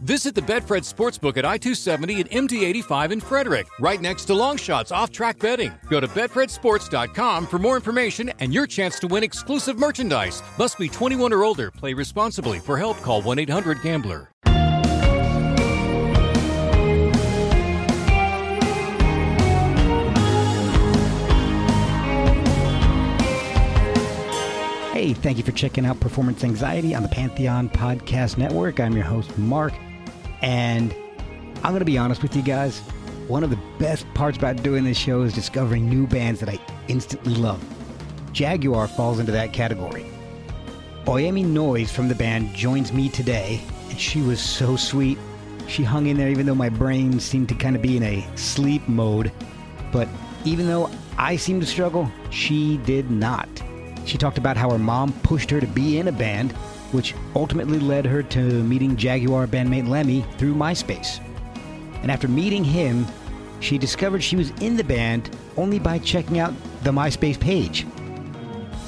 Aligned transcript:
Visit 0.00 0.34
the 0.34 0.40
Betfred 0.40 0.90
Sportsbook 0.90 1.36
at 1.36 1.44
I 1.44 1.58
270 1.58 2.22
and 2.22 2.30
MD 2.30 2.62
85 2.62 3.12
in 3.12 3.20
Frederick, 3.20 3.66
right 3.80 4.00
next 4.00 4.24
to 4.26 4.32
Longshots 4.32 4.92
off 4.92 5.10
track 5.10 5.38
betting. 5.38 5.72
Go 5.90 6.00
to 6.00 6.08
BetfredSports.com 6.08 7.46
for 7.46 7.58
more 7.58 7.76
information 7.76 8.30
and 8.40 8.54
your 8.54 8.66
chance 8.66 8.98
to 9.00 9.06
win 9.06 9.22
exclusive 9.22 9.78
merchandise. 9.78 10.42
Must 10.58 10.78
be 10.78 10.88
21 10.88 11.34
or 11.34 11.44
older. 11.44 11.70
Play 11.70 11.92
responsibly. 11.92 12.60
For 12.60 12.78
help, 12.78 12.96
call 13.02 13.20
1 13.20 13.38
800 13.40 13.82
Gambler. 13.82 14.30
Hey, 25.00 25.14
thank 25.14 25.38
you 25.38 25.44
for 25.44 25.52
checking 25.52 25.86
out 25.86 25.98
Performance 25.98 26.44
Anxiety 26.44 26.94
on 26.94 27.02
the 27.02 27.08
Pantheon 27.08 27.70
Podcast 27.70 28.36
Network. 28.36 28.80
I'm 28.80 28.94
your 28.94 29.06
host, 29.06 29.36
Mark, 29.38 29.72
and 30.42 30.94
I'm 31.56 31.72
going 31.72 31.80
to 31.80 31.84
be 31.84 31.98
honest 31.98 32.22
with 32.22 32.34
you 32.34 32.42
guys. 32.42 32.80
One 33.28 33.44
of 33.44 33.50
the 33.50 33.58
best 33.78 34.12
parts 34.14 34.38
about 34.38 34.62
doing 34.62 34.84
this 34.84 34.98
show 34.98 35.22
is 35.22 35.32
discovering 35.32 35.88
new 35.88 36.06
bands 36.06 36.40
that 36.40 36.48
I 36.48 36.58
instantly 36.88 37.34
love. 37.34 37.62
Jaguwar 38.32 38.88
falls 38.88 39.18
into 39.18 39.32
that 39.32 39.52
category. 39.52 40.06
Oyemi 41.04 41.44
Noize 41.44 41.90
from 41.90 42.08
the 42.08 42.14
band 42.14 42.54
joins 42.54 42.92
me 42.92 43.08
today, 43.08 43.60
and 43.88 43.98
she 43.98 44.20
was 44.20 44.40
so 44.40 44.76
sweet. 44.76 45.18
She 45.66 45.82
hung 45.82 46.06
in 46.06 46.16
there 46.16 46.28
even 46.28 46.46
though 46.46 46.54
my 46.54 46.68
brain 46.68 47.20
seemed 47.20 47.48
to 47.50 47.54
kind 47.54 47.76
of 47.76 47.82
be 47.82 47.96
in 47.96 48.02
a 48.02 48.26
sleep 48.36 48.86
mode. 48.88 49.32
But 49.92 50.08
even 50.44 50.66
though 50.66 50.90
I 51.16 51.36
seemed 51.36 51.60
to 51.60 51.66
struggle, 51.66 52.10
she 52.30 52.78
did 52.78 53.10
not. 53.10 53.48
She 54.04 54.18
talked 54.18 54.38
about 54.38 54.56
how 54.56 54.70
her 54.70 54.78
mom 54.78 55.12
pushed 55.22 55.50
her 55.50 55.60
to 55.60 55.66
be 55.66 55.98
in 55.98 56.08
a 56.08 56.12
band, 56.12 56.54
which 56.92 57.14
ultimately 57.34 57.78
led 57.78 58.04
her 58.04 58.22
to 58.22 58.40
meeting 58.64 58.96
Jaguwar 58.96 59.46
bandmate 59.46 59.88
Lemmy 59.88 60.24
through 60.38 60.54
MySpace. 60.54 61.20
And 62.02 62.10
after 62.10 62.28
meeting 62.28 62.64
him, 62.64 63.06
she 63.60 63.78
discovered 63.78 64.22
she 64.22 64.36
was 64.36 64.50
in 64.60 64.76
the 64.76 64.84
band 64.84 65.36
only 65.56 65.78
by 65.78 65.98
checking 65.98 66.38
out 66.38 66.54
the 66.82 66.90
MySpace 66.90 67.38
page. 67.38 67.86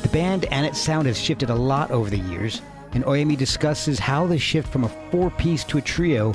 The 0.03 0.09
band 0.09 0.47
and 0.47 0.67
its 0.67 0.81
sound 0.81 1.06
has 1.06 1.20
shifted 1.20 1.50
a 1.50 1.55
lot 1.55 1.91
over 1.91 2.11
the 2.11 2.19
years, 2.19 2.62
and 2.92 3.05
Oyemi 3.05 3.36
discusses 3.36 3.98
how 3.98 4.27
the 4.27 4.39
shift 4.39 4.72
from 4.72 4.84
a 4.84 4.89
four 5.11 5.31
piece 5.31 5.64
to 5.64 5.78
a 5.78 5.83
trio 5.83 6.34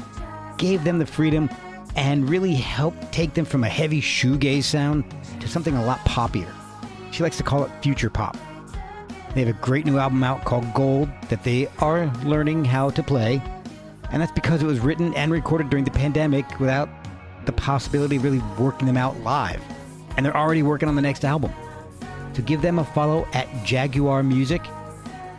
gave 0.57 0.83
them 0.83 0.99
the 0.99 1.05
freedom 1.05 1.49
and 1.95 2.29
really 2.29 2.53
helped 2.53 3.11
take 3.11 3.33
them 3.33 3.45
from 3.45 3.63
a 3.63 3.69
heavy 3.69 4.01
shoegaze 4.01 4.63
sound 4.63 5.03
to 5.39 5.47
something 5.47 5.75
a 5.75 5.85
lot 5.85 5.99
poppier. 5.99 6.51
She 7.11 7.23
likes 7.23 7.37
to 7.37 7.43
call 7.43 7.63
it 7.63 7.71
future 7.81 8.09
pop. 8.09 8.37
They 9.37 9.45
have 9.45 9.55
a 9.55 9.61
great 9.61 9.85
new 9.85 9.99
album 9.99 10.23
out 10.23 10.43
called 10.45 10.73
Gold 10.73 11.09
that 11.29 11.43
they 11.43 11.67
are 11.77 12.07
learning 12.23 12.65
how 12.65 12.89
to 12.89 13.03
play, 13.03 13.39
and 14.11 14.19
that's 14.19 14.31
because 14.31 14.63
it 14.63 14.65
was 14.65 14.79
written 14.79 15.13
and 15.13 15.31
recorded 15.31 15.69
during 15.69 15.85
the 15.85 15.91
pandemic 15.91 16.59
without 16.59 16.89
the 17.45 17.51
possibility 17.51 18.15
of 18.15 18.23
really 18.23 18.41
working 18.57 18.87
them 18.87 18.97
out 18.97 19.15
live. 19.19 19.61
And 20.17 20.25
they're 20.25 20.35
already 20.35 20.63
working 20.63 20.89
on 20.89 20.95
the 20.95 21.03
next 21.03 21.23
album. 21.23 21.51
So 22.33 22.41
give 22.41 22.63
them 22.63 22.79
a 22.79 22.83
follow 22.83 23.27
at 23.33 23.45
Jaguwar 23.63 24.27
Music, 24.27 24.63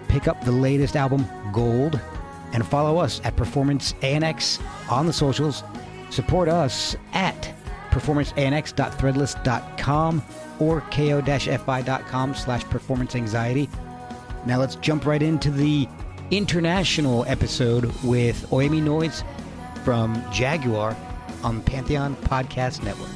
pick 0.06 0.28
up 0.28 0.44
the 0.44 0.52
latest 0.52 0.94
album 0.94 1.26
Gold, 1.52 2.00
and 2.52 2.64
follow 2.64 2.98
us 2.98 3.20
at 3.24 3.34
Performance 3.34 3.94
ANX 3.94 4.60
on 4.88 5.06
the 5.06 5.12
socials. 5.12 5.64
Support 6.10 6.48
us 6.48 6.94
at 7.14 7.52
performanceanx.threadless.com 7.90 10.22
or 10.60 10.82
ko-fi.com 10.82 12.34
slash 12.36 12.62
performance 12.62 13.16
anxiety. 13.16 13.68
Now 14.46 14.58
let's 14.58 14.76
jump 14.76 15.06
right 15.06 15.22
into 15.22 15.50
the 15.50 15.88
international 16.30 17.24
episode 17.26 17.86
with 18.02 18.48
Oyemi 18.50 18.82
Noize 18.82 19.24
from 19.84 20.20
Jaguwar 20.24 20.96
on 21.42 21.62
Pantheon 21.62 22.16
Podcast 22.16 22.82
Network. 22.82 23.10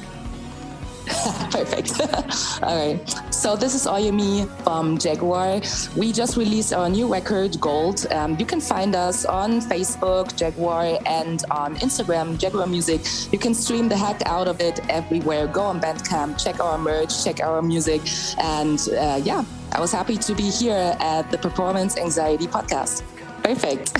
Perfect. 1.51 1.99
All 2.63 2.75
right. 2.77 3.33
So 3.33 3.55
this 3.55 3.75
is 3.75 3.85
Oyemi 3.85 4.47
from 4.63 4.97
Jaguwar. 4.97 5.61
We 5.97 6.13
just 6.13 6.37
released 6.37 6.73
our 6.73 6.89
new 6.89 7.11
record, 7.11 7.59
Gold. 7.59 8.07
Um, 8.11 8.37
you 8.39 8.45
can 8.45 8.61
find 8.61 8.95
us 8.95 9.25
on 9.25 9.59
Facebook, 9.61 10.31
Jaguwar, 10.33 11.01
and 11.05 11.43
on 11.51 11.75
Instagram, 11.77 12.37
Jaguwar 12.37 12.69
Music. 12.69 13.01
You 13.33 13.37
can 13.37 13.53
stream 13.53 13.89
the 13.89 13.97
heck 13.97 14.25
out 14.25 14.47
of 14.47 14.61
it 14.61 14.79
everywhere. 14.89 15.47
Go 15.47 15.61
on 15.63 15.81
Bandcamp, 15.81 16.41
check 16.41 16.59
our 16.61 16.77
merch, 16.77 17.23
check 17.23 17.41
our 17.41 17.61
music, 17.61 18.01
and 18.39 18.79
uh, 18.97 19.19
yeah, 19.23 19.43
I 19.73 19.79
was 19.79 19.91
happy 19.91 20.17
to 20.17 20.35
be 20.35 20.51
here 20.51 20.95
at 20.99 21.31
the 21.31 21.37
Performance 21.37 21.97
Anxiety 21.97 22.45
Podcast. 22.45 23.01
Perfect. 23.43 23.97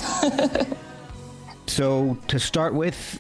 so 1.67 2.15
to 2.27 2.39
start 2.39 2.75
with, 2.75 3.19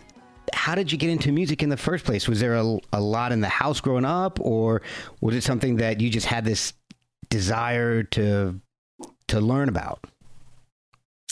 how 0.53 0.75
did 0.75 0.91
you 0.91 0.99
get 0.99 1.09
into 1.09 1.31
music 1.31 1.63
in 1.63 1.69
the 1.69 1.77
first 1.77 2.05
place? 2.05 2.27
Was 2.27 2.39
there 2.39 2.53
a, 2.53 2.77
a 2.93 3.01
lot 3.01 3.31
in 3.31 3.41
the 3.41 3.49
house 3.49 3.81
growing 3.81 4.05
up, 4.05 4.39
or 4.39 4.83
was 5.19 5.35
it 5.35 5.43
something 5.43 5.77
that 5.77 5.99
you 5.99 6.11
just 6.11 6.27
had 6.27 6.45
this 6.45 6.73
desire 7.29 8.03
to 8.03 8.61
to 9.29 9.41
learn 9.41 9.67
about? 9.67 10.05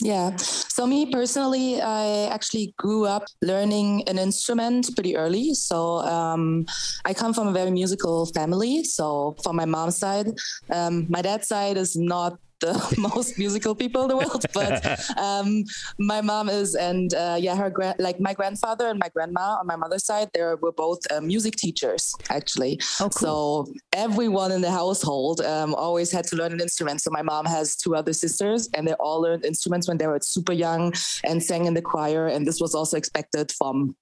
Yeah. 0.01 0.35
So 0.37 0.87
me 0.87 1.11
personally, 1.11 1.79
I 1.79 2.25
actually 2.27 2.73
grew 2.77 3.05
up 3.05 3.25
learning 3.43 4.03
an 4.09 4.17
instrument 4.17 4.89
pretty 4.95 5.15
early. 5.15 5.53
So 5.53 5.99
um, 5.99 6.65
I 7.05 7.13
come 7.13 7.33
from 7.33 7.47
a 7.47 7.51
very 7.51 7.69
musical 7.69 8.25
family. 8.25 8.83
So 8.83 9.35
from 9.43 9.57
my 9.57 9.65
mom's 9.65 9.97
side, 9.97 10.27
um, 10.71 11.05
my 11.07 11.21
dad's 11.21 11.47
side 11.47 11.77
is 11.77 11.95
not 11.95 12.39
the 12.61 12.95
most 12.97 13.37
musical 13.37 13.75
people 13.75 14.03
in 14.03 14.07
the 14.09 14.17
world, 14.17 14.45
but 14.53 15.17
um, 15.17 15.63
my 15.99 16.21
mom 16.21 16.49
is, 16.49 16.75
and 16.75 17.13
uh, 17.13 17.37
yeah, 17.39 17.55
her 17.55 17.69
gra- 17.69 17.95
like 17.99 18.19
my 18.19 18.33
grandfather 18.33 18.87
and 18.87 18.99
my 18.99 19.09
grandma 19.09 19.57
on 19.59 19.67
my 19.67 19.75
mother's 19.75 20.05
side, 20.05 20.29
they 20.33 20.41
were 20.41 20.71
both 20.71 20.99
uh, 21.11 21.21
music 21.21 21.55
teachers 21.55 22.15
actually. 22.29 22.79
Oh, 22.99 23.09
cool. 23.09 23.11
So 23.11 23.73
everyone 23.93 24.51
in 24.51 24.61
the 24.61 24.71
household 24.71 25.41
um, 25.41 25.73
always 25.75 26.11
had 26.11 26.25
to 26.27 26.35
learn 26.35 26.53
an 26.53 26.61
instrument. 26.61 27.01
So 27.01 27.11
my 27.11 27.21
mom 27.21 27.45
has 27.45 27.75
two 27.75 27.95
other 27.95 28.13
sisters, 28.13 28.69
and 28.73 28.87
they 28.87 28.93
all 28.93 29.21
learned 29.21 29.45
instruments 29.45 29.87
when 29.87 29.97
they 29.97 30.07
were 30.07 30.19
super 30.21 30.53
young 30.53 30.93
and 31.23 31.43
sang 31.43 31.65
in 31.65 31.73
the 31.73 31.81
choir. 31.81 32.27
And 32.27 32.45
this 32.45 32.59
was 32.61 32.75
also 32.75 32.97
expected 32.97 33.51
from 33.51 33.95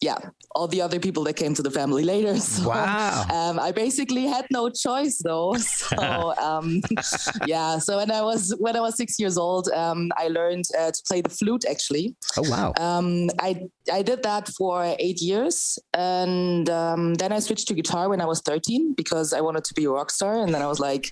yeah, 0.00 0.18
all 0.54 0.68
the 0.68 0.80
other 0.80 1.00
people 1.00 1.24
that 1.24 1.34
came 1.34 1.54
to 1.54 1.62
the 1.62 1.70
family 1.70 2.04
later. 2.04 2.34
So, 2.44 2.68
wow. 2.68 3.24
Um, 3.32 3.58
I 3.58 3.72
basically 3.72 4.26
had 4.26 4.46
no 4.50 4.68
choice 4.68 5.20
though. 5.24 5.56
So 5.64 6.34
um, 6.48 6.80
yeah, 7.46 7.78
so 7.78 7.96
when 7.96 8.10
I 8.10 8.22
was 8.22 8.54
when 8.58 8.76
I 8.76 8.80
was 8.80 8.96
six 8.96 9.18
years 9.18 9.36
old, 9.38 9.68
um, 9.68 10.10
I 10.16 10.28
learned 10.28 10.64
uh, 10.78 10.90
to 10.90 11.02
play 11.08 11.20
the 11.20 11.30
flute. 11.30 11.64
Actually. 11.68 12.14
Oh 12.36 12.48
wow. 12.48 12.72
Um, 12.78 13.30
I 13.40 13.62
I 13.92 14.02
did 14.02 14.22
that 14.22 14.48
for 14.48 14.94
eight 14.98 15.20
years, 15.20 15.78
and 15.94 16.68
um, 16.70 17.14
then 17.14 17.32
I 17.32 17.40
switched 17.40 17.68
to 17.68 17.74
guitar 17.74 18.08
when 18.08 18.20
I 18.20 18.26
was 18.26 18.40
thirteen 18.40 18.94
because 18.94 19.32
I 19.32 19.40
wanted 19.40 19.64
to 19.64 19.74
be 19.74 19.84
a 19.84 19.90
rock 19.90 20.10
star, 20.10 20.42
and 20.42 20.54
then 20.54 20.62
I 20.62 20.66
was 20.66 20.80
like, 20.80 21.10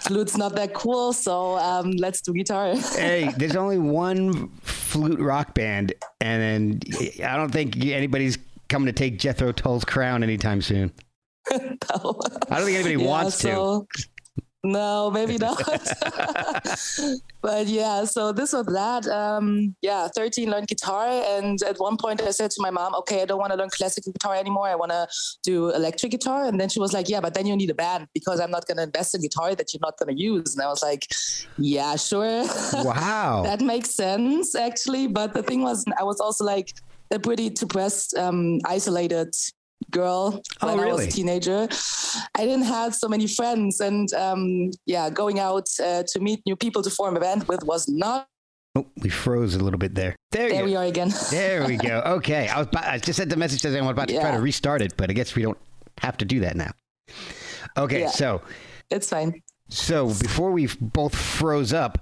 flute's 0.00 0.36
not 0.36 0.54
that 0.56 0.74
cool, 0.74 1.12
so 1.12 1.58
um, 1.58 1.90
let's 1.92 2.20
do 2.20 2.32
guitar. 2.32 2.74
hey, 2.76 3.32
there's 3.36 3.56
only 3.56 3.78
one 3.78 4.48
flute 4.92 5.20
rock 5.20 5.54
band, 5.54 5.94
and 6.20 6.42
then 6.42 6.80
I 7.24 7.36
don't 7.36 7.50
think 7.50 7.76
anybody's 7.92 8.38
coming 8.68 8.86
to 8.86 8.92
take 8.92 9.18
Jethro 9.18 9.52
Tull's 9.52 9.84
crown 9.84 10.22
anytime 10.22 10.62
soon. 10.62 10.92
no. 11.50 11.58
I 12.50 12.56
don't 12.56 12.64
think 12.66 12.76
anybody 12.78 12.96
Yeah, 13.02 13.08
wants 13.08 13.36
so- 13.40 13.86
to. 13.92 14.02
No, 14.64 15.10
maybe 15.10 15.38
not. 15.38 15.58
but 17.42 17.66
yeah, 17.66 18.04
so 18.04 18.30
this 18.30 18.52
was 18.52 18.66
that. 18.66 19.08
Um, 19.08 19.74
yeah, 19.82 20.06
13 20.14 20.48
learned 20.48 20.68
guitar. 20.68 21.08
And 21.36 21.60
at 21.64 21.78
one 21.80 21.96
point 21.96 22.22
I 22.22 22.30
said 22.30 22.52
to 22.52 22.62
my 22.62 22.70
mom, 22.70 22.94
okay, 22.94 23.22
I 23.22 23.24
don't 23.24 23.40
want 23.40 23.50
to 23.52 23.58
learn 23.58 23.70
classical 23.70 24.12
guitar 24.12 24.36
anymore. 24.36 24.68
I 24.68 24.76
want 24.76 24.92
to 24.92 25.08
do 25.42 25.70
electric 25.70 26.12
guitar. 26.12 26.46
And 26.46 26.60
then 26.60 26.68
she 26.68 26.78
was 26.78 26.92
like, 26.92 27.08
yeah, 27.08 27.20
but 27.20 27.34
then 27.34 27.44
you 27.46 27.56
need 27.56 27.70
a 27.70 27.74
band 27.74 28.06
because 28.14 28.38
I'm 28.38 28.52
not 28.52 28.66
going 28.68 28.76
to 28.76 28.84
invest 28.84 29.16
in 29.16 29.22
guitar 29.22 29.56
that 29.56 29.74
you're 29.74 29.80
not 29.82 29.98
going 29.98 30.14
to 30.16 30.22
use. 30.22 30.54
And 30.54 30.62
I 30.62 30.68
was 30.68 30.80
like, 30.80 31.08
yeah, 31.58 31.96
sure. 31.96 32.44
Wow. 32.72 33.42
that 33.42 33.60
makes 33.60 33.90
sense 33.90 34.54
actually. 34.54 35.08
But 35.08 35.34
the 35.34 35.42
thing 35.42 35.62
was, 35.62 35.84
I 35.98 36.04
was 36.04 36.20
also 36.20 36.44
like 36.44 36.72
a 37.12 37.18
pretty 37.18 37.50
depressed, 37.50 38.16
um, 38.16 38.58
isolated 38.64 39.34
girl 39.90 40.40
Oh, 40.60 40.66
when 40.74 40.80
I 40.80 40.92
was 40.92 41.06
a 41.06 41.10
teenager. 41.10 41.68
I 42.36 42.44
didn't 42.44 42.64
have 42.64 42.94
so 42.94 43.08
many 43.08 43.26
friends, 43.26 43.80
and 43.80 44.12
um, 44.14 44.70
yeah, 44.86 45.10
going 45.10 45.38
out 45.38 45.66
uh, 45.82 46.02
to 46.08 46.20
meet 46.20 46.40
new 46.46 46.56
people 46.56 46.82
to 46.82 46.90
form 46.90 47.16
a 47.16 47.20
band 47.20 47.44
with 47.48 47.62
was 47.64 47.88
not. 47.88 48.26
Oh, 48.74 48.86
we 49.02 49.10
froze 49.10 49.54
a 49.54 49.58
little 49.58 49.78
bit 49.78 49.94
there. 49.94 50.16
There, 50.30 50.48
There 50.48 50.64
we 50.64 50.76
are 50.76 50.84
again. 50.84 51.12
There 51.30 51.66
we 51.66 51.76
go. 51.76 52.00
Okay, 52.18 52.48
I 52.48 52.58
was 52.58 52.68
about, 52.68 52.84
I 52.84 52.98
just 52.98 53.18
sent 53.18 53.28
the 53.28 53.36
message 53.36 53.60
that 53.62 53.76
I 53.76 53.80
was 53.82 53.90
about 53.90 54.08
to 54.08 54.18
try 54.18 54.30
to 54.32 54.40
restart 54.40 54.80
it, 54.80 54.96
but 54.96 55.10
I 55.10 55.12
guess 55.12 55.34
we 55.34 55.42
don't 55.42 55.58
have 55.98 56.16
to 56.18 56.24
do 56.24 56.40
that 56.40 56.56
now. 56.56 56.70
Okay, 57.76 58.00
Yeah. 58.02 58.10
so 58.10 58.40
it's 58.90 59.08
fine. 59.10 59.42
so 59.68 60.06
before 60.08 60.52
we 60.52 60.68
both 60.80 61.14
froze 61.14 61.72
up, 61.74 61.98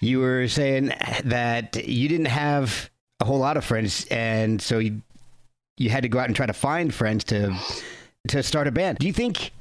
you 0.00 0.20
were 0.20 0.48
saying 0.48 0.92
that 1.24 1.86
you 1.86 2.08
didn't 2.08 2.26
have 2.26 2.90
a 3.20 3.24
whole 3.24 3.38
lot 3.38 3.56
of 3.56 3.64
friends, 3.64 4.06
and 4.10 4.60
so 4.60 4.78
you 4.78 5.02
you 5.78 5.90
had 5.90 6.02
to 6.02 6.08
go 6.08 6.18
out 6.18 6.26
and 6.26 6.36
try 6.36 6.46
to 6.46 6.52
find 6.52 6.92
friends 6.92 7.24
to 7.24 7.56
to 8.28 8.42
start 8.42 8.66
a 8.66 8.70
band. 8.70 8.98
Do 8.98 9.06
you 9.06 9.12
think 9.12 9.52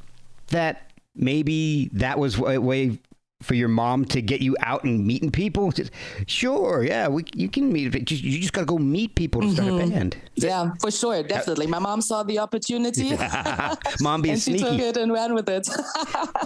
that 0.47 0.91
maybe 1.15 1.89
that 1.93 2.19
was 2.19 2.39
a 2.39 2.59
way 2.59 2.99
for 3.41 3.53
your 3.53 3.67
mom 3.67 4.05
to 4.05 4.21
get 4.21 4.41
you 4.41 4.55
out 4.59 4.83
and 4.83 5.05
meeting 5.05 5.29
people? 5.31 5.71
Just, 5.71 5.91
sure, 6.27 6.83
yeah, 6.83 7.07
we 7.07 7.25
you 7.33 7.49
can 7.49 7.71
meet. 7.71 8.05
Just, 8.05 8.23
you 8.23 8.39
just 8.39 8.53
got 8.53 8.61
to 8.61 8.65
go 8.65 8.77
meet 8.77 9.15
people 9.15 9.41
to 9.41 9.51
start 9.51 9.67
a 9.67 9.71
mm-hmm. 9.71 9.89
band. 9.89 10.17
Yeah, 10.35 10.71
for 10.81 10.91
sure, 10.91 11.23
definitely. 11.23 11.67
My 11.67 11.79
mom 11.79 12.01
saw 12.01 12.23
the 12.23 12.39
opportunity. 12.39 13.17
Mom 14.01 14.21
being 14.21 14.33
and 14.33 14.41
she 14.41 14.57
took 14.57 14.79
it 14.79 14.97
and 14.97 15.11
ran 15.11 15.33
with 15.33 15.47
it. 15.49 15.67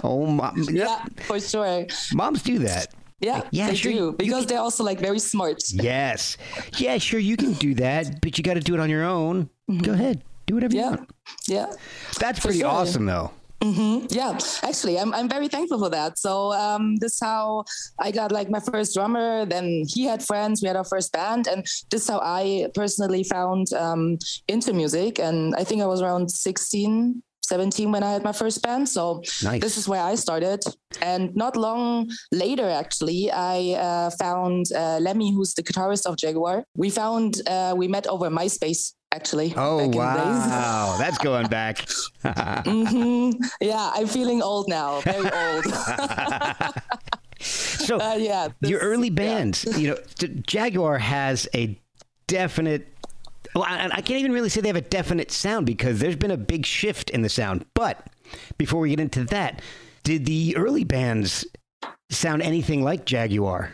Oh, 0.04 0.26
mom, 0.26 0.54
yeah, 0.70 1.04
for 1.26 1.40
sure. 1.40 1.86
moms 2.12 2.42
do 2.42 2.58
that. 2.60 2.94
Yeah, 3.20 3.42
Yeah, 3.50 3.68
they 3.68 3.74
sure, 3.74 3.92
do 3.92 4.12
because 4.12 4.46
they're 4.46 4.60
also 4.60 4.82
like 4.84 4.98
very 4.98 5.18
smart. 5.18 5.62
Yes. 5.72 6.36
Yeah, 6.78 6.98
sure, 6.98 7.20
you 7.20 7.36
can 7.36 7.52
do 7.54 7.74
that, 7.74 8.20
but 8.22 8.38
you 8.38 8.44
got 8.44 8.54
to 8.54 8.60
do 8.60 8.74
it 8.74 8.80
on 8.80 8.88
your 8.90 9.04
own. 9.04 9.48
Go 9.82 9.92
ahead. 9.92 10.22
Do 10.46 10.54
whatever 10.54 10.74
you 10.74 10.82
want. 10.82 11.10
yeah. 11.46 11.66
That's 12.18 12.40
pretty 12.40 12.60
sure. 12.60 12.68
awesome, 12.68 13.06
though. 13.06 13.30
Yeah, 13.62 14.38
actually, 14.62 14.98
I'm 14.98 15.12
I'm 15.12 15.28
very 15.28 15.46
thankful 15.48 15.78
for 15.78 15.90
that. 15.90 16.18
So 16.18 16.52
um, 16.54 16.96
this 16.96 17.12
is 17.12 17.20
how 17.20 17.64
I 17.98 18.10
got 18.10 18.32
like 18.32 18.48
my 18.48 18.58
first 18.58 18.94
drummer. 18.94 19.44
Then 19.44 19.84
he 19.86 20.04
had 20.04 20.22
friends. 20.24 20.62
We 20.62 20.68
had 20.68 20.76
our 20.76 20.84
first 20.84 21.12
band, 21.12 21.46
and 21.46 21.62
this 21.90 22.02
is 22.04 22.08
how 22.08 22.20
I 22.24 22.68
personally 22.74 23.22
found 23.22 23.70
um, 23.74 24.18
into 24.48 24.72
music. 24.72 25.18
And 25.18 25.54
I 25.56 25.64
think 25.64 25.82
I 25.82 25.86
was 25.86 26.00
around 26.00 26.30
16, 26.30 27.22
17 27.50 27.90
when 27.92 28.02
I 28.02 28.10
had 28.12 28.22
my 28.22 28.32
first 28.32 28.62
band. 28.62 28.88
So 28.88 29.22
Nice. 29.42 29.60
this 29.60 29.76
is 29.76 29.88
where 29.88 30.02
I 30.12 30.14
started. 30.14 30.60
And 31.02 31.34
not 31.34 31.56
long 31.56 32.08
later, 32.44 32.68
actually, 32.82 33.30
I 33.32 33.58
uh, 33.88 34.10
found 34.24 34.66
uh, 34.72 34.98
Lemmy, 35.06 35.32
who's 35.34 35.54
the 35.54 35.62
guitarist 35.62 36.06
of 36.06 36.14
Jaguwar. 36.22 36.62
We 36.76 36.88
found 36.90 37.30
uh, 37.48 37.74
we 37.76 37.86
met 37.88 38.06
over 38.06 38.30
MySpace. 38.30 38.94
Actually, 39.12 39.52
Oh, 39.56 39.78
back 39.78 39.84
in 39.86 39.90
the 39.90 39.96
days. 40.22 40.46
wow. 40.54 40.96
That's 41.02 41.18
going 41.18 41.48
back. 41.48 41.76
hmm 42.22 43.30
Yeah, 43.60 43.90
I'm 43.96 44.06
feeling 44.06 44.40
old 44.40 44.66
now, 44.68 45.00
very 45.00 45.28
old. 45.42 45.64
so, 47.40 47.98
Uh, 47.98 48.14
yeah. 48.14 48.48
your 48.60 48.78
this- 48.78 48.88
early 48.88 49.08
yeah. 49.08 49.14
bands, 49.22 49.64
you 49.76 49.88
know, 49.88 49.96
Jaguwar 50.46 51.00
has 51.00 51.48
a 51.54 51.76
definite. 52.28 52.86
Well, 53.54 53.64
I, 53.64 53.88
I 53.92 54.00
can't 54.00 54.20
even 54.20 54.32
really 54.32 54.48
say 54.48 54.60
they 54.60 54.68
have 54.68 54.76
a 54.76 54.80
definite 54.80 55.30
sound 55.30 55.66
because 55.66 55.98
there's 55.98 56.16
been 56.16 56.30
a 56.30 56.36
big 56.36 56.64
shift 56.64 57.10
in 57.10 57.22
the 57.22 57.28
sound. 57.28 57.64
But 57.74 58.06
before 58.58 58.80
we 58.80 58.90
get 58.90 59.00
into 59.00 59.24
that, 59.24 59.60
did 60.04 60.24
the 60.24 60.56
early 60.56 60.84
bands 60.84 61.44
sound 62.10 62.42
anything 62.42 62.82
like 62.84 63.04
Jaguwar? 63.06 63.70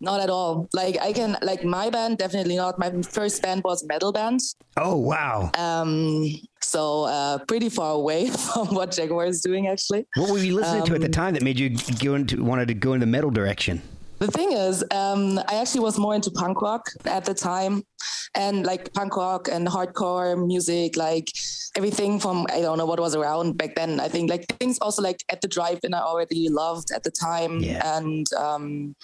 Not 0.00 0.20
at 0.20 0.30
all. 0.30 0.68
Like 0.72 0.96
I 1.00 1.12
can, 1.12 1.36
like 1.42 1.64
my 1.64 1.90
band, 1.90 2.18
definitely 2.18 2.56
not. 2.56 2.78
My 2.78 2.90
first 3.02 3.42
band 3.42 3.64
was 3.64 3.84
metal 3.84 4.12
band. 4.12 4.40
Oh, 4.76 4.96
wow. 4.96 5.50
Um, 5.58 6.24
so 6.60 7.04
uh, 7.04 7.38
pretty 7.48 7.68
far 7.68 7.92
away 7.94 8.28
from 8.54 8.68
what 8.74 8.90
Jaguwar 8.92 9.26
is 9.26 9.40
doing, 9.40 9.66
actually. 9.66 10.06
What 10.14 10.30
were 10.30 10.38
you 10.38 10.54
listening 10.54 10.84
to 10.84 10.94
at 10.94 11.00
the 11.00 11.06
Um, 11.06 11.12
time 11.12 11.34
that 11.34 11.42
made 11.42 11.58
you 11.58 11.70
go 11.98 12.14
into 12.14 12.44
wanted 12.44 12.68
to 12.68 12.74
go 12.74 12.92
in 12.92 13.00
the 13.00 13.06
metal 13.06 13.30
direction? 13.30 13.82
The 14.18 14.26
thing 14.26 14.52
is, 14.52 14.82
um, 14.90 15.38
I 15.48 15.54
actually 15.60 15.82
was 15.82 15.96
more 15.98 16.14
into 16.14 16.30
punk 16.30 16.60
rock 16.60 16.90
at 17.04 17.24
the 17.24 17.34
time, 17.34 17.84
and 18.34 18.66
like 18.66 18.92
punk 18.92 19.16
rock 19.16 19.48
and 19.50 19.66
hardcore 19.68 20.44
music, 20.44 20.96
like 20.96 21.28
everything 21.76 22.18
from 22.18 22.46
I 22.50 22.60
don't 22.60 22.78
know 22.78 22.86
what 22.86 22.98
was 22.98 23.14
around 23.14 23.56
back 23.56 23.76
then. 23.76 24.00
I 24.00 24.08
think 24.08 24.28
like 24.28 24.46
things 24.58 24.78
also 24.80 25.02
like 25.02 25.22
at 25.28 25.40
the 25.40 25.48
drive-in 25.48 25.94
I 25.94 26.00
already 26.00 26.48
loved 26.48 26.90
at 26.92 27.04
the 27.04 27.12
time, 27.12 27.60
Yeah. 27.60 27.96
and 27.96 28.26
um, 28.34 28.96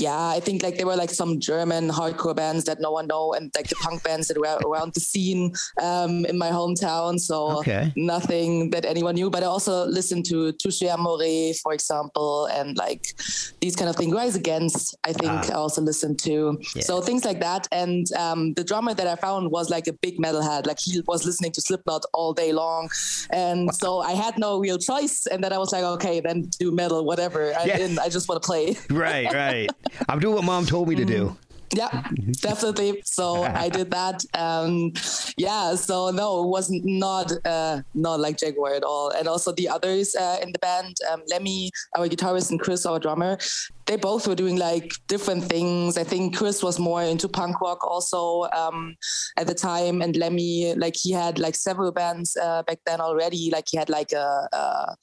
yeah, 0.00 0.28
I 0.36 0.40
think 0.40 0.62
like 0.62 0.76
there 0.78 0.86
were 0.86 0.96
like 0.96 1.10
some 1.10 1.38
German 1.40 1.88
hardcore 1.90 2.34
bands 2.34 2.64
that 2.64 2.78
no 2.80 2.90
one 2.90 3.06
know, 3.06 3.32
and 3.34 3.50
like 3.54 3.68
the 3.68 3.76
punk 3.76 4.02
bands 4.02 4.28
that 4.28 4.38
were 4.38 4.56
around 4.68 4.94
the 4.94 5.00
scene 5.00 5.52
um, 5.82 6.24
in 6.26 6.36
my 6.38 6.50
hometown. 6.50 7.18
So 7.20 7.58
Okay. 7.60 7.92
nothing 7.96 8.70
that 8.70 8.84
anyone 8.84 9.14
knew. 9.14 9.30
But 9.30 9.42
I 9.42 9.46
also 9.46 9.84
listened 9.86 10.24
to 10.26 10.52
Touche 10.52 10.82
Amore, 10.82 11.52
for 11.62 11.72
example, 11.72 12.46
and 12.46 12.76
like 12.76 13.04
these 13.60 13.76
kind 13.76 13.88
of 13.90 13.96
things. 13.96 14.12
Rise 14.14 14.36
Against, 14.36 14.96
I 15.04 15.12
think 15.12 15.32
Ah. 15.32 15.50
I 15.52 15.54
also 15.54 15.80
listened 15.82 16.18
to. 16.20 16.58
Yeah. 16.74 16.82
So 16.82 17.00
things 17.00 17.24
like 17.24 17.40
that. 17.40 17.68
And 17.72 18.06
um, 18.16 18.54
the 18.54 18.64
drummer 18.64 18.94
that 18.94 19.06
I 19.06 19.16
found 19.16 19.50
was 19.50 19.70
like 19.70 19.86
a 19.86 19.92
big 19.92 20.18
metalhead. 20.18 20.66
Like 20.66 20.78
he 20.80 21.00
was 21.06 21.24
listening 21.24 21.52
to 21.52 21.60
Slipknot 21.60 22.02
all 22.14 22.32
day 22.32 22.52
long, 22.52 22.88
and 23.30 23.72
so 23.74 24.00
I 24.00 24.12
had 24.12 24.38
no 24.38 24.58
real 24.58 24.78
choice. 24.78 25.26
And 25.26 25.42
then 25.44 25.52
I 25.52 25.58
was 25.58 25.72
like, 25.72 25.84
okay, 25.96 26.20
then 26.20 26.38
do 26.58 26.72
metal, 26.72 27.04
whatever. 27.04 27.52
I 27.54 27.64
Yeah. 27.64 27.76
didn't. 27.78 27.98
I 27.98 28.08
just 28.08 28.28
want 28.28 28.42
to 28.42 28.46
play. 28.46 28.76
Right, 28.90 29.28
right. 29.32 29.68
I'm 30.08 30.18
doing 30.20 30.34
what 30.34 30.44
mom 30.44 30.66
told 30.66 30.88
me 30.88 30.94
to 30.96 31.04
do. 31.04 31.36
Yeah, 31.72 32.02
definitely. 32.42 33.00
So 33.04 33.44
I 33.44 33.68
did 33.68 33.92
that. 33.92 34.24
Um, 34.36 34.92
yeah. 35.36 35.76
So 35.76 36.10
no, 36.10 36.42
it 36.42 36.48
wasn't 36.48 36.82
not 36.84 37.30
uh, 37.44 37.82
not 37.94 38.18
like 38.18 38.38
Jaguwar 38.38 38.76
at 38.76 38.82
all. 38.82 39.10
And 39.10 39.28
also 39.28 39.52
the 39.52 39.68
others 39.68 40.16
uh, 40.16 40.38
in 40.42 40.50
the 40.50 40.58
band, 40.58 40.96
um, 41.12 41.22
Lemmy, 41.30 41.70
our 41.96 42.08
guitarist, 42.08 42.50
and 42.50 42.58
Chris, 42.58 42.84
our 42.86 42.98
drummer, 42.98 43.38
they 43.86 43.94
both 43.94 44.26
were 44.26 44.34
doing 44.34 44.56
like 44.56 44.90
different 45.06 45.44
things. 45.44 45.96
I 45.96 46.02
think 46.02 46.36
Chris 46.36 46.60
was 46.60 46.80
more 46.80 47.04
into 47.04 47.28
punk 47.28 47.60
rock 47.60 47.84
also 47.86 48.48
um, 48.52 48.96
at 49.36 49.46
the 49.46 49.54
time, 49.54 50.02
and 50.02 50.16
Lemmy, 50.16 50.74
like 50.74 50.96
he 51.00 51.12
had 51.12 51.38
like 51.38 51.54
several 51.54 51.92
bands 51.92 52.36
uh, 52.36 52.64
back 52.64 52.80
then 52.84 53.00
already. 53.00 53.48
Like 53.52 53.66
he 53.70 53.76
had 53.78 53.88
like 53.88 54.10
a. 54.10 54.48
a 54.52 54.96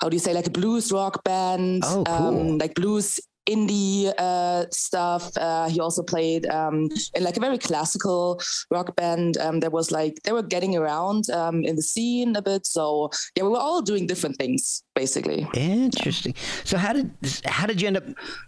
how 0.00 0.08
do 0.08 0.14
you 0.14 0.20
say 0.20 0.32
like 0.32 0.46
a 0.46 0.50
blues 0.50 0.92
rock 0.92 1.24
band 1.24 1.82
Oh, 1.84 2.04
cool. 2.06 2.14
um, 2.52 2.58
like 2.58 2.74
blues 2.76 3.18
indie 3.48 4.12
uh, 4.18 4.66
stuff. 4.70 5.36
Uh, 5.36 5.68
he 5.68 5.80
also 5.80 6.02
played 6.02 6.46
um, 6.46 6.88
in 7.14 7.24
like 7.24 7.36
a 7.36 7.40
very 7.40 7.58
classical 7.58 8.40
rock 8.70 8.94
band. 8.96 9.38
Um, 9.38 9.60
that 9.60 9.72
was 9.72 9.90
like 9.90 10.14
they 10.24 10.32
were 10.32 10.42
getting 10.42 10.76
around 10.76 11.30
um, 11.30 11.64
in 11.64 11.76
the 11.76 11.82
scene 11.82 12.36
a 12.36 12.42
bit. 12.42 12.66
So 12.66 13.10
yeah, 13.34 13.44
we 13.44 13.50
were 13.50 13.58
all 13.58 13.82
doing 13.82 14.06
different 14.06 14.36
things 14.36 14.82
basically. 14.94 15.46
Interesting. 15.54 16.34
So 16.64 16.76
how 16.76 16.92
did 16.92 17.10
how 17.44 17.66
did 17.66 17.80
you 17.80 17.88
end 17.88 17.96
up 17.96 18.04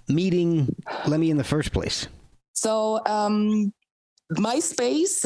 meeting 0.09 0.75
Lemmy 1.07 1.31
in 1.31 1.37
the 1.37 1.45
first 1.45 1.73
place? 1.73 2.09
So 2.53 3.01
um, 3.07 3.73
MySpace. 4.33 5.25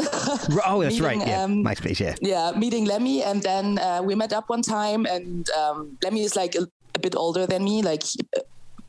Oh, 0.67 0.83
that's 0.83 1.01
right. 1.01 1.19
Yeah, 1.19 1.43
um, 1.43 1.65
MySpace. 1.65 2.01
Yeah. 2.01 2.15
yeah, 2.21 2.53
meeting 2.57 2.85
Lemmy, 2.87 3.23
and 3.23 3.43
then 3.43 3.79
uh, 3.79 4.01
we 4.03 4.15
met 4.15 4.33
up 4.33 4.49
one 4.49 4.63
time, 4.63 5.05
and 5.05 5.49
um, 5.51 5.99
Lemmy 6.03 6.23
is 6.23 6.37
like 6.37 6.55
a, 6.55 6.67
a 6.95 6.99
bit 6.99 7.15
older 7.15 7.47
than 7.47 7.65
me, 7.65 7.83
like 7.83 8.03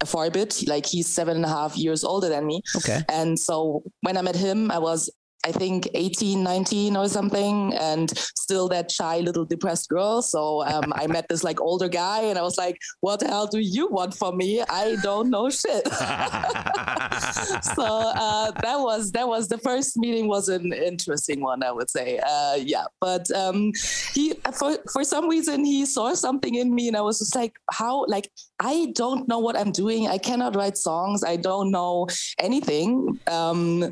a 0.01 0.05
far 0.05 0.29
bit, 0.29 0.63
like 0.67 0.85
he's 0.85 1.07
seven 1.07 1.37
and 1.37 1.45
a 1.45 1.49
half 1.49 1.77
years 1.77 2.03
older 2.03 2.29
than 2.29 2.45
me. 2.45 2.61
Okay. 2.75 3.01
And 3.09 3.39
so 3.39 3.83
when 4.01 4.17
I 4.17 4.21
met 4.21 4.35
him, 4.35 4.71
I 4.71 4.79
was, 4.79 5.09
I 5.45 5.51
think, 5.51 5.87
18, 5.93 6.43
19 6.43 6.97
or 6.97 7.07
something, 7.07 7.73
and 7.75 8.09
still 8.35 8.67
that 8.69 8.91
shy 8.91 9.19
little 9.19 9.45
depressed 9.45 9.89
girl. 9.89 10.21
So 10.21 10.65
um, 10.65 10.91
I 10.95 11.07
met 11.07 11.27
this 11.29 11.43
like 11.43 11.61
older 11.61 11.87
guy, 11.87 12.21
and 12.23 12.37
I 12.37 12.41
was 12.41 12.57
like, 12.57 12.77
what 13.01 13.19
the 13.19 13.27
hell 13.27 13.47
do 13.47 13.59
you 13.59 13.87
want 13.87 14.13
from 14.15 14.37
me? 14.37 14.61
I 14.61 14.97
don't 15.03 15.29
know 15.29 15.49
shit. 15.49 15.87
so 17.75 17.85
uh, 17.85 18.51
that 18.61 18.79
was 18.79 19.11
that 19.11 19.27
was 19.27 19.47
the 19.47 19.57
first 19.57 19.97
meeting 19.97 20.27
was 20.27 20.49
an 20.49 20.73
interesting 20.73 21.41
one 21.41 21.63
i 21.63 21.71
would 21.71 21.89
say 21.89 22.19
uh, 22.19 22.55
yeah 22.55 22.85
but 22.99 23.29
um, 23.31 23.71
he 24.13 24.33
for, 24.53 24.77
for 24.91 25.03
some 25.03 25.27
reason 25.27 25.63
he 25.63 25.85
saw 25.85 26.13
something 26.13 26.55
in 26.55 26.73
me 26.73 26.87
and 26.87 26.97
i 26.97 27.01
was 27.01 27.19
just 27.19 27.35
like 27.35 27.53
how 27.71 28.05
like 28.07 28.29
i 28.59 28.91
don't 28.95 29.27
know 29.27 29.39
what 29.39 29.57
i'm 29.57 29.71
doing 29.71 30.07
i 30.07 30.17
cannot 30.17 30.55
write 30.55 30.77
songs 30.77 31.23
i 31.23 31.35
don't 31.35 31.71
know 31.71 32.07
anything 32.39 33.19
um, 33.27 33.89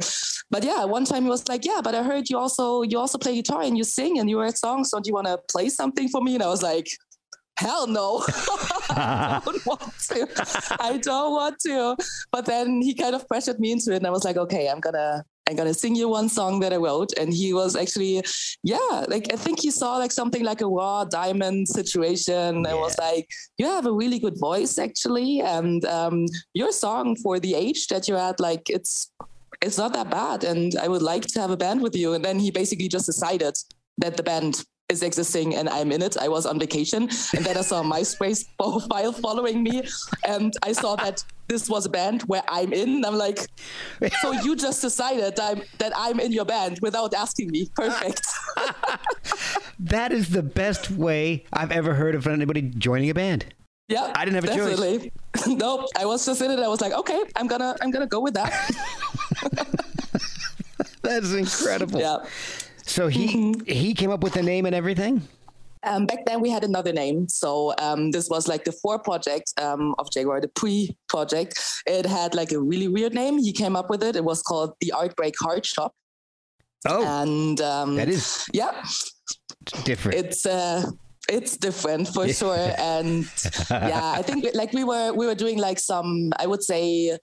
but 0.50 0.64
yeah 0.64 0.84
one 0.84 1.06
time 1.06 1.24
he 1.24 1.30
was 1.30 1.43
like 1.50 1.66
yeah 1.66 1.82
but 1.84 1.96
i 1.96 2.04
heard 2.04 2.30
you 2.30 2.38
also 2.38 2.82
you 2.84 2.98
also 2.98 3.18
play 3.18 3.36
guitar 3.36 3.62
and 3.62 3.78
you 3.78 3.84
sing 3.84 4.20
and 4.20 4.30
you 4.30 4.40
write 4.40 4.58
songs. 4.58 4.90
So 4.90 5.00
do 5.00 5.08
you 5.08 5.14
want 5.14 5.28
to 5.28 5.40
play 5.50 5.70
something 5.70 6.08
for 6.10 6.22
me? 6.22 6.36
And 6.36 6.44
i 6.44 6.48
was 6.48 6.64
like 6.64 6.88
hell 7.58 7.86
no. 7.88 8.24
I 8.90 9.42
don't 9.46 9.66
want 9.66 10.00
to. 10.10 10.78
I 10.80 10.98
don't 10.98 11.32
want 11.32 11.60
to. 11.60 11.96
But 12.32 12.46
then 12.46 12.82
he 12.82 12.94
kind 12.94 13.16
of 13.16 13.28
pressured 13.28 13.60
me 13.60 13.72
into 13.72 13.92
it 13.92 13.98
and 13.98 14.08
i 14.08 14.10
was 14.10 14.24
like 14.24 14.38
okay 14.38 14.68
i'm 14.70 14.80
gonna 14.80 15.24
i'm 15.48 15.56
gonna 15.56 15.74
sing 15.74 15.96
you 15.96 16.10
one 16.10 16.30
song 16.30 16.60
that 16.62 16.74
i 16.74 16.78
wrote. 16.78 17.12
And 17.18 17.34
he 17.34 17.54
was 17.54 17.76
actually 17.76 18.24
yeah 18.64 19.06
like 19.08 19.32
i 19.32 19.36
think 19.36 19.62
he 19.62 19.72
saw 19.72 19.98
like 19.98 20.12
something 20.12 20.44
like 20.44 20.62
a 20.62 20.68
raw 20.68 21.06
diamond 21.06 21.68
situation 21.68 22.66
and 22.66 22.78
was 22.80 22.98
like 22.98 23.28
you 23.58 23.66
have 23.68 23.86
a 23.86 23.94
really 23.94 24.20
good 24.20 24.40
voice 24.40 24.78
actually. 24.78 25.42
And 25.42 25.86
um, 25.86 26.26
your 26.54 26.72
song 26.72 27.16
for 27.18 27.40
the 27.40 27.56
age 27.56 27.88
that 27.88 28.08
you're 28.08 28.18
at 28.18 28.40
like 28.40 28.70
it's 28.70 29.12
it's 29.64 29.78
not 29.78 29.94
that 29.94 30.10
bad, 30.10 30.44
and 30.44 30.76
I 30.76 30.88
would 30.88 31.02
like 31.02 31.26
to 31.28 31.40
have 31.40 31.50
a 31.50 31.58
band 31.58 31.82
with 31.82 31.96
you. 31.96 32.14
And 32.14 32.24
then 32.24 32.38
he 32.38 32.52
basically 32.52 32.88
just 32.88 33.06
decided 33.06 33.56
that 33.98 34.18
the 34.18 34.24
band 34.24 34.66
is 34.90 35.02
existing 35.02 35.56
and 35.56 35.70
I'm 35.70 35.92
in 35.92 36.02
it. 36.02 36.18
I 36.18 36.28
was 36.28 36.46
on 36.46 36.60
vacation 36.60 37.04
and 37.36 37.46
then 37.46 37.58
I 37.58 37.62
saw 37.62 37.82
MySpace 37.84 38.46
profile 38.60 39.14
following 39.14 39.64
me 39.64 39.84
and 40.28 40.54
I 40.62 40.74
saw 40.74 40.96
that 40.98 41.24
this 41.48 41.70
was 41.70 41.86
a 41.86 41.90
band 41.90 42.24
where 42.24 42.44
I'm 42.48 42.74
in. 42.74 43.06
I'm 43.06 43.16
like, 43.16 43.40
so 44.22 44.32
you 44.32 44.56
just 44.56 44.82
decided 44.82 45.40
I'm, 45.40 45.62
that 45.78 45.94
I'm 45.96 46.20
in 46.20 46.32
your 46.32 46.46
band 46.46 46.80
without 46.82 47.14
asking 47.14 47.52
me. 47.52 47.70
Perfect. 47.76 48.22
that 49.80 50.12
is 50.12 50.30
the 50.30 50.44
best 50.44 50.92
way 50.92 51.46
I've 51.54 51.72
ever 51.72 51.94
heard 51.94 52.16
of 52.16 52.28
anybody 52.28 52.62
joining 52.62 53.10
a 53.10 53.14
band. 53.14 53.46
Yeah, 53.94 54.12
I 54.16 54.26
didn't 54.26 54.36
have 54.36 54.44
a 54.46 54.48
definitely. 54.48 55.12
choice. 55.36 55.48
nope, 55.48 55.86
I 55.98 56.06
was 56.06 56.26
just 56.26 56.42
in 56.42 56.52
it. 56.52 56.60
I 56.60 56.68
was 56.68 56.82
like, 56.82 56.94
okay, 56.94 57.22
I'm 57.36 57.48
gonna, 57.48 57.76
I'm 57.82 57.92
gonna 57.92 58.08
go 58.08 58.20
with 58.20 58.34
that. 58.34 58.52
That's 61.02 61.34
incredible. 61.34 62.00
Yeah. 62.00 62.18
So 62.86 63.08
he 63.08 63.28
mm-hmm. 63.28 63.66
he 63.66 63.94
came 63.94 64.10
up 64.10 64.24
with 64.24 64.34
the 64.34 64.44
name 64.44 64.66
and 64.66 64.76
everything. 64.76 65.28
Um, 65.84 66.06
back 66.06 66.26
then 66.26 66.40
we 66.40 66.50
had 66.50 66.64
another 66.64 66.94
name. 66.94 67.28
So 67.28 67.74
um, 67.78 68.12
this 68.12 68.30
was 68.30 68.48
like 68.48 68.64
the 68.64 68.72
four 68.72 69.00
project 69.00 69.54
um, 69.62 69.96
of 70.00 70.10
Jaguwar, 70.10 70.42
the 70.42 70.48
pre 70.48 70.96
project. 71.10 71.60
It 71.86 72.06
had 72.06 72.34
like 72.34 72.52
a 72.52 72.60
really 72.60 72.88
weird 72.88 73.14
name. 73.14 73.38
He 73.38 73.52
came 73.52 73.76
up 73.76 73.90
with 73.90 74.02
it. 74.02 74.16
It 74.16 74.24
was 74.24 74.42
called 74.42 74.74
the 74.80 74.94
Artbreak 74.94 75.36
Heart 75.40 75.66
Shop. 75.66 75.94
Oh, 76.88 77.06
and 77.06 77.60
um, 77.62 77.96
that 77.96 78.10
is 78.10 78.46
yeah, 78.54 78.84
different. 79.84 80.20
It's 80.20 80.46
uh, 80.46 80.90
it's 81.30 81.58
different 81.58 82.08
for 82.08 82.28
sure. 82.28 82.74
And 82.78 83.30
yeah, 83.70 84.14
I 84.16 84.22
think 84.22 84.46
like 84.54 84.74
we 84.74 84.84
were 84.84 85.14
we 85.14 85.26
were 85.26 85.36
doing 85.36 85.58
like 85.58 85.80
some 85.80 86.32
I 86.40 86.48
would 86.48 86.64
say 86.64 87.18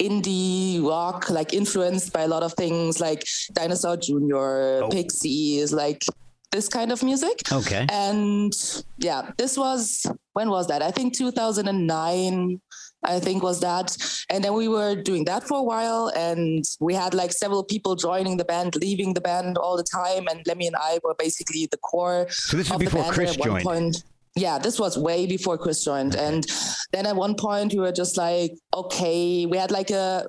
indie 0.00 0.82
rock, 0.82 1.30
like 1.30 1.52
influenced 1.52 2.12
by 2.12 2.22
a 2.22 2.28
lot 2.28 2.42
of 2.42 2.54
things 2.54 3.00
like 3.00 3.24
Dinosaur 3.52 3.96
Jr., 3.96 4.84
oh. 4.84 4.88
Pixies, 4.90 5.72
like 5.72 6.04
this 6.50 6.68
kind 6.68 6.90
of 6.90 7.02
music. 7.02 7.40
Okay. 7.52 7.86
And 7.90 8.52
yeah, 8.98 9.30
this 9.36 9.56
was 9.56 10.06
when 10.32 10.48
was 10.48 10.66
that? 10.68 10.82
I 10.82 10.90
think 10.90 11.16
2009. 11.16 12.60
I 13.02 13.18
think 13.20 13.42
was 13.42 13.60
that. 13.60 13.96
And 14.28 14.44
then 14.44 14.54
we 14.54 14.68
were 14.68 14.94
doing 14.94 15.24
that 15.24 15.44
for 15.44 15.58
a 15.58 15.62
while 15.62 16.12
and 16.14 16.64
we 16.80 16.94
had 16.94 17.14
like 17.14 17.32
several 17.32 17.64
people 17.64 17.96
joining 17.96 18.36
the 18.36 18.44
band, 18.44 18.76
leaving 18.76 19.14
the 19.14 19.20
band 19.20 19.56
all 19.56 19.76
the 19.76 19.84
time. 19.84 20.26
And 20.28 20.46
Lemmy 20.46 20.66
and 20.66 20.76
I 20.76 21.00
were 21.02 21.14
basically 21.14 21.66
the 21.70 21.78
core. 21.78 22.26
So 22.30 22.56
this 22.56 22.70
was 22.70 22.78
before 22.78 23.04
Chris 23.12 23.36
joined. 23.36 23.64
Point 23.64 24.04
yeah, 24.36 24.58
this 24.58 24.78
was 24.78 24.96
way 24.96 25.26
before 25.26 25.58
Chris 25.58 25.84
joined. 25.84 26.14
And 26.14 26.46
then 26.92 27.06
at 27.06 27.16
one 27.16 27.34
point 27.34 27.72
we 27.72 27.80
were 27.80 27.92
just 27.92 28.16
like, 28.16 28.56
okay, 28.74 29.46
we 29.46 29.56
had 29.56 29.70
like 29.70 29.90
a 29.90 30.26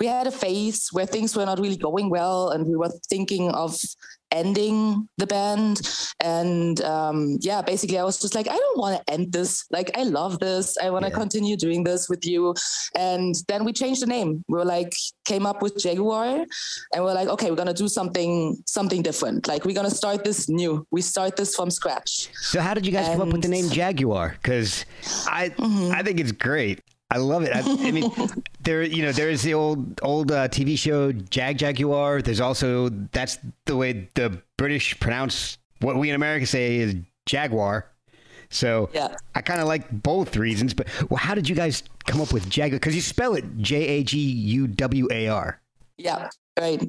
we 0.00 0.06
had 0.06 0.26
a 0.26 0.30
phase 0.30 0.88
where 0.92 1.06
things 1.06 1.36
were 1.36 1.44
not 1.44 1.58
really 1.58 1.76
going 1.76 2.10
well 2.10 2.50
and 2.50 2.66
we 2.66 2.76
were 2.76 2.90
thinking 3.08 3.50
of 3.50 3.76
ending 4.34 5.08
the 5.16 5.26
band. 5.26 5.80
And 6.20 6.80
um, 6.82 7.38
yeah 7.40 7.62
basically 7.62 7.98
i 7.98 8.04
was 8.04 8.18
just 8.18 8.34
like 8.34 8.48
i 8.48 8.56
don't 8.56 8.78
want 8.78 8.96
to 8.96 9.12
end 9.12 9.32
this. 9.32 9.64
Like 9.70 9.96
i 9.96 10.02
love 10.02 10.38
this. 10.38 10.76
I 10.78 10.90
want 10.90 11.04
to 11.04 11.10
yeah. 11.10 11.18
continue 11.18 11.56
doing 11.56 11.84
this 11.84 12.08
with 12.08 12.26
you. 12.26 12.54
And 12.96 13.34
then 13.48 13.64
we 13.64 13.72
changed 13.72 14.02
the 14.02 14.06
name. 14.06 14.44
We 14.48 14.58
were 14.58 14.64
like 14.64 14.92
came 15.24 15.46
up 15.46 15.62
with 15.62 15.76
jaguwar 15.76 16.44
and 16.92 17.04
we're 17.04 17.14
like 17.14 17.28
okay 17.28 17.50
we're 17.50 17.56
gonna 17.56 17.74
do 17.74 17.88
something 17.88 18.56
something 18.66 19.02
different. 19.02 19.46
Like 19.46 19.64
we're 19.64 19.74
gonna 19.74 19.90
start 19.90 20.24
this 20.24 20.48
new. 20.48 20.86
We 20.90 21.00
start 21.00 21.36
this 21.36 21.54
from 21.54 21.70
scratch. 21.70 22.28
So 22.34 22.60
how 22.60 22.74
did 22.74 22.86
you 22.86 22.92
guys 22.92 23.08
and, 23.08 23.18
come 23.18 23.28
up 23.28 23.32
with 23.32 23.42
the 23.42 23.48
name 23.48 23.66
jaguwar? 23.66 24.32
Because 24.34 24.84
i 25.28 25.50
mm-hmm. 25.50 25.92
i 25.92 26.02
think 26.02 26.18
it's 26.20 26.32
great 26.32 26.80
I 27.14 27.18
love 27.18 27.44
it. 27.44 27.54
I, 27.54 27.60
I, 27.60 27.92
mean, 27.92 28.10
there, 28.64 28.82
you 28.82 29.04
know, 29.04 29.12
there 29.12 29.30
is 29.30 29.42
the 29.42 29.54
old 29.54 30.00
old 30.02 30.32
uh, 30.32 30.48
TV 30.48 30.76
show 30.76 31.12
Jag 31.12 31.58
Jaguar. 31.58 32.22
There's 32.22 32.40
also 32.40 32.88
that's 32.88 33.38
the 33.66 33.76
way 33.76 34.08
the 34.14 34.42
British 34.56 34.98
pronounce 34.98 35.56
what 35.80 35.94
we 35.94 36.08
in 36.08 36.16
America 36.16 36.44
say 36.44 36.78
is 36.78 36.96
Jaguar. 37.24 37.88
So 38.50 38.90
yeah. 38.92 39.14
I 39.36 39.42
kind 39.42 39.60
of 39.60 39.68
like 39.68 39.88
both 40.02 40.36
reasons. 40.36 40.74
But 40.74 40.88
well, 41.08 41.18
how 41.18 41.36
did 41.36 41.48
you 41.48 41.54
guys 41.54 41.84
come 42.06 42.20
up 42.20 42.32
with 42.32 42.50
Jaguwar? 42.50 42.72
Because 42.72 42.96
you 42.96 43.00
spell 43.00 43.34
it 43.34 43.44
J 43.58 43.76
A 43.76 44.02
G 44.02 44.18
U 44.18 44.66
W 44.66 45.06
A 45.12 45.28
R. 45.28 45.60
Yeah, 45.96 46.28
right. 46.58 46.82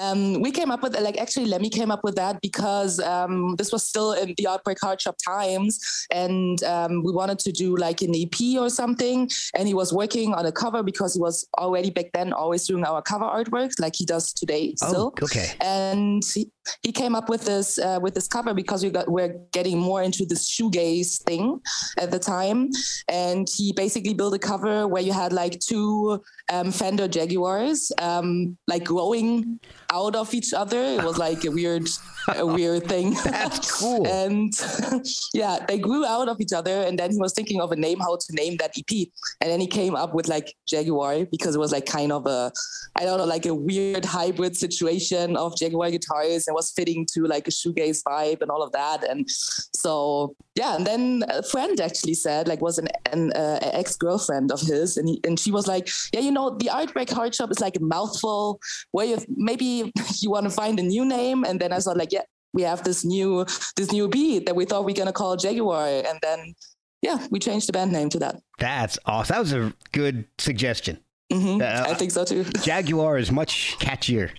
Um, 0.00 0.40
we 0.40 0.50
came 0.50 0.70
up 0.70 0.82
with 0.82 0.98
like 1.00 1.18
actually 1.18 1.46
Lemmy 1.46 1.70
came 1.70 1.90
up 1.90 2.04
with 2.04 2.14
that 2.16 2.40
because 2.40 3.00
um, 3.00 3.56
this 3.56 3.72
was 3.72 3.86
still 3.86 4.12
in 4.12 4.34
the 4.36 4.46
Artbreak 4.46 4.78
Heart 4.80 5.00
Shop 5.00 5.16
times, 5.24 6.06
and 6.10 6.62
um, 6.64 7.02
we 7.02 7.12
wanted 7.12 7.38
to 7.40 7.52
do 7.52 7.76
like 7.76 8.02
an 8.02 8.14
EP 8.14 8.60
or 8.60 8.70
something. 8.70 9.28
And 9.54 9.66
he 9.66 9.74
was 9.74 9.92
working 9.92 10.34
on 10.34 10.46
a 10.46 10.52
cover 10.52 10.82
because 10.82 11.14
he 11.14 11.20
was 11.20 11.46
already 11.58 11.90
back 11.90 12.06
then 12.14 12.32
always 12.32 12.66
doing 12.66 12.84
our 12.84 13.02
cover 13.02 13.24
artwork 13.24 13.72
like 13.78 13.94
he 13.96 14.04
does 14.04 14.32
today 14.32 14.74
oh, 14.82 14.88
still. 14.88 15.14
okay. 15.22 15.48
And 15.60 16.22
he, 16.34 16.50
he 16.82 16.92
came 16.92 17.14
up 17.14 17.28
with 17.28 17.44
this 17.44 17.78
uh, 17.78 17.98
with 18.00 18.14
this 18.14 18.28
cover 18.28 18.54
because 18.54 18.84
we 18.84 18.90
got 18.90 19.10
we're 19.10 19.36
getting 19.52 19.78
more 19.78 20.02
into 20.02 20.24
this 20.24 20.48
shoegaze 20.48 21.22
thing 21.22 21.60
at 21.98 22.10
the 22.10 22.18
time, 22.18 22.70
and 23.08 23.48
he 23.52 23.72
basically 23.72 24.14
built 24.14 24.34
a 24.34 24.38
cover 24.38 24.86
where 24.86 25.02
you 25.02 25.12
had 25.12 25.32
like 25.32 25.58
two 25.60 26.22
um, 26.52 26.70
Fender 26.72 27.08
Jaguars 27.08 27.90
um, 27.98 28.56
like 28.66 28.84
growing 28.84 29.58
out 29.90 30.14
of 30.14 30.34
each 30.34 30.52
other. 30.52 30.80
It 30.80 31.02
was 31.02 31.18
like 31.18 31.44
a 31.44 31.50
weird, 31.50 31.88
a 32.36 32.46
weird 32.56 32.86
thing. 32.86 33.14
That's 33.24 33.70
cool. 33.80 34.06
and 34.06 34.52
yeah, 35.34 35.64
they 35.66 35.78
grew 35.78 36.04
out 36.04 36.28
of 36.28 36.40
each 36.40 36.52
other. 36.52 36.82
And 36.82 36.98
then 36.98 37.10
he 37.10 37.18
was 37.18 37.32
thinking 37.32 37.60
of 37.60 37.72
a 37.72 37.76
name, 37.76 37.98
how 38.00 38.16
to 38.16 38.32
name 38.34 38.56
that 38.58 38.76
EP. 38.78 39.08
And 39.40 39.50
then 39.50 39.60
he 39.60 39.66
came 39.66 39.94
up 39.94 40.14
with 40.14 40.28
like 40.28 40.54
Jaguwar 40.70 41.30
because 41.30 41.54
it 41.54 41.58
was 41.58 41.72
like 41.72 41.86
kind 41.86 42.12
of 42.12 42.26
a, 42.26 42.52
I 42.96 43.04
don't 43.04 43.18
know, 43.18 43.24
like 43.24 43.46
a 43.46 43.54
weird 43.54 44.04
hybrid 44.04 44.56
situation 44.56 45.36
of 45.36 45.56
Jaguar 45.56 45.90
guitars 45.90 46.46
and 46.46 46.54
was 46.54 46.70
fitting 46.70 47.06
to 47.14 47.24
like 47.24 47.48
a 47.48 47.50
shoegaze 47.50 48.02
vibe 48.02 48.42
and 48.42 48.50
all 48.50 48.62
of 48.62 48.72
that. 48.72 49.04
And 49.08 49.24
so 49.28 50.34
yeah, 50.58 50.74
and 50.74 50.84
then 50.84 51.22
a 51.28 51.42
friend 51.42 51.80
actually 51.80 52.14
said 52.14 52.48
like 52.48 52.60
was 52.60 52.78
an, 52.78 52.88
an 53.12 53.32
uh, 53.32 53.60
ex 53.62 53.94
girlfriend 53.94 54.50
of 54.50 54.60
his, 54.60 54.96
and 54.96 55.08
he, 55.08 55.20
and 55.24 55.38
she 55.38 55.52
was 55.52 55.68
like, 55.68 55.88
yeah, 56.12 56.20
you 56.20 56.32
know, 56.32 56.56
the 56.58 56.68
Artbreak 56.68 57.10
Heart 57.10 57.36
Shop 57.36 57.50
is 57.52 57.60
like 57.60 57.76
a 57.76 57.80
mouthful 57.80 58.58
where 58.90 59.06
you 59.06 59.18
maybe 59.28 59.77
you 60.20 60.30
want 60.30 60.44
to 60.44 60.50
find 60.50 60.78
a 60.78 60.82
new 60.82 61.04
name 61.04 61.44
and 61.44 61.60
then 61.60 61.72
i 61.72 61.78
thought 61.78 61.96
like 61.96 62.12
yeah 62.12 62.22
we 62.52 62.62
have 62.62 62.82
this 62.84 63.04
new 63.04 63.44
this 63.76 63.92
new 63.92 64.08
beat 64.08 64.46
that 64.46 64.56
we 64.56 64.64
thought 64.64 64.84
we 64.84 64.92
are 64.92 64.96
gonna 64.96 65.12
call 65.12 65.36
jaguwar 65.36 66.04
and 66.08 66.18
then 66.22 66.54
yeah 67.02 67.26
we 67.30 67.38
changed 67.38 67.68
the 67.68 67.72
band 67.72 67.92
name 67.92 68.08
to 68.08 68.18
that 68.18 68.40
that's 68.58 68.98
awesome 69.06 69.34
that 69.34 69.40
was 69.40 69.52
a 69.52 69.72
good 69.92 70.24
suggestion 70.38 70.98
mm-hmm. 71.32 71.60
uh, 71.60 71.90
i 71.90 71.94
think 71.94 72.10
so 72.10 72.24
too 72.24 72.44
jaguwar 72.66 73.20
is 73.20 73.30
much 73.30 73.76
catchier 73.78 74.30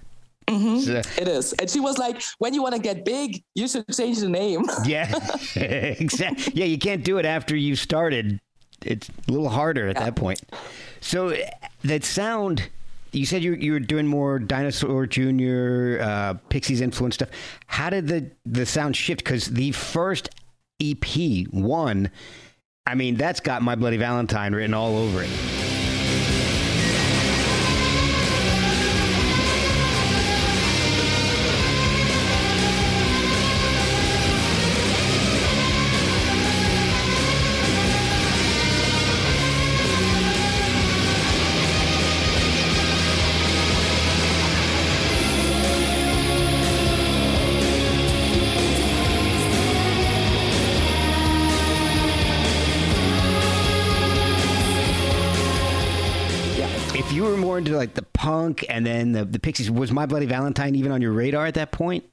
Mm-hmm. 0.50 0.79
So, 0.79 1.22
it 1.22 1.27
is. 1.27 1.53
And 1.53 1.69
she 1.69 1.79
was 1.79 1.98
like, 1.98 2.22
when 2.39 2.53
you 2.53 2.63
want 2.63 2.75
to 2.75 2.81
get 2.81 3.05
big, 3.05 3.43
you 3.53 3.67
should 3.67 3.88
change 3.96 4.19
the 4.19 4.29
name. 4.29 4.65
yeah. 4.86 5.13
exactly. 5.55 6.53
Yeah, 6.55 6.65
you 6.65 6.79
can't 6.79 7.03
do 7.03 7.17
it 7.17 7.25
after 7.25 7.55
you 7.55 7.75
started. 7.75 8.39
It's 8.84 9.10
a 9.10 9.31
little 9.31 9.50
harder 9.50 9.88
at 9.88 9.96
yeah. 9.96 10.05
that 10.05 10.15
point. 10.15 10.41
So 11.01 11.36
that 11.84 12.03
sound 12.03 12.69
you 13.12 13.25
said 13.25 13.44
you 13.44 13.54
you 13.54 13.74
were 13.74 13.80
doing 13.80 14.08
more 14.08 14.39
Dinosaur 14.39 15.06
Jr., 15.08 16.01
uh, 16.01 16.34
Pixies 16.50 16.82
influence 16.82 17.16
stuff. 17.16 17.30
How 17.68 17.89
did 17.89 18.08
the 18.08 18.32
the 18.46 18.66
sound 18.66 18.96
shift? 18.96 19.24
Because 19.24 19.46
the 19.46 19.72
first 19.72 20.30
EP 20.82 21.48
one, 21.51 22.12
I 22.86 22.96
mean, 22.96 23.16
that's 23.16 23.39
got 23.39 23.62
My 23.62 23.75
Bloody 23.75 23.98
Valentine 23.98 24.54
written 24.54 24.74
all 24.74 24.98
over 24.98 25.24
it. 25.24 25.59
Punk 58.50 58.65
and 58.70 58.86
then 58.86 59.12
the, 59.12 59.25
the 59.25 59.39
Pixies. 59.39 59.72
Was 59.72 59.91
My 59.91 60.06
Bloody 60.06 60.25
Valentine 60.25 60.75
even 60.75 60.91
on 60.91 61.01
your 61.01 61.12
radar 61.12 61.46
at 61.46 61.53
that 61.56 61.72
point? 61.72 62.03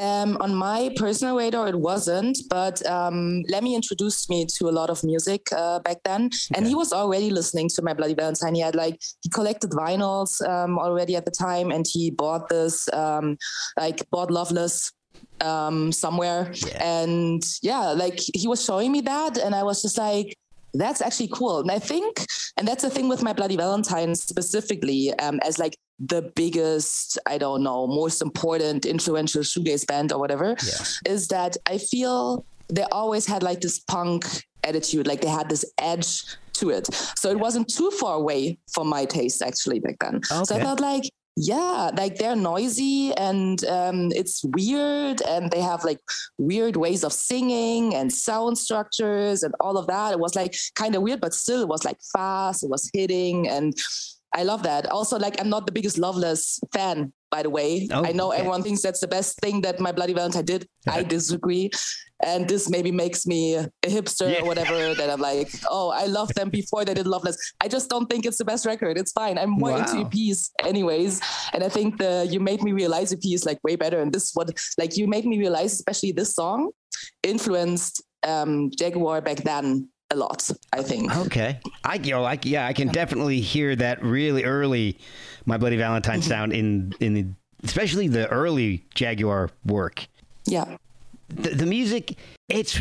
Um, 0.00 0.38
on 0.40 0.54
my 0.54 0.94
personal 0.96 1.36
radar, 1.36 1.68
it 1.68 1.78
wasn't, 1.78 2.38
but 2.48 2.84
um, 2.86 3.42
Lemmy 3.48 3.74
introduced 3.74 4.30
me 4.30 4.46
to 4.56 4.68
a 4.68 4.70
lot 4.70 4.88
of 4.88 5.02
music 5.02 5.48
uh, 5.52 5.80
back 5.80 5.98
then, 6.04 6.26
okay. 6.26 6.54
and 6.54 6.66
he 6.66 6.74
was 6.74 6.92
already 6.92 7.28
listening 7.28 7.68
to 7.70 7.82
My 7.82 7.92
Bloody 7.92 8.14
Valentine. 8.14 8.54
He 8.54 8.60
had 8.60 8.76
like 8.76 9.00
he 9.20 9.28
collected 9.28 9.70
vinyls 9.70 10.40
um, 10.48 10.78
already 10.78 11.16
at 11.16 11.24
the 11.24 11.32
time, 11.32 11.70
and 11.72 11.84
he 11.88 12.10
bought 12.10 12.48
this 12.48 12.88
um, 12.92 13.36
like 13.76 14.08
bought 14.10 14.30
Loveless 14.30 14.92
um, 15.40 15.90
somewhere, 15.90 16.52
yeah. 16.54 16.78
and 16.82 17.42
yeah, 17.62 17.90
like 17.90 18.20
he 18.34 18.46
was 18.46 18.64
showing 18.64 18.92
me 18.92 19.00
that, 19.02 19.38
and 19.38 19.54
I 19.56 19.64
was 19.64 19.82
just 19.82 19.98
like, 19.98 20.36
that's 20.74 21.00
actually 21.00 21.28
cool. 21.28 21.60
And 21.60 21.70
I 21.70 21.78
think, 21.78 22.24
and 22.56 22.66
that's 22.66 22.82
the 22.82 22.90
thing 22.90 23.08
with 23.08 23.22
my 23.22 23.32
Bloody 23.32 23.56
Valentine 23.56 24.14
specifically, 24.14 25.12
um, 25.18 25.38
as 25.44 25.58
like 25.58 25.76
the 25.98 26.32
biggest, 26.34 27.18
I 27.26 27.38
don't 27.38 27.62
know, 27.62 27.86
most 27.86 28.22
important, 28.22 28.86
influential 28.86 29.42
shoegaze 29.42 29.86
band 29.86 30.12
or 30.12 30.18
whatever, 30.18 30.56
yeah. 30.64 31.12
is 31.12 31.28
that 31.28 31.56
I 31.66 31.78
feel 31.78 32.44
they 32.68 32.84
always 32.90 33.26
had 33.26 33.42
like 33.42 33.60
this 33.60 33.78
punk 33.80 34.24
attitude, 34.64 35.06
like 35.06 35.20
they 35.20 35.28
had 35.28 35.48
this 35.48 35.64
edge 35.78 36.22
to 36.54 36.70
it. 36.70 36.86
So 37.16 37.30
it 37.30 37.38
wasn't 37.38 37.68
too 37.68 37.90
far 37.90 38.16
away 38.16 38.58
from 38.72 38.88
my 38.88 39.04
taste 39.04 39.42
actually 39.42 39.80
back 39.80 39.96
then. 40.00 40.16
Okay. 40.16 40.44
So 40.44 40.56
I 40.56 40.60
felt 40.60 40.80
like 40.80 41.04
yeah 41.36 41.90
like 41.96 42.16
they're 42.16 42.36
noisy 42.36 43.12
and 43.14 43.64
um, 43.64 44.10
it's 44.12 44.44
weird 44.54 45.22
and 45.22 45.50
they 45.50 45.60
have 45.60 45.82
like 45.84 45.98
weird 46.38 46.76
ways 46.76 47.04
of 47.04 47.12
singing 47.12 47.94
and 47.94 48.12
sound 48.12 48.58
structures 48.58 49.42
and 49.42 49.54
all 49.60 49.78
of 49.78 49.86
that 49.86 50.12
it 50.12 50.18
was 50.18 50.34
like 50.34 50.54
kind 50.74 50.94
of 50.94 51.02
weird 51.02 51.20
but 51.20 51.32
still 51.32 51.62
it 51.62 51.68
was 51.68 51.84
like 51.84 51.96
fast 52.12 52.62
it 52.62 52.70
was 52.70 52.90
hitting 52.92 53.48
and 53.48 53.74
i 54.34 54.42
love 54.42 54.62
that 54.62 54.86
also 54.86 55.18
like 55.18 55.40
i'm 55.40 55.48
not 55.48 55.64
the 55.64 55.72
biggest 55.72 55.96
loveless 55.96 56.60
fan 56.72 57.12
by 57.32 57.42
the 57.42 57.50
way. 57.50 57.88
Oh, 57.90 58.04
I 58.04 58.12
know 58.12 58.28
okay. 58.28 58.38
everyone 58.38 58.62
thinks 58.62 58.82
that's 58.82 59.00
the 59.00 59.08
best 59.08 59.40
thing 59.40 59.62
that 59.62 59.80
My 59.80 59.90
Bloody 59.90 60.12
Valentine 60.12 60.44
did. 60.44 60.68
I 60.86 61.02
disagree. 61.16 61.70
And 62.24 62.48
this 62.48 62.70
maybe 62.70 62.92
makes 62.92 63.26
me 63.26 63.54
a 63.54 63.68
hipster 63.82 64.32
yeah. 64.32 64.42
or 64.42 64.46
whatever 64.46 64.94
that 64.94 65.10
I'm 65.10 65.20
like, 65.20 65.50
oh, 65.68 65.90
I 65.90 66.06
loved 66.06 66.34
them 66.36 66.50
before 66.50 66.84
they 66.84 66.94
did 66.94 67.06
Loveless. 67.06 67.36
I 67.60 67.68
just 67.68 67.90
don't 67.90 68.08
think 68.08 68.26
it's 68.26 68.38
the 68.38 68.44
best 68.44 68.64
record. 68.64 68.96
It's 68.96 69.12
fine. 69.12 69.38
I'm 69.38 69.50
more 69.50 69.72
wow. 69.72 69.78
into 69.78 70.04
EPs 70.04 70.50
anyways. 70.64 71.20
And 71.52 71.64
I 71.64 71.68
think 71.68 71.98
the 71.98 72.28
You 72.30 72.38
Made 72.38 72.62
Me 72.62 72.72
Realize 72.72 73.12
EP 73.12 73.24
is 73.24 73.44
like 73.44 73.58
way 73.64 73.76
better. 73.76 74.00
And 74.00 74.12
this 74.12 74.32
what 74.34 74.50
like 74.78 74.96
You 74.96 75.08
Made 75.08 75.26
Me 75.26 75.38
Realize, 75.38 75.72
especially 75.72 76.12
this 76.12 76.34
song, 76.34 76.70
influenced 77.22 78.02
um, 78.22 78.70
Jaguwar 78.70 79.24
back 79.24 79.38
then 79.38 79.88
a 80.12 80.16
lot, 80.16 80.48
I 80.72 80.82
think. 80.82 81.14
Okay. 81.26 81.58
I 81.84 81.94
you 81.94 82.12
know, 82.12 82.22
like 82.22 82.44
yeah, 82.44 82.66
I 82.66 82.72
can 82.72 82.88
definitely 82.88 83.40
hear 83.40 83.74
that 83.76 84.02
really 84.02 84.44
early 84.44 84.98
My 85.46 85.56
Bloody 85.56 85.76
Valentine 85.76 86.20
mm-hmm. 86.20 86.28
sound 86.28 86.52
in 86.52 86.92
in 87.00 87.14
the, 87.14 87.26
especially 87.64 88.08
the 88.08 88.28
early 88.28 88.86
Jaguwar 88.94 89.50
work. 89.64 90.06
Yeah. 90.44 90.76
The, 91.34 91.50
the 91.50 91.66
music 91.66 92.16
it's 92.48 92.80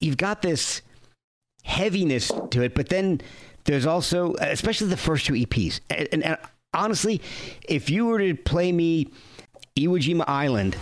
you've 0.00 0.16
got 0.16 0.42
this 0.42 0.82
heaviness 1.64 2.30
to 2.50 2.62
it, 2.62 2.74
but 2.74 2.88
then 2.88 3.20
there's 3.64 3.86
also 3.86 4.34
especially 4.34 4.88
the 4.88 4.96
first 4.96 5.26
two 5.26 5.32
EPs. 5.32 5.80
And, 5.90 6.08
and, 6.12 6.24
and 6.24 6.38
honestly, 6.74 7.20
if 7.68 7.90
you 7.90 8.06
were 8.06 8.18
to 8.18 8.34
play 8.34 8.72
me 8.72 9.06
Iwo 9.76 10.00
Jima 10.00 10.24
Island 10.26 10.76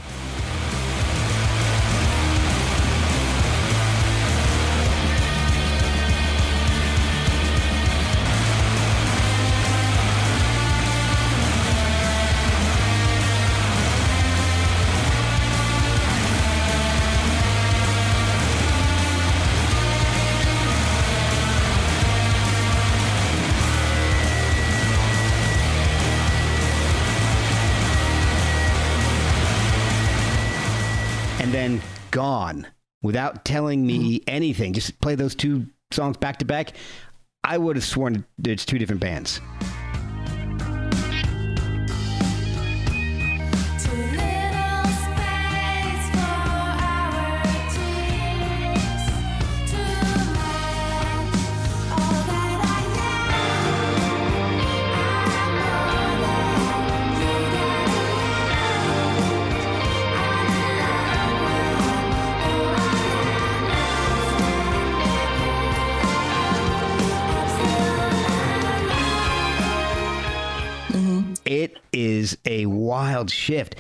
without 33.05 33.45
telling 33.45 33.87
me 33.87 34.19
mm-hmm. 34.19 34.25
anything, 34.27 34.73
just 34.73 34.99
play 35.01 35.15
those 35.15 35.37
two 35.37 35.67
songs 35.93 36.17
back 36.17 36.39
to 36.39 36.45
back, 36.45 36.73
I 37.45 37.59
would 37.59 37.77
have 37.77 37.85
sworn 37.85 38.25
it's 38.43 38.65
two 38.65 38.79
different 38.79 39.03
bands. 39.03 39.41
Wild 73.15 73.31
shift. 73.31 73.77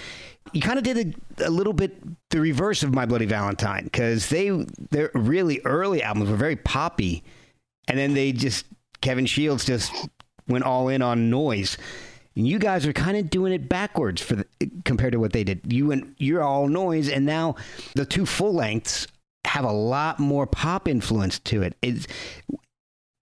You 0.52 0.60
kind 0.60 0.78
of 0.78 0.84
did 0.84 1.16
a, 1.38 1.48
a, 1.48 1.50
little 1.50 1.72
bit 1.72 1.96
the 2.30 2.40
reverse 2.40 2.82
of 2.82 2.94
My 2.94 3.06
Bloody 3.06 3.26
Valentine 3.26 3.84
because 3.84 4.28
they 4.28 4.50
their 4.90 5.10
really 5.14 5.60
early 5.64 6.02
albums 6.02 6.30
were 6.30 6.36
very 6.36 6.56
poppy, 6.56 7.24
and 7.88 7.98
then 7.98 8.14
they 8.14 8.32
just 8.32 8.66
Kevin 9.00 9.26
Shields 9.26 9.64
just 9.64 9.92
went 10.48 10.64
all 10.64 10.88
in 10.88 11.02
on 11.02 11.30
noise. 11.30 11.76
And 12.36 12.46
you 12.46 12.58
guys 12.58 12.84
are 12.86 12.92
kind 12.92 13.16
of 13.16 13.30
doing 13.30 13.52
it 13.52 13.68
backwards 13.68 14.20
for 14.20 14.36
the, 14.36 14.46
compared 14.84 15.12
to 15.12 15.20
what 15.20 15.32
they 15.32 15.44
did. 15.44 15.72
You 15.72 15.92
and 15.92 16.14
you're 16.18 16.42
all 16.42 16.68
noise, 16.68 17.08
and 17.08 17.24
now 17.24 17.56
the 17.94 18.04
two 18.04 18.26
full 18.26 18.54
lengths 18.54 19.06
have 19.44 19.64
a 19.64 19.72
lot 19.72 20.18
more 20.18 20.46
pop 20.46 20.88
influence 20.88 21.38
to 21.38 21.62
it. 21.62 21.76
It's, 21.80 22.06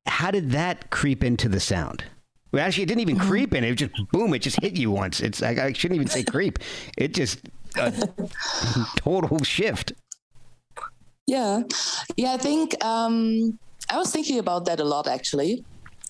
how 0.07 0.31
did 0.31 0.53
that 0.53 0.91
creep 0.91 1.23
into 1.23 1.49
the 1.49 1.61
sound? 1.61 2.05
Well, 2.53 2.65
actually, 2.65 2.85
it 2.85 2.87
didn't 2.87 3.01
even 3.01 3.17
mm-hmm. 3.17 3.29
creep 3.29 3.55
in. 3.55 3.65
It 3.65 3.75
just 3.75 3.93
boom. 4.13 4.35
It 4.35 4.41
just 4.41 4.61
hit 4.61 4.77
you 4.77 4.91
once. 4.91 5.21
It's 5.21 5.43
I, 5.43 5.51
I 5.51 5.73
shouldn't 5.73 5.97
even 5.97 6.09
say 6.09 6.23
creep. 6.23 6.59
It 6.99 7.15
just 7.15 7.41
a 7.77 8.09
total 8.97 9.43
shift. 9.43 9.93
Yeah, 11.27 11.63
yeah. 12.17 12.33
I 12.33 12.37
think 12.37 12.83
um, 12.85 13.59
I 13.91 13.97
was 13.97 14.11
thinking 14.11 14.39
about 14.39 14.67
that 14.67 14.81
a 14.81 14.85
lot 14.85 15.09
actually 15.09 15.65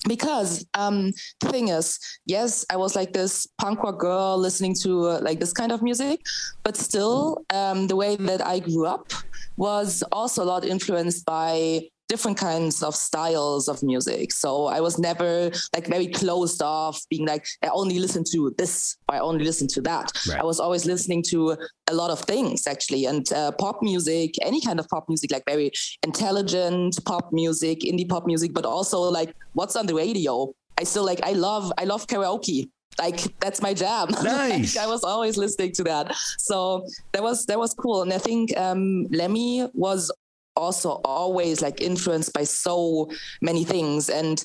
because 0.09 0.67
um, 0.75 1.13
the 1.41 1.49
thing 1.49 1.69
is, 1.69 1.99
yes, 2.27 2.65
I 2.71 2.77
was 2.77 2.97
like 2.97 3.13
this 3.13 3.47
punk 3.61 3.83
rock 3.83 3.99
girl 3.99 4.37
listening 4.37 4.75
to 4.83 5.09
uh, 5.09 5.21
like 5.23 5.39
this 5.39 5.53
kind 5.53 5.71
of 5.71 5.83
music, 5.83 6.21
but 6.65 6.77
still, 6.77 7.45
um, 7.51 7.87
the 7.87 7.97
way 7.97 8.17
that 8.17 8.45
I 8.45 8.59
grew 8.59 8.87
up 8.87 9.13
was 9.57 10.03
also 10.11 10.43
a 10.43 10.47
lot 10.47 10.65
influenced 10.65 11.25
by 11.25 11.83
different 12.09 12.37
kinds 12.37 12.83
of 12.83 12.95
styles 12.95 13.69
of 13.69 13.83
music. 13.83 14.33
So 14.33 14.67
I 14.67 14.81
was 14.81 14.99
never 14.99 15.51
like 15.75 15.87
very 15.87 16.09
closed 16.09 16.63
off, 16.63 17.01
being 17.09 17.27
like, 17.27 17.47
I 17.63 17.69
only 17.69 17.99
listen 17.99 18.25
to 18.33 18.55
this, 18.59 18.97
I 19.09 19.19
only 19.19 19.45
listen 19.45 19.69
to 19.69 19.81
that. 19.83 20.13
Right. 20.29 20.41
I 20.41 20.45
was 20.45 20.61
always 20.61 20.85
listening 20.85 21.23
to 21.31 21.57
a 21.89 21.95
lot 21.95 22.11
of 22.11 22.21
things 22.21 22.67
actually, 22.67 23.07
and 23.07 23.31
uh, 23.33 23.53
pop 23.53 23.83
music, 23.83 24.35
any 24.43 24.61
kind 24.61 24.79
of 24.79 24.89
pop 24.89 25.09
music, 25.09 25.31
like 25.31 25.45
very 25.47 25.71
intelligent 26.03 26.99
pop 27.05 27.33
music, 27.33 27.81
indie 27.81 28.09
pop 28.09 28.27
music, 28.27 28.53
but 28.53 28.67
also 28.67 28.99
like 29.01 29.35
what's 29.55 29.77
on 29.77 29.87
the 29.87 29.95
radio. 29.95 30.53
I 30.79 30.85
still 30.85 31.05
like, 31.05 31.21
I 31.23 31.33
love, 31.33 31.73
I 31.79 31.85
love 31.85 32.07
karaoke 32.07 32.69
like 32.99 33.39
that's 33.41 33.63
my 33.63 33.75
jam. 33.75 34.09
Nice. 34.23 34.77
like, 34.77 34.85
I 34.85 34.87
was 34.87 35.03
always 35.03 35.37
listening 35.37 35.73
to 35.73 35.85
that. 35.85 36.15
So 36.39 36.87
that 37.13 37.23
was 37.23 37.47
that 37.47 37.59
was 37.59 37.75
cool. 37.75 38.03
And 38.03 38.13
I 38.13 38.19
think 38.19 38.57
um, 38.57 39.07
Lemmy 39.11 39.69
was 39.73 40.13
also 40.57 41.01
always 41.05 41.61
like 41.63 41.81
influenced 41.81 42.33
by 42.33 42.45
so 42.45 43.11
many 43.41 43.65
things. 43.65 44.09
And 44.09 44.43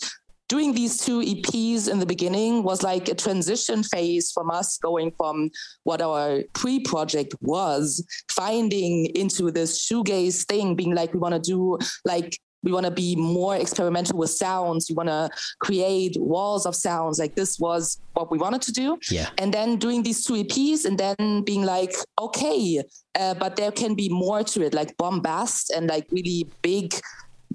doing 0.49 0.73
these 0.73 0.97
two 0.97 1.19
EPs 1.21 1.89
in 1.89 1.99
the 1.99 2.05
beginning 2.05 2.63
was 2.63 2.83
like 2.83 3.09
a 3.09 3.15
transition 3.15 3.83
phase 3.83 4.31
from 4.31 4.49
us 4.49 4.77
going 4.77 5.11
from 5.17 5.49
what 5.83 6.01
our 6.01 6.43
pre 6.53 6.79
project 6.79 7.35
was, 7.41 8.05
finding 8.31 9.07
into 9.15 9.51
this 9.51 9.85
shoegaze 9.85 10.45
thing, 10.45 10.75
being 10.75 10.95
like, 10.95 11.13
we 11.13 11.19
want 11.19 11.35
to 11.35 11.51
do 11.51 11.77
like 12.05 12.39
we 12.63 12.71
want 12.71 12.85
to 12.85 12.91
be 12.91 13.15
more 13.15 13.55
experimental 13.55 14.17
with 14.17 14.31
sounds. 14.31 14.87
We 14.89 14.95
want 14.95 15.09
to 15.09 15.29
create 15.59 16.17
walls 16.19 16.65
of 16.65 16.75
sounds. 16.75 17.19
Like 17.19 17.35
this 17.35 17.59
was 17.59 17.99
what 18.13 18.31
we 18.31 18.37
wanted 18.37 18.61
to 18.63 18.71
do. 18.71 18.97
Yeah. 19.11 19.29
And 19.37 19.53
then 19.53 19.77
doing 19.77 20.03
these 20.03 20.23
two 20.23 20.33
eps 20.33 20.85
and 20.85 20.97
then 20.97 21.41
being 21.43 21.63
like 21.63 21.93
okay 22.19 22.81
uh, 23.19 23.33
but 23.35 23.55
there 23.55 23.71
can 23.71 23.95
be 23.95 24.09
more 24.09 24.43
to 24.43 24.65
it 24.65 24.73
like 24.73 24.95
bombast 24.97 25.71
and 25.71 25.87
like 25.87 26.07
really 26.11 26.47
big 26.61 26.93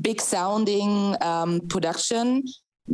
big 0.00 0.20
sounding 0.20 1.16
um, 1.20 1.60
production 1.68 2.42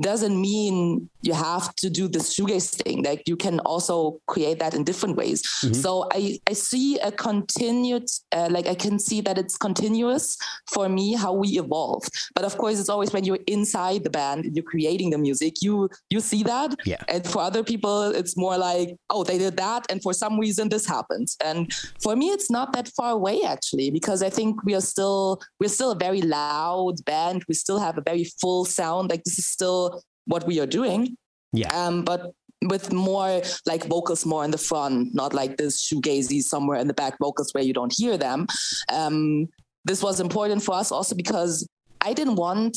doesn't 0.01 0.41
mean 0.41 1.09
you 1.23 1.33
have 1.33 1.75
to 1.77 1.91
do 1.91 2.09
this 2.09 2.35
shoegaze 2.35 2.83
thing. 2.83 3.03
Like 3.03 3.23
you 3.27 3.37
can 3.37 3.59
also 3.61 4.21
create 4.27 4.59
that 4.61 4.75
in 4.75 4.85
different 4.85 5.17
ways. 5.17 5.43
Mm-hmm. 5.43 5.75
So 5.75 6.07
I 6.13 6.39
I 6.47 6.53
see 6.53 6.99
a 6.99 7.11
continued 7.11 8.07
uh, 8.33 8.49
like 8.51 8.67
I 8.67 8.75
can 8.75 8.99
see 8.99 9.21
that 9.23 9.39
it's 9.39 9.57
continuous 9.57 10.37
for 10.71 10.89
me 10.89 11.15
how 11.15 11.33
we 11.33 11.59
evolve. 11.59 12.05
But 12.35 12.45
of 12.45 12.57
course, 12.59 12.79
it's 12.79 12.89
always 12.89 13.13
when 13.13 13.25
you're 13.25 13.45
inside 13.47 14.05
the 14.05 14.11
band 14.11 14.45
and 14.45 14.55
you're 14.55 14.71
creating 14.75 15.11
the 15.11 15.19
music, 15.19 15.63
you 15.63 15.89
you 16.11 16.21
see 16.21 16.43
that. 16.45 16.75
Yeah. 16.85 17.03
And 17.09 17.27
for 17.27 17.41
other 17.41 17.65
people, 17.65 18.11
it's 18.11 18.37
more 18.37 18.59
like 18.59 18.97
oh 19.11 19.25
they 19.25 19.39
did 19.39 19.57
that, 19.57 19.91
and 19.91 20.03
for 20.03 20.13
some 20.13 20.39
reason 20.39 20.69
this 20.69 20.87
happened. 20.87 21.29
And 21.43 21.73
for 22.03 22.15
me, 22.15 22.27
it's 22.31 22.51
not 22.51 22.73
that 22.75 22.89
far 22.89 23.13
away 23.13 23.43
actually 23.43 23.91
because 23.91 24.23
I 24.23 24.31
think 24.31 24.63
we 24.65 24.75
are 24.75 24.87
still 24.95 25.41
we're 25.59 25.69
still 25.79 25.93
a 25.93 25.99
very 25.99 26.23
loud 26.23 27.05
band. 27.05 27.45
We 27.49 27.55
still 27.55 27.79
have 27.79 27.99
a 27.99 28.03
very 28.03 28.25
full 28.25 28.65
sound. 28.65 29.11
Like 29.11 29.25
this 29.25 29.39
is 29.39 29.49
still 29.49 29.78
what 30.27 30.47
we 30.47 30.61
are 30.61 30.67
doing. 30.67 31.17
Yeah. 31.53 31.73
Um, 31.75 32.05
but 32.05 32.33
with 32.65 32.93
more 32.93 33.43
like 33.67 33.85
vocals 33.85 34.27
more 34.27 34.45
in 34.45 34.51
the 34.51 34.59
front, 34.59 35.15
not 35.15 35.33
like 35.33 35.57
this 35.57 35.87
shoegazy 35.87 36.43
somewhere 36.43 36.79
in 36.81 36.89
the 36.89 36.95
back 36.95 37.15
vocals 37.19 37.53
where 37.53 37.65
you 37.65 37.73
don't 37.73 37.95
hear 37.97 38.19
them. 38.19 38.47
Um, 38.93 39.49
this 39.85 40.03
was 40.03 40.21
important 40.21 40.63
for 40.63 40.75
us 40.75 40.91
also 40.93 41.15
because 41.15 41.67
I 42.01 42.13
didn't 42.13 42.37
want 42.37 42.77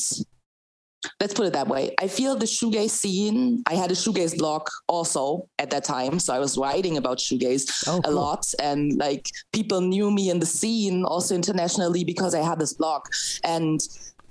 let's 1.19 1.33
put 1.33 1.47
it 1.47 1.53
that 1.53 1.67
way. 1.67 1.95
I 1.99 2.07
feel 2.07 2.35
the 2.35 2.45
shoegaze 2.45 2.91
scene. 2.91 3.63
I 3.65 3.73
had 3.73 3.91
a 3.91 3.95
shoegaze 3.95 4.37
blog 4.37 4.67
also 4.87 5.47
at 5.59 5.69
that 5.71 5.83
time, 5.83 6.19
so 6.19 6.33
I 6.33 6.39
was 6.39 6.57
writing 6.57 6.97
about 6.97 7.17
shoegaze 7.17 7.87
oh, 7.87 8.01
cool. 8.01 8.11
a 8.11 8.11
lot, 8.13 8.45
and 8.61 8.97
like 8.97 9.25
people 9.53 9.81
knew 9.81 10.11
me 10.11 10.29
in 10.29 10.39
the 10.39 10.45
scene 10.45 11.03
also 11.03 11.35
internationally 11.35 12.03
because 12.03 12.35
I 12.35 12.43
had 12.43 12.59
this 12.59 12.73
blog. 12.73 13.01
And 13.43 13.79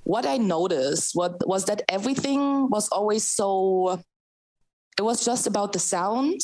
what 0.05 0.27
I 0.27 0.37
noticed 0.37 1.15
what 1.15 1.47
was 1.47 1.65
that 1.67 1.83
everything 1.89 2.69
was 2.71 2.89
always 2.89 3.25
so 3.25 4.01
it 4.99 5.03
was 5.03 5.25
just 5.25 5.47
about 5.47 5.73
the 5.73 5.79
sound 5.79 6.41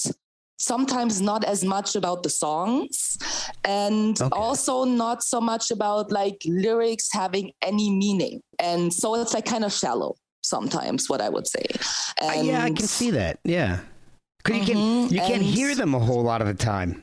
sometimes 0.59 1.21
not 1.21 1.45
as 1.45 1.65
much 1.65 1.97
about 1.97 2.23
the 2.23 2.31
songs 2.31 3.19
and 3.65 4.21
okay. 4.21 4.31
also 4.33 4.85
not 4.85 5.23
so 5.23 5.41
much 5.41 5.71
about 5.71 6.11
like 6.11 6.41
lyrics 6.47 7.09
having 7.13 7.53
any 7.63 7.91
meaning. 7.91 8.41
And 8.59 8.93
so 8.93 9.15
it's 9.17 9.35
like 9.35 9.45
kind 9.45 9.65
of 9.65 9.73
shallow 9.73 10.17
sometimes 10.43 11.11
what 11.11 11.21
i 11.21 11.29
would 11.29 11.47
say. 11.47 11.65
And, 12.21 12.41
uh, 12.41 12.43
yeah 12.53 12.65
i 12.65 12.71
can 12.71 12.87
see 12.87 13.11
that 13.11 13.39
yeah. 13.45 13.81
Because 14.43 14.69
mm-hmm, 14.69 15.13
you 15.13 15.15
can 15.15 15.15
you 15.15 15.21
can't 15.21 15.43
hear 15.43 15.75
them 15.75 15.95
a 15.95 15.99
whole 15.99 16.23
lot 16.23 16.41
of 16.41 16.47
the 16.47 16.55
time 16.55 17.03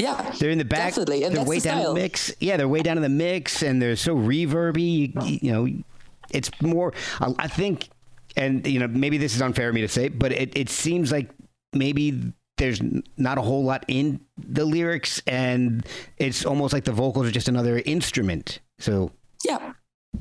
yeah, 0.00 0.32
they're 0.38 0.50
in 0.50 0.58
the 0.58 0.64
back. 0.64 0.88
Definitely. 0.88 1.24
And 1.24 1.36
they're 1.36 1.44
way 1.44 1.58
the 1.58 1.68
down 1.68 1.80
style. 1.80 1.94
the 1.94 2.00
mix. 2.00 2.32
Yeah, 2.40 2.56
they're 2.56 2.68
way 2.68 2.80
down 2.80 2.96
in 2.96 3.02
the 3.02 3.08
mix, 3.08 3.62
and 3.62 3.80
they're 3.80 3.96
so 3.96 4.16
reverby. 4.16 5.14
You, 5.26 5.38
you 5.42 5.52
know, 5.52 5.82
it's 6.30 6.50
more. 6.60 6.92
I 7.20 7.48
think 7.48 7.88
and 8.36 8.66
you 8.66 8.78
know 8.78 8.88
maybe 8.88 9.18
this 9.18 9.34
is 9.34 9.42
unfair 9.42 9.68
of 9.68 9.74
me 9.74 9.80
to 9.82 9.88
say, 9.88 10.08
but 10.08 10.32
it, 10.32 10.56
it 10.56 10.68
seems 10.68 11.12
like 11.12 11.30
maybe 11.72 12.32
there's 12.56 12.80
not 13.16 13.38
a 13.38 13.42
whole 13.42 13.64
lot 13.64 13.84
in 13.88 14.20
the 14.36 14.64
lyrics, 14.64 15.22
and 15.26 15.86
it's 16.18 16.44
almost 16.44 16.72
like 16.72 16.84
the 16.84 16.92
vocals 16.92 17.26
are 17.26 17.32
just 17.32 17.48
another 17.48 17.78
instrument. 17.84 18.60
So 18.78 19.12
yeah, 19.44 19.72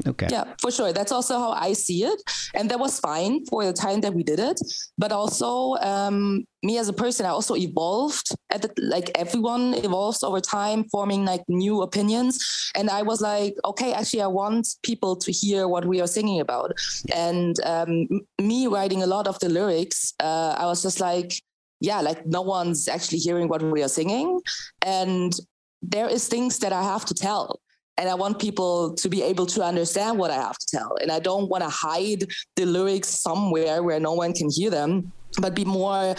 Okay. 0.07 0.27
Yeah, 0.31 0.53
for 0.61 0.71
sure. 0.71 0.93
That's 0.93 1.11
also 1.11 1.37
how 1.39 1.51
I 1.51 1.73
see 1.73 2.03
it. 2.03 2.21
And 2.53 2.69
that 2.69 2.79
was 2.79 2.99
fine 2.99 3.45
for 3.45 3.65
the 3.65 3.73
time 3.73 4.01
that 4.01 4.13
we 4.13 4.23
did 4.23 4.39
it. 4.39 4.59
But 4.97 5.11
also, 5.11 5.75
um, 5.81 6.45
me 6.63 6.77
as 6.77 6.89
a 6.89 6.93
person, 6.93 7.25
I 7.25 7.29
also 7.29 7.55
evolved 7.55 8.29
at 8.51 8.61
the, 8.61 8.71
like 8.77 9.11
everyone 9.15 9.73
evolves 9.73 10.23
over 10.23 10.39
time, 10.39 10.85
forming 10.85 11.25
like 11.25 11.43
new 11.47 11.81
opinions. 11.81 12.71
And 12.75 12.89
I 12.89 13.01
was 13.01 13.21
like, 13.21 13.55
okay, 13.65 13.93
actually, 13.93 14.21
I 14.21 14.27
want 14.27 14.67
people 14.83 15.15
to 15.17 15.31
hear 15.31 15.67
what 15.67 15.85
we 15.85 16.01
are 16.01 16.07
singing 16.07 16.39
about. 16.39 16.71
And 17.13 17.55
um, 17.65 18.07
me 18.39 18.67
writing 18.67 19.03
a 19.03 19.07
lot 19.07 19.27
of 19.27 19.39
the 19.39 19.49
lyrics, 19.49 20.13
uh, 20.19 20.55
I 20.57 20.65
was 20.65 20.81
just 20.81 20.99
like, 20.99 21.33
yeah, 21.81 22.01
like 22.01 22.25
no 22.25 22.41
one's 22.41 22.87
actually 22.87 23.19
hearing 23.19 23.47
what 23.47 23.63
we 23.63 23.83
are 23.83 23.89
singing. 23.89 24.41
And 24.81 25.33
there 25.81 26.09
is 26.09 26.27
things 26.27 26.59
that 26.59 26.73
I 26.73 26.83
have 26.83 27.05
to 27.05 27.13
tell 27.13 27.59
and 27.99 28.07
I 28.09 28.15
want 28.15 28.39
people 28.39 28.93
to 28.95 29.09
be 29.09 29.21
able 29.21 29.45
to 29.47 29.61
understand 29.61 30.17
what 30.17 30.31
I 30.31 30.35
have 30.35 30.57
to 30.57 30.65
tell. 30.65 30.95
And 31.01 31.11
I 31.11 31.19
don't 31.19 31.49
want 31.49 31.63
to 31.63 31.69
hide 31.69 32.23
the 32.55 32.65
lyrics 32.65 33.09
somewhere 33.09 33.83
where 33.83 33.99
no 33.99 34.13
one 34.13 34.33
can 34.33 34.49
hear 34.49 34.69
them, 34.69 35.11
but 35.39 35.53
be 35.53 35.65
more 35.65 36.15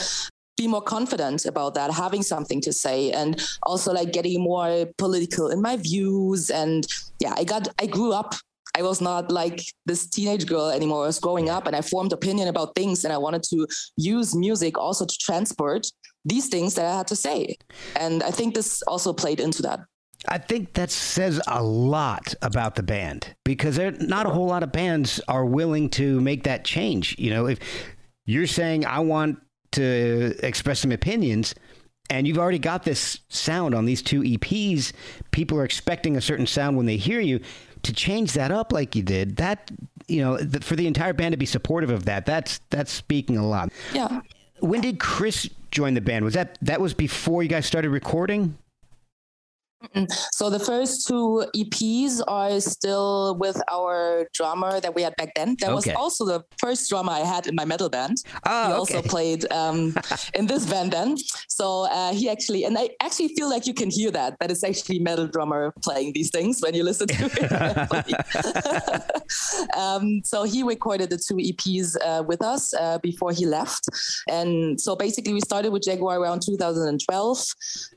be 0.59 0.69
more 0.69 0.83
confident 0.83 1.47
about 1.47 1.73
that, 1.73 1.91
having 1.91 2.23
something 2.23 2.61
to 2.61 2.71
say, 2.71 3.13
and 3.13 3.43
also 3.63 3.95
like 3.95 4.13
getting 4.13 4.43
more 4.43 4.85
political 4.99 5.49
in 5.49 5.63
my 5.63 5.79
views. 5.79 6.51
And 6.51 6.87
yeah, 7.19 7.33
I 7.35 7.45
got 7.45 7.69
I 7.79 7.87
grew 7.87 8.13
up. 8.13 8.35
I 8.77 8.83
was 8.83 9.01
not 9.01 9.33
like 9.33 9.63
this 9.87 10.07
teenage 10.07 10.47
girl 10.47 10.69
anymore. 10.69 11.05
I 11.05 11.07
was 11.07 11.19
growing 11.19 11.49
up 11.49 11.67
and 11.67 11.75
I 11.75 11.81
formed 11.81 12.13
opinion 12.13 12.49
about 12.49 12.75
things 12.75 13.05
and 13.05 13.13
I 13.13 13.19
wanted 13.19 13.43
to 13.45 13.67
use 13.97 14.37
music 14.37 14.79
also 14.79 15.07
to 15.07 15.19
transport 15.19 15.87
these 16.25 16.49
things 16.49 16.75
that 16.75 16.85
I 16.85 16.99
had 16.99 17.09
to 17.09 17.17
say. 17.17 17.57
And 17.97 18.23
I 18.23 18.31
think 18.31 18.55
this 18.55 18.83
also 18.83 19.13
played 19.13 19.41
into 19.41 19.63
that. 19.63 19.81
I 20.29 20.39
think 20.39 20.75
that 20.75 20.91
says 20.91 21.41
a 21.47 21.63
lot 21.63 22.35
about 22.43 22.75
the 22.75 22.83
band 22.83 23.35
because 23.45 23.77
there 23.77 23.91
not 23.93 24.27
a 24.27 24.31
whole 24.31 24.47
lot 24.47 24.63
of 24.63 24.71
bands 24.71 25.21
are 25.29 25.45
willing 25.45 25.89
to 25.91 26.21
make 26.21 26.45
that 26.45 26.65
change. 26.65 27.19
You 27.19 27.31
know, 27.31 27.47
if 27.47 27.59
you're 28.27 28.47
saying 28.47 28.85
I 28.85 29.01
want 29.01 29.39
to 29.73 30.35
express 30.43 30.81
some 30.81 30.93
opinions 30.93 31.55
and 32.11 32.27
you've 32.27 32.39
already 32.39 32.59
got 32.59 32.83
this 32.83 33.21
sound 33.29 33.75
on 33.75 33.87
these 33.87 34.03
two 34.03 34.21
EPs, 34.23 34.93
people 35.31 35.57
are 35.59 35.65
expecting 35.65 36.17
a 36.17 36.21
certain 36.21 36.47
sound 36.47 36.77
when 36.77 36.87
they 36.87 36.97
hear 36.97 37.21
you. 37.21 37.41
To 37.85 37.95
change 37.95 38.35
that 38.35 38.51
up 38.51 38.73
like 38.75 38.95
you 38.95 39.03
did, 39.03 39.37
that 39.37 39.71
you 40.07 40.21
know, 40.21 40.37
for 40.61 40.77
the 40.77 40.87
entire 40.87 41.15
band 41.15 41.33
to 41.33 41.39
be 41.39 41.47
supportive 41.47 41.89
of 41.89 42.05
that, 42.05 42.27
that's 42.27 42.61
that's 42.69 42.93
speaking 42.93 43.39
a 43.39 43.47
lot. 43.49 43.73
Yeah. 43.95 44.21
When 44.59 44.83
did 44.83 45.01
Chris 45.01 45.49
join 45.71 45.95
the 45.95 46.03
band? 46.03 46.27
Was 46.27 46.35
that 46.35 46.59
that 46.61 46.79
was 46.79 46.93
before 46.93 47.43
you 47.43 47.49
guys 47.49 47.65
started 47.65 47.89
recording? 47.89 48.59
So 50.33 50.51
the 50.51 50.59
first 50.59 51.07
two 51.09 51.45
EPs 51.57 52.21
are 52.29 52.61
still 52.61 53.37
with 53.37 53.61
our 53.71 54.27
drummer 54.35 54.81
that 54.81 54.95
we 54.95 55.03
had 55.03 55.17
back 55.17 55.33
then. 55.35 55.57
That 55.61 55.71
okay. 55.71 55.75
was 55.75 55.89
also 55.97 56.27
the 56.27 56.45
first 56.59 56.89
drummer 56.91 57.13
I 57.13 57.21
had 57.21 57.47
in 57.47 57.55
my 57.55 57.65
metal 57.65 57.89
band. 57.89 58.19
Oh, 58.47 58.67
he 58.67 58.73
okay. 58.73 58.79
also 58.79 59.03
played 59.03 59.51
um, 59.53 59.95
in 60.35 60.47
this 60.47 60.67
band 60.67 60.93
then. 60.93 61.17
So 61.49 61.87
uh, 61.91 62.13
he 62.13 62.29
actually, 62.29 62.65
and 62.65 62.77
I 62.79 62.91
actually 63.03 63.29
feel 63.29 63.49
like 63.49 63.67
you 63.67 63.75
can 63.75 63.91
hear 63.91 64.11
that, 64.11 64.39
that 64.41 64.51
it's 64.51 64.65
actually 64.65 64.99
metal 64.99 65.27
drummer 65.27 65.73
playing 65.83 66.13
these 66.13 66.31
things 66.31 66.61
when 66.61 66.75
you 66.75 66.85
listen 66.85 67.09
to 67.09 67.31
it. 67.33 69.01
um, 69.77 70.21
so 70.25 70.45
he 70.45 70.63
recorded 70.63 71.11
the 71.11 71.17
two 71.17 71.37
EPs 71.37 71.97
uh, 72.05 72.23
with 72.23 72.43
us 72.43 72.75
uh, 72.75 72.99
before 72.99 73.33
he 73.33 73.47
left. 73.47 73.89
And 74.29 74.81
so 74.81 74.95
basically 74.95 75.33
we 75.33 75.41
started 75.41 75.73
with 75.73 75.83
Jaguar 75.83 76.21
around 76.21 76.43
2012 76.43 77.45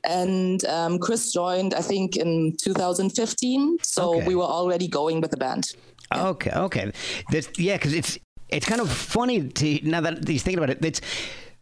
and 0.04 0.64
um, 0.66 0.98
Chris 0.98 1.32
joined 1.32 1.73
I 1.74 1.82
think, 1.82 2.16
in 2.16 2.56
2015. 2.60 3.78
So 3.82 4.16
okay. 4.16 4.26
we 4.26 4.34
were 4.34 4.42
already 4.42 4.88
going 4.88 5.20
with 5.20 5.30
the 5.30 5.36
band. 5.36 5.72
Yeah. 6.12 6.28
Okay, 6.28 6.50
okay. 6.50 6.92
This, 7.30 7.48
yeah, 7.56 7.76
because 7.76 7.92
it's 7.92 8.18
it's 8.48 8.66
kind 8.66 8.80
of 8.80 8.90
funny 8.90 9.48
to 9.48 9.80
now 9.82 10.00
that 10.00 10.28
he's 10.28 10.42
thinking 10.42 10.62
about 10.62 10.70
it. 10.70 10.84
It's 10.84 11.00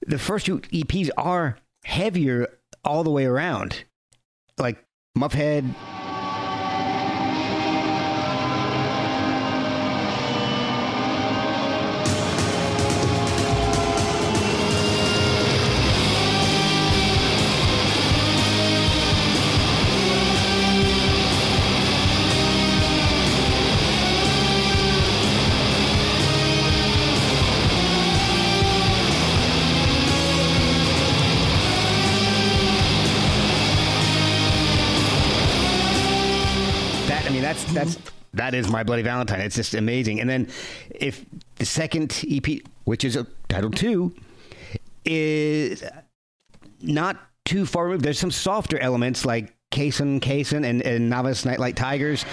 the 0.06 0.18
first 0.18 0.46
two 0.46 0.60
EPs 0.60 1.10
are 1.16 1.56
heavier 1.84 2.48
all 2.84 3.04
the 3.04 3.10
way 3.10 3.24
around, 3.24 3.84
like 4.58 4.84
Muffhead. 5.16 5.74
That 38.52 38.58
is 38.58 38.68
my 38.68 38.82
bloody 38.82 39.02
Valentine. 39.02 39.40
It's 39.40 39.56
just 39.56 39.74
amazing. 39.74 40.20
And 40.20 40.28
then 40.28 40.48
if 40.90 41.24
the 41.56 41.66
second 41.66 42.24
EP, 42.28 42.60
which 42.84 43.04
is 43.04 43.16
a 43.16 43.26
title 43.48 43.70
two, 43.70 44.14
is 45.04 45.82
not 46.80 47.18
too 47.44 47.66
far 47.66 47.86
removed. 47.86 48.04
There's 48.04 48.18
some 48.18 48.30
softer 48.30 48.78
elements 48.78 49.24
like 49.24 49.54
Kaysen, 49.72 50.20
Kaysen, 50.20 50.64
and, 50.64 50.82
and 50.82 51.10
Novice 51.10 51.44
Nightlight 51.44 51.76
Tigers. 51.76 52.24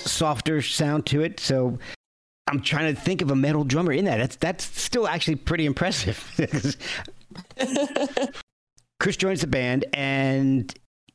Softer 0.00 0.62
sound 0.62 1.06
to 1.06 1.22
it. 1.22 1.40
So 1.40 1.78
I'm 2.46 2.60
trying 2.60 2.94
to 2.94 3.00
think 3.00 3.22
of 3.22 3.30
a 3.30 3.36
metal 3.36 3.64
drummer 3.64 3.92
in 3.92 4.04
that. 4.04 4.18
That's 4.18 4.36
that's 4.36 4.64
still 4.80 5.08
actually 5.08 5.36
pretty 5.36 5.66
impressive. 5.66 6.18
Chris 9.00 9.16
joins 9.16 9.40
the 9.40 9.46
band, 9.46 9.86
and 9.92 10.72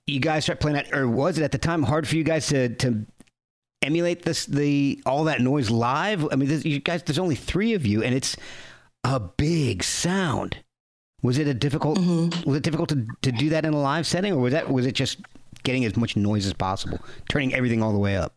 you 0.08 0.20
guys 0.20 0.44
start 0.44 0.60
playing 0.60 0.76
that, 0.76 0.94
or 0.94 1.08
was 1.08 1.38
it 1.38 1.44
at 1.44 1.52
the 1.52 1.58
time 1.58 1.84
hard 1.84 2.08
for 2.08 2.16
you 2.16 2.24
guys 2.24 2.48
to 2.48 2.70
to 2.76 3.06
emulate 3.82 4.24
this 4.24 4.46
the 4.46 5.02
all 5.06 5.26
that 5.26 5.42
noise 5.42 5.70
live? 5.70 6.28
I 6.32 6.36
mean, 6.36 6.50
you 6.64 6.80
guys, 6.80 7.04
there's 7.04 7.20
only 7.20 7.36
three 7.36 7.74
of 7.74 7.86
you, 7.86 8.04
and 8.04 8.16
it's 8.16 8.36
a 9.04 9.20
big 9.20 9.84
sound. 9.84 10.58
Was 11.22 11.38
it 11.38 11.48
a 11.48 11.54
difficult? 11.54 12.00
Mm-hmm. 12.00 12.50
Was 12.50 12.58
it 12.58 12.64
difficult 12.64 12.90
to, 12.90 13.06
to 13.22 13.32
do 13.32 13.50
that 13.50 13.66
in 13.66 13.74
a 13.74 13.80
live 13.80 14.08
setting, 14.08 14.34
or 14.34 14.40
was 14.40 14.54
that 14.54 14.70
was 14.72 14.86
it 14.86 14.94
just 14.94 15.20
getting 15.64 15.86
as 15.86 15.96
much 15.96 16.16
noise 16.16 16.46
as 16.46 16.54
possible, 16.54 17.00
turning 17.30 17.54
everything 17.54 17.84
all 17.84 17.94
the 17.94 18.00
way 18.00 18.18
up? 18.18 18.34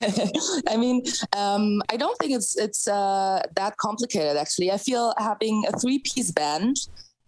I 0.68 0.76
mean, 0.76 1.02
um, 1.36 1.82
I 1.90 1.96
don't 1.96 2.16
think 2.18 2.32
it's 2.32 2.56
it's 2.56 2.88
uh, 2.88 3.42
that 3.56 3.76
complicated. 3.76 4.36
Actually, 4.36 4.70
I 4.70 4.78
feel 4.78 5.14
having 5.18 5.64
a 5.68 5.78
three 5.78 5.98
piece 5.98 6.30
band 6.30 6.76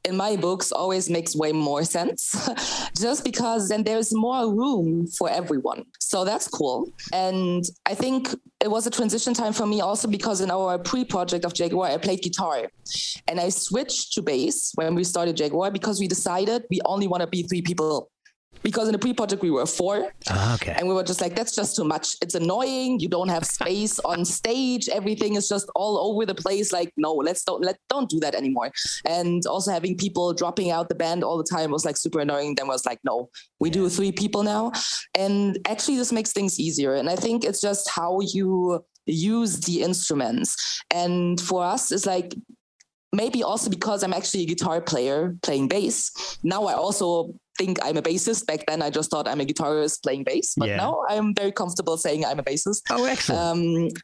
in 0.05 0.17
my 0.17 0.37
books 0.37 0.73
always 0.73 1.09
makes 1.09 1.37
way 1.37 1.53
more 1.53 1.85
sense 1.85 2.35
just 2.99 3.25
because 3.25 3.69
then 3.69 3.85
there's 3.85 4.13
more 4.13 4.53
room 4.53 5.07
for 5.07 5.31
everyone. 5.31 5.85
So 6.01 6.25
that's 6.25 6.49
cool. 6.49 6.91
And 7.13 7.65
i 7.87 7.95
think 7.95 8.29
it 8.61 8.71
was 8.71 8.87
a 8.87 8.91
transition 8.91 9.35
time 9.35 9.53
for 9.53 9.67
me 9.67 9.81
also 9.81 10.09
because 10.09 10.41
in 10.41 10.51
our 10.51 10.79
pre-project 10.79 11.45
of 11.45 11.53
jaguwar 11.53 11.91
i 11.91 11.97
played 11.97 12.23
guitar. 12.23 12.69
And 13.29 13.41
i 13.41 13.49
switched 13.49 14.13
to 14.15 14.23
bass 14.23 14.73
when 14.75 14.95
we 14.95 15.05
started 15.05 15.37
jaguwar 15.37 15.73
because 15.73 16.01
we 16.01 16.09
decided 16.09 16.65
we 16.71 16.81
only 16.85 17.07
want 17.07 17.21
to 17.23 17.27
be 17.27 17.43
three 17.45 17.63
people 17.63 18.11
because 18.63 18.89
in 18.89 18.93
the 18.93 18.99
pre-project 18.99 19.43
we 19.43 19.51
were 19.51 19.67
four. 19.67 20.13
Ah, 20.29 20.55
okay. 20.55 20.75
and 20.77 20.89
we 20.89 20.95
were 20.95 21.03
just 21.03 21.21
like 21.21 21.35
that's 21.35 21.55
just 21.55 21.77
too 21.77 21.85
much. 21.85 22.17
It's 22.23 22.35
annoying. 22.35 23.01
You 23.01 23.09
don't 23.09 23.29
have 23.29 23.45
space 23.45 23.99
on 24.01 24.25
stage. 24.25 24.89
Everything 24.89 25.35
is 25.37 25.49
just 25.49 25.71
all 25.75 25.99
over 25.99 26.27
the 26.27 26.35
place. 26.35 26.73
Like 26.73 26.93
no 26.97 27.13
let's 27.13 27.45
don't 27.45 27.65
let 27.65 27.79
don't 27.89 28.09
do 28.09 28.21
that 28.21 28.35
anymore. 28.35 28.71
And 29.07 29.45
also 29.47 29.71
having 29.71 29.97
people 29.97 30.33
dropping 30.33 30.71
out 30.71 30.89
the 30.89 30.95
band 30.95 31.25
all 31.25 31.39
the 31.39 31.45
time 31.45 31.71
was 31.71 31.85
like 31.85 31.97
super 31.97 32.21
annoying. 32.21 32.55
Then 32.55 32.69
was 32.69 32.87
like 32.87 33.01
no 33.05 33.31
we 33.61 33.71
do 33.71 33.89
three 33.89 34.13
people 34.13 34.43
now. 34.43 34.73
And 35.15 35.59
actually 35.67 35.97
this 35.97 36.13
makes 36.13 36.33
things 36.33 36.59
easier. 36.59 36.95
And 36.95 37.09
i 37.09 37.17
think 37.17 37.45
it's 37.45 37.61
just 37.61 37.89
how 37.91 38.21
you 38.21 38.85
use 39.07 39.61
the 39.61 39.83
instruments. 39.83 40.83
And 40.91 41.41
for 41.41 41.65
us 41.65 41.93
it's 41.93 42.07
like 42.07 42.35
maybe 43.13 43.43
also 43.43 43.69
because 43.71 44.03
I'm 44.03 44.15
actually 44.15 44.45
a 44.45 44.47
guitar 44.47 44.81
player 44.81 45.37
playing 45.43 45.69
bass. 45.69 46.39
Now 46.43 46.65
I 46.65 46.75
also 46.75 47.35
think 47.59 47.79
I'm 47.83 47.97
a 47.97 48.03
bassist. 48.03 48.47
Back 48.47 48.65
then, 48.67 48.83
I 48.83 48.91
just 48.91 49.11
thought 49.11 49.29
I'm 49.29 49.41
a 49.41 49.45
guitarist 49.45 50.03
playing 50.03 50.25
bass, 50.25 50.55
but 50.57 50.69
yeah. 50.69 50.77
now 50.77 51.03
I'm 51.09 51.35
very 51.35 51.53
comfortable 51.53 51.97
saying 51.97 52.25
I'm 52.25 52.39
a 52.39 52.43
bassist. 52.43 52.83
Oh, 52.91 53.05
excellent. 53.05 53.41
Um, 53.41 54.03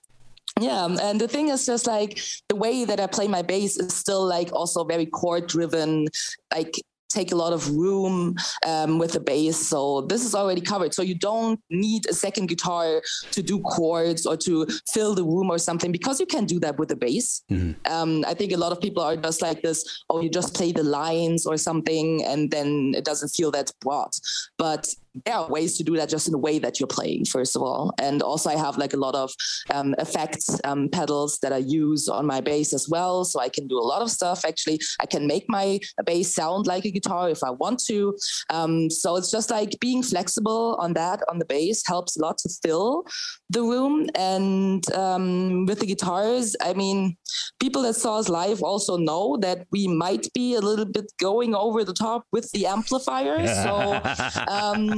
yeah 0.60 0.86
and 1.02 1.20
the 1.20 1.28
thing 1.28 1.48
is 1.48 1.66
just 1.66 1.86
like 1.86 2.20
the 2.48 2.56
way 2.56 2.84
that 2.84 2.98
i 2.98 3.06
play 3.06 3.28
my 3.28 3.42
bass 3.42 3.76
is 3.76 3.94
still 3.94 4.26
like 4.26 4.52
also 4.52 4.82
very 4.82 5.06
chord 5.06 5.46
driven 5.46 6.06
like 6.52 6.74
take 7.08 7.32
a 7.32 7.36
lot 7.36 7.52
of 7.52 7.70
room 7.70 8.34
um, 8.66 8.98
with 8.98 9.12
the 9.12 9.20
bass. 9.20 9.56
So 9.56 10.02
this 10.02 10.24
is 10.24 10.34
already 10.34 10.60
covered. 10.60 10.94
So 10.94 11.02
you 11.02 11.14
don't 11.14 11.60
need 11.70 12.06
a 12.08 12.14
second 12.14 12.46
guitar 12.46 13.02
to 13.30 13.42
do 13.42 13.60
chords 13.60 14.26
or 14.26 14.36
to 14.38 14.66
fill 14.92 15.14
the 15.14 15.24
room 15.24 15.50
or 15.50 15.58
something 15.58 15.92
because 15.92 16.20
you 16.20 16.26
can 16.26 16.44
do 16.44 16.60
that 16.60 16.78
with 16.78 16.88
the 16.88 16.96
bass. 16.96 17.42
Mm-hmm. 17.50 17.92
Um, 17.92 18.24
I 18.26 18.34
think 18.34 18.52
a 18.52 18.56
lot 18.56 18.72
of 18.72 18.80
people 18.80 19.02
are 19.02 19.16
just 19.16 19.42
like 19.42 19.62
this, 19.62 20.04
oh, 20.10 20.20
you 20.20 20.30
just 20.30 20.54
play 20.54 20.72
the 20.72 20.82
lines 20.82 21.46
or 21.46 21.56
something 21.56 22.24
and 22.24 22.50
then 22.50 22.92
it 22.96 23.04
doesn't 23.04 23.30
feel 23.30 23.50
that 23.52 23.72
broad. 23.80 24.10
But 24.56 24.88
there 25.24 25.34
are 25.34 25.48
ways 25.48 25.76
to 25.78 25.84
do 25.84 25.96
that 25.96 26.08
just 26.08 26.26
in 26.26 26.32
the 26.32 26.38
way 26.38 26.58
that 26.58 26.78
you're 26.78 26.86
playing, 26.86 27.24
first 27.24 27.56
of 27.56 27.62
all. 27.62 27.92
And 27.98 28.22
also, 28.22 28.50
I 28.50 28.56
have 28.56 28.78
like 28.78 28.94
a 28.94 28.96
lot 28.96 29.14
of 29.14 29.32
um, 29.70 29.94
effects 29.98 30.60
um, 30.64 30.88
pedals 30.88 31.38
that 31.40 31.52
I 31.52 31.58
use 31.58 32.08
on 32.08 32.26
my 32.26 32.40
bass 32.40 32.72
as 32.72 32.88
well. 32.88 33.24
So 33.24 33.40
I 33.40 33.48
can 33.48 33.66
do 33.66 33.78
a 33.78 33.88
lot 33.92 34.02
of 34.02 34.10
stuff. 34.10 34.44
Actually, 34.44 34.80
I 35.00 35.06
can 35.06 35.26
make 35.26 35.44
my 35.48 35.78
bass 36.04 36.34
sound 36.34 36.66
like 36.66 36.84
a 36.84 36.90
guitar 36.90 37.30
if 37.30 37.42
I 37.42 37.50
want 37.50 37.82
to. 37.86 38.16
Um, 38.50 38.90
so 38.90 39.16
it's 39.16 39.30
just 39.30 39.50
like 39.50 39.78
being 39.80 40.02
flexible 40.02 40.76
on 40.78 40.92
that 40.94 41.20
on 41.28 41.38
the 41.38 41.44
bass 41.44 41.82
helps 41.86 42.16
a 42.16 42.22
lot 42.22 42.38
to 42.38 42.48
fill 42.62 43.04
the 43.50 43.62
room. 43.62 44.08
And 44.14 44.82
um, 44.94 45.66
with 45.66 45.80
the 45.80 45.86
guitars, 45.86 46.54
I 46.62 46.74
mean, 46.74 47.16
people 47.60 47.82
that 47.82 47.94
saw 47.94 48.18
us 48.18 48.28
live 48.28 48.62
also 48.62 48.96
know 48.96 49.36
that 49.40 49.66
we 49.72 49.88
might 49.88 50.32
be 50.32 50.54
a 50.54 50.60
little 50.60 50.84
bit 50.84 51.10
going 51.18 51.54
over 51.54 51.84
the 51.84 51.92
top 51.92 52.24
with 52.32 52.50
the 52.52 52.66
amplifier. 52.66 53.46
So 53.46 54.00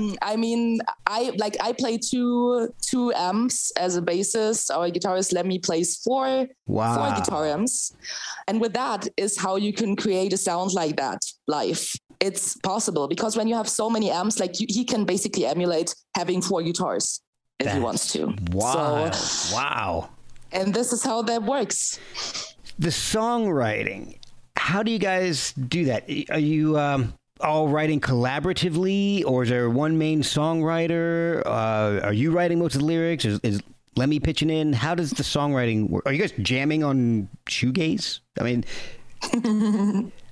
um, 0.01 0.17
I 0.23 0.37
mean, 0.37 0.81
I 1.07 1.33
like 1.37 1.57
I 1.61 1.73
play 1.73 1.99
two 1.99 2.73
two 2.83 3.13
amps 3.15 3.71
as 3.73 3.97
a 3.97 4.03
bassist. 4.03 4.75
Our 4.75 4.91
guitarist 4.91 5.33
Lemmy 5.33 5.59
plays 5.59 5.97
four 5.99 6.47
wow. 6.67 6.97
four 6.97 7.21
guitar 7.21 7.47
amps, 7.47 7.95
and 8.49 8.61
with 8.61 8.73
that 8.75 9.07
is 9.17 9.39
how 9.39 9.57
you 9.57 9.73
can 9.73 9.97
create 9.97 10.33
a 10.33 10.37
sound 10.37 10.73
like 10.73 10.97
that 10.97 11.21
live. 11.47 11.91
It's 12.21 12.57
possible 12.59 13.09
because 13.09 13.37
when 13.37 13.49
you 13.49 13.55
have 13.55 13.69
so 13.69 13.89
many 13.89 14.11
amps, 14.11 14.39
like 14.39 14.61
you, 14.61 14.67
he 14.69 14.85
can 14.85 15.05
basically 15.05 15.47
emulate 15.47 15.95
having 16.17 16.43
four 16.43 16.63
guitars 16.63 17.21
if 17.59 17.67
That's 17.67 17.77
he 17.77 17.83
wants 17.83 18.13
to. 18.13 18.35
Wow! 18.53 19.11
So, 19.11 19.57
wow! 19.57 20.11
And 20.53 20.75
this 20.75 20.93
is 20.93 21.03
how 21.03 21.23
that 21.23 21.43
works. 21.43 21.99
The 22.79 22.89
songwriting. 22.89 24.17
How 24.57 24.83
do 24.83 24.93
you 24.93 24.99
guys 24.99 25.53
do 25.53 25.87
that? 25.87 26.05
Are 26.31 26.39
you 26.39 26.79
um, 26.79 27.15
all 27.41 27.69
writing 27.69 28.01
collaboratively, 28.01 29.25
or 29.25 29.43
is 29.43 29.51
there 29.51 29.69
one 29.71 29.99
main 29.99 30.23
songwriter? 30.23 31.43
Uh, 31.47 32.01
are 32.03 32.13
you 32.13 32.31
writing 32.31 32.59
most 32.59 32.75
of 32.75 32.81
the 32.81 32.87
lyrics? 32.87 33.25
Is, 33.25 33.41
is 33.43 33.63
Lemmy 33.97 34.21
pitching 34.21 34.51
in? 34.51 34.73
How 34.73 34.95
does 34.95 35.11
the 35.11 35.23
songwriting 35.23 35.89
work? 35.91 36.05
Are 36.07 36.13
you 36.13 36.19
guys 36.19 36.33
jamming 36.41 36.85
on 36.85 37.29
shoegaze? 37.47 38.21
I 38.39 38.43
mean, 38.43 38.65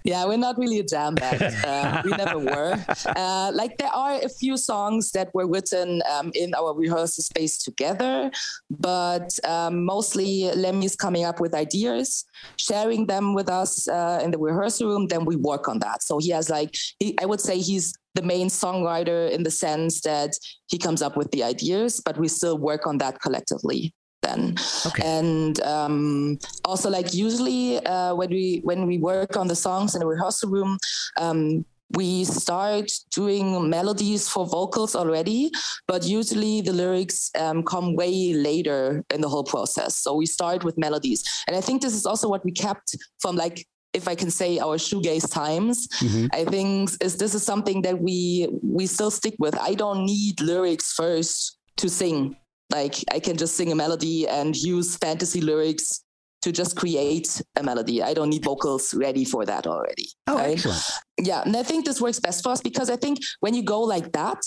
Yeah, 0.08 0.24
we're 0.24 0.38
not 0.38 0.56
really 0.56 0.78
a 0.78 0.84
jam 0.84 1.14
band. 1.14 1.56
Uh, 1.68 2.02
we 2.04 2.10
never 2.12 2.38
were. 2.38 2.82
Uh, 3.04 3.50
like 3.52 3.76
there 3.76 3.94
are 3.94 4.14
a 4.22 4.28
few 4.28 4.56
songs 4.56 5.10
that 5.12 5.28
were 5.34 5.46
written 5.46 6.00
um, 6.10 6.30
in 6.34 6.54
our 6.54 6.72
rehearsal 6.74 7.22
space 7.22 7.58
together, 7.58 8.30
but 8.70 9.38
um, 9.44 9.84
mostly 9.84 10.50
Lemmy's 10.54 10.96
coming 10.96 11.24
up 11.24 11.40
with 11.40 11.52
ideas, 11.54 12.24
sharing 12.56 13.06
them 13.06 13.34
with 13.34 13.50
us 13.50 13.86
uh, 13.88 14.20
in 14.24 14.30
the 14.30 14.38
rehearsal 14.38 14.88
room. 14.88 15.08
Then 15.08 15.26
we 15.26 15.36
work 15.36 15.68
on 15.68 15.78
that. 15.80 16.02
So 16.02 16.18
he 16.18 16.30
has 16.30 16.48
like, 16.48 16.74
he, 17.00 17.16
I 17.20 17.26
would 17.26 17.40
say 17.40 17.58
he's 17.58 17.92
the 18.14 18.22
main 18.22 18.48
songwriter 18.48 19.30
in 19.30 19.42
the 19.42 19.50
sense 19.50 20.00
that 20.02 20.30
he 20.68 20.78
comes 20.78 21.02
up 21.02 21.16
with 21.16 21.30
the 21.32 21.42
ideas, 21.42 22.00
but 22.02 22.16
we 22.16 22.28
still 22.28 22.56
work 22.56 22.86
on 22.86 22.98
that 22.98 23.20
collectively 23.20 23.92
then 24.22 24.54
okay. 24.86 25.02
and 25.04 25.60
um, 25.60 26.38
also 26.64 26.90
like 26.90 27.14
usually 27.14 27.84
uh, 27.86 28.14
when 28.14 28.30
we 28.30 28.60
when 28.64 28.86
we 28.86 28.98
work 28.98 29.36
on 29.36 29.48
the 29.48 29.56
songs 29.56 29.94
in 29.94 30.00
the 30.00 30.06
rehearsal 30.06 30.50
room 30.50 30.78
um, 31.18 31.64
we 31.92 32.24
start 32.24 32.90
doing 33.14 33.68
melodies 33.70 34.28
for 34.28 34.46
vocals 34.46 34.94
already, 34.94 35.50
but 35.86 36.04
usually 36.04 36.60
the 36.60 36.72
lyrics 36.72 37.30
um, 37.38 37.62
come 37.62 37.96
way 37.96 38.34
later 38.34 39.04
in 39.12 39.20
the 39.20 39.28
whole 39.28 39.44
process. 39.44 39.96
So 39.96 40.14
we 40.14 40.26
start 40.26 40.64
with 40.64 40.76
melodies. 40.76 41.24
And 41.46 41.56
I 41.56 41.60
think 41.60 41.80
this 41.80 41.94
is 41.94 42.04
also 42.04 42.28
what 42.28 42.44
we 42.44 42.52
kept 42.52 42.96
from 43.20 43.36
like 43.36 43.66
if 43.94 44.06
I 44.06 44.14
can 44.14 44.30
say 44.30 44.58
our 44.58 44.76
shoegaze 44.76 45.32
times, 45.32 45.88
mm-hmm. 46.00 46.26
I 46.32 46.44
think 46.44 46.90
is 47.00 47.16
this 47.16 47.34
is 47.34 47.42
something 47.42 47.80
that 47.82 47.98
we 48.00 48.48
we 48.62 48.86
still 48.86 49.10
stick 49.10 49.34
with. 49.38 49.58
I 49.58 49.74
don't 49.74 50.04
need 50.04 50.42
lyrics 50.42 50.92
first 50.92 51.56
to 51.78 51.88
sing 51.88 52.36
like 52.70 52.96
I 53.12 53.20
can 53.20 53.36
just 53.36 53.56
sing 53.56 53.72
a 53.72 53.74
melody 53.74 54.28
and 54.28 54.54
use 54.56 54.96
fantasy 54.96 55.40
lyrics 55.40 56.04
to 56.42 56.52
just 56.52 56.76
create 56.76 57.42
a 57.56 57.62
melody. 57.62 58.02
I 58.02 58.14
don't 58.14 58.30
need 58.30 58.44
vocals 58.44 58.94
ready 58.94 59.24
for 59.24 59.44
that 59.44 59.66
already. 59.66 60.08
Oh, 60.26 60.36
right? 60.36 60.52
excellent. 60.52 60.82
Yeah, 61.20 61.42
and 61.42 61.56
I 61.56 61.62
think 61.62 61.84
this 61.84 62.00
works 62.00 62.20
best 62.20 62.42
for 62.42 62.50
us 62.50 62.60
because 62.60 62.90
I 62.90 62.96
think 62.96 63.18
when 63.40 63.54
you 63.54 63.62
go 63.62 63.80
like 63.80 64.12
that, 64.12 64.38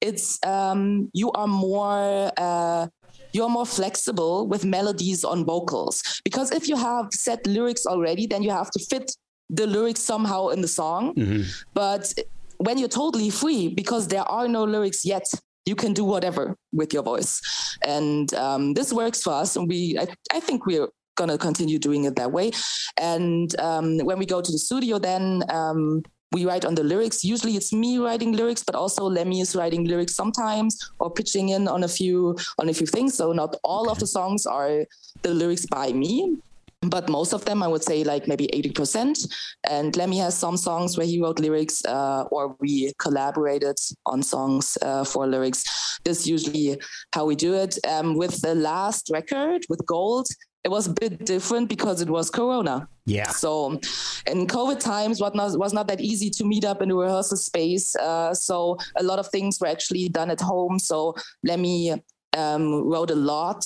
it's 0.00 0.38
um, 0.44 1.10
you 1.14 1.32
are 1.32 1.46
more 1.46 2.30
uh, 2.36 2.88
you're 3.32 3.48
more 3.48 3.66
flexible 3.66 4.46
with 4.46 4.64
melodies 4.64 5.24
on 5.24 5.44
vocals 5.44 6.20
because 6.24 6.50
if 6.52 6.68
you 6.68 6.76
have 6.76 7.06
set 7.12 7.46
lyrics 7.46 7.86
already, 7.86 8.26
then 8.26 8.42
you 8.42 8.50
have 8.50 8.70
to 8.72 8.78
fit 8.90 9.10
the 9.50 9.66
lyrics 9.66 10.00
somehow 10.00 10.48
in 10.48 10.60
the 10.60 10.68
song. 10.68 11.14
Mm-hmm. 11.14 11.42
But 11.72 12.12
when 12.58 12.76
you're 12.78 12.88
totally 12.88 13.30
free, 13.30 13.68
because 13.68 14.08
there 14.08 14.22
are 14.22 14.48
no 14.48 14.64
lyrics 14.64 15.04
yet, 15.04 15.24
you 15.68 15.76
can 15.76 15.92
do 15.92 16.04
whatever 16.04 16.56
with 16.72 16.92
your 16.92 17.02
voice. 17.02 17.40
And 17.82 18.32
um, 18.34 18.74
this 18.74 18.92
works 18.92 19.22
for 19.22 19.34
us. 19.34 19.56
And 19.56 19.68
we, 19.68 19.98
I, 19.98 20.06
I 20.32 20.40
think 20.40 20.66
we're 20.66 20.88
going 21.16 21.30
to 21.30 21.38
continue 21.38 21.78
doing 21.78 22.04
it 22.04 22.16
that 22.16 22.32
way. 22.32 22.52
And 22.96 23.48
um, 23.60 23.98
when 23.98 24.18
we 24.18 24.26
go 24.26 24.40
to 24.40 24.52
the 24.52 24.58
studio, 24.58 24.98
then 24.98 25.44
um, 25.50 26.02
we 26.32 26.44
write 26.44 26.64
on 26.64 26.74
the 26.74 26.84
lyrics. 26.84 27.24
Usually 27.24 27.56
it's 27.56 27.72
me 27.72 27.98
writing 27.98 28.32
lyrics, 28.32 28.62
but 28.62 28.74
also 28.74 29.04
Lemmy 29.04 29.40
is 29.40 29.56
writing 29.56 29.84
lyrics 29.84 30.14
sometimes 30.14 30.78
or 31.00 31.10
pitching 31.10 31.50
in 31.50 31.68
on 31.68 31.84
a 31.84 31.88
few 31.88 32.36
on 32.58 32.68
a 32.68 32.74
few 32.74 32.86
things. 32.86 33.14
So 33.14 33.32
not 33.32 33.56
all 33.64 33.84
okay. 33.84 33.92
of 33.92 33.98
the 33.98 34.06
songs 34.06 34.46
are 34.46 34.84
the 35.22 35.34
lyrics 35.34 35.66
by 35.66 35.92
me, 35.92 36.36
but 36.82 37.08
most 37.08 37.32
of 37.32 37.44
them, 37.44 37.62
I 37.62 37.68
would 37.68 37.82
say 37.82 38.04
like 38.04 38.28
maybe 38.28 38.48
80%. 38.48 39.26
And 39.68 39.96
Lemmy 39.96 40.18
has 40.18 40.36
some 40.36 40.56
songs 40.56 40.96
where 40.96 41.06
he 41.06 41.20
wrote 41.20 41.40
lyrics 41.40 41.84
uh, 41.84 42.24
or 42.30 42.56
we 42.60 42.92
collaborated 42.98 43.76
on 44.06 44.22
songs 44.22 44.78
uh, 44.82 45.04
for 45.04 45.26
lyrics. 45.26 45.98
This 46.04 46.20
is 46.20 46.28
usually 46.28 46.80
how 47.12 47.24
we 47.24 47.34
do 47.34 47.54
it. 47.54 47.78
Um, 47.86 48.16
with 48.16 48.40
the 48.42 48.54
last 48.54 49.10
record, 49.12 49.62
with 49.68 49.84
Gold, 49.86 50.28
it 50.64 50.70
was 50.70 50.86
a 50.86 50.92
bit 50.92 51.24
different 51.24 51.68
because 51.68 52.00
it 52.00 52.08
was 52.08 52.30
Corona. 52.30 52.88
Yeah. 53.06 53.30
So 53.30 53.80
in 54.26 54.46
COVID 54.46 54.78
times, 54.78 55.20
what 55.20 55.34
not, 55.34 55.58
was 55.58 55.72
not 55.72 55.88
that 55.88 56.00
easy 56.00 56.30
to 56.30 56.44
meet 56.44 56.64
up 56.64 56.82
in 56.82 56.90
the 56.90 56.94
rehearsal 56.94 57.38
space. 57.38 57.96
Uh, 57.96 58.34
so 58.34 58.76
a 58.96 59.02
lot 59.02 59.18
of 59.18 59.28
things 59.28 59.60
were 59.60 59.66
actually 59.66 60.08
done 60.08 60.30
at 60.30 60.40
home. 60.40 60.78
So 60.78 61.14
Lemmy 61.42 61.92
um, 62.36 62.84
wrote 62.84 63.10
a 63.10 63.16
lot. 63.16 63.64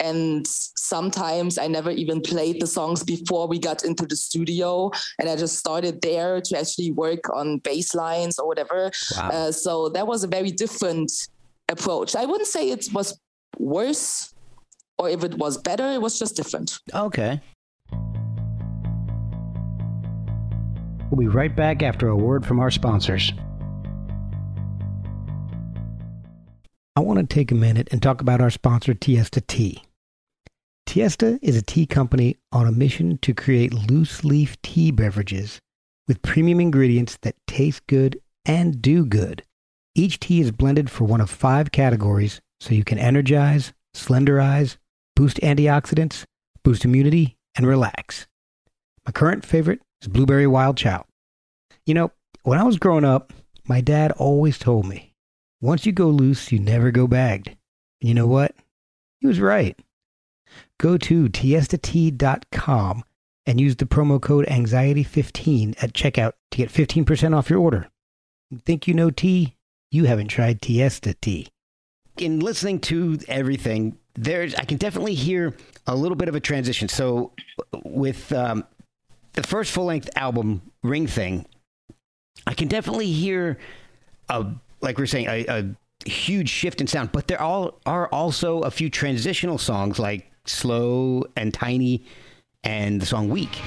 And 0.00 0.46
sometimes 0.46 1.56
I 1.56 1.66
never 1.66 1.90
even 1.90 2.20
played 2.20 2.60
the 2.60 2.66
songs 2.66 3.02
before 3.02 3.46
we 3.46 3.58
got 3.58 3.84
into 3.84 4.06
the 4.06 4.16
studio. 4.16 4.90
And 5.20 5.28
I 5.28 5.36
just 5.36 5.58
started 5.58 6.02
there 6.02 6.40
to 6.40 6.58
actually 6.58 6.90
work 6.92 7.34
on 7.34 7.58
bass 7.58 7.94
lines 7.94 8.38
or 8.38 8.46
whatever. 8.46 8.90
Wow. 9.16 9.28
Uh, 9.28 9.52
so 9.52 9.88
that 9.90 10.06
was 10.06 10.24
a 10.24 10.28
very 10.28 10.50
different 10.50 11.10
approach. 11.70 12.16
I 12.16 12.26
wouldn't 12.26 12.48
say 12.48 12.70
it 12.70 12.88
was 12.92 13.18
worse 13.58 14.34
or 14.98 15.08
if 15.08 15.24
it 15.24 15.34
was 15.34 15.58
better, 15.58 15.90
it 15.92 16.00
was 16.00 16.18
just 16.18 16.36
different. 16.36 16.78
Okay. 16.92 17.40
We'll 21.10 21.20
be 21.20 21.28
right 21.28 21.54
back 21.54 21.82
after 21.82 22.08
a 22.08 22.16
word 22.16 22.44
from 22.44 22.60
our 22.60 22.70
sponsors. 22.70 23.32
I 26.96 27.00
want 27.00 27.18
to 27.18 27.26
take 27.26 27.50
a 27.50 27.56
minute 27.56 27.88
and 27.90 28.00
talk 28.00 28.20
about 28.20 28.40
our 28.40 28.50
sponsor, 28.50 28.94
Tiesta 28.94 29.44
Tea. 29.44 29.82
Tiesta 30.86 31.40
is 31.42 31.56
a 31.56 31.62
tea 31.62 31.86
company 31.86 32.36
on 32.52 32.68
a 32.68 32.72
mission 32.72 33.18
to 33.18 33.34
create 33.34 33.74
loose 33.74 34.22
leaf 34.22 34.60
tea 34.62 34.92
beverages 34.92 35.58
with 36.06 36.22
premium 36.22 36.60
ingredients 36.60 37.18
that 37.22 37.34
taste 37.48 37.84
good 37.88 38.20
and 38.44 38.80
do 38.80 39.04
good. 39.04 39.42
Each 39.96 40.20
tea 40.20 40.40
is 40.40 40.52
blended 40.52 40.88
for 40.88 41.02
one 41.02 41.20
of 41.20 41.30
five 41.30 41.72
categories 41.72 42.40
so 42.60 42.74
you 42.74 42.84
can 42.84 42.98
energize, 42.98 43.72
slenderize, 43.96 44.76
boost 45.16 45.38
antioxidants, 45.38 46.24
boost 46.62 46.84
immunity, 46.84 47.36
and 47.56 47.66
relax. 47.66 48.28
My 49.04 49.10
current 49.10 49.44
favorite 49.44 49.80
is 50.00 50.06
Blueberry 50.06 50.46
Wild 50.46 50.76
Child. 50.76 51.06
You 51.86 51.94
know, 51.94 52.12
when 52.44 52.60
I 52.60 52.64
was 52.64 52.78
growing 52.78 53.04
up, 53.04 53.32
my 53.66 53.80
dad 53.80 54.12
always 54.12 54.58
told 54.58 54.86
me, 54.86 55.13
once 55.64 55.86
you 55.86 55.92
go 55.92 56.08
loose, 56.08 56.52
you 56.52 56.58
never 56.58 56.90
go 56.90 57.06
bagged. 57.06 57.48
And 57.48 57.56
you 58.08 58.12
know 58.12 58.26
what? 58.26 58.54
He 59.20 59.26
was 59.26 59.40
right. 59.40 59.80
Go 60.78 60.98
to 60.98 61.30
tiestatea.com 61.30 63.02
and 63.46 63.60
use 63.60 63.76
the 63.76 63.86
promo 63.86 64.20
code 64.20 64.44
anxiety15 64.44 65.82
at 65.82 65.94
checkout 65.94 66.32
to 66.50 66.58
get 66.58 66.70
15% 66.70 67.34
off 67.34 67.48
your 67.48 67.60
order. 67.60 67.88
Think 68.66 68.86
you 68.86 68.92
know 68.92 69.10
tea? 69.10 69.56
You 69.90 70.04
haven't 70.04 70.28
tried 70.28 70.60
Tiesta 70.60 71.14
tea. 71.18 71.48
In 72.18 72.40
listening 72.40 72.78
to 72.80 73.18
everything, 73.26 73.96
there's 74.16 74.54
I 74.56 74.64
can 74.64 74.76
definitely 74.76 75.14
hear 75.14 75.54
a 75.86 75.96
little 75.96 76.16
bit 76.16 76.28
of 76.28 76.34
a 76.34 76.40
transition. 76.40 76.88
So 76.88 77.32
with 77.84 78.30
um, 78.32 78.64
the 79.32 79.42
first 79.42 79.72
full 79.72 79.86
length 79.86 80.10
album, 80.14 80.60
Ring 80.82 81.06
Thing, 81.06 81.46
I 82.46 82.52
can 82.52 82.68
definitely 82.68 83.10
hear 83.10 83.58
a 84.28 84.46
like 84.84 84.98
we 84.98 85.04
are 85.04 85.06
saying 85.06 85.26
a, 85.26 85.44
a 85.48 86.08
huge 86.08 86.48
shift 86.48 86.80
in 86.80 86.86
sound. 86.86 87.12
But 87.12 87.26
there 87.26 87.40
all 87.40 87.80
are 87.86 88.08
also 88.08 88.60
a 88.60 88.70
few 88.70 88.90
transitional 88.90 89.58
songs 89.58 89.98
like 89.98 90.30
Slow 90.46 91.24
and 91.36 91.52
Tiny, 91.52 92.04
and 92.62 93.00
the 93.00 93.06
song 93.06 93.28
Weak. 93.28 93.60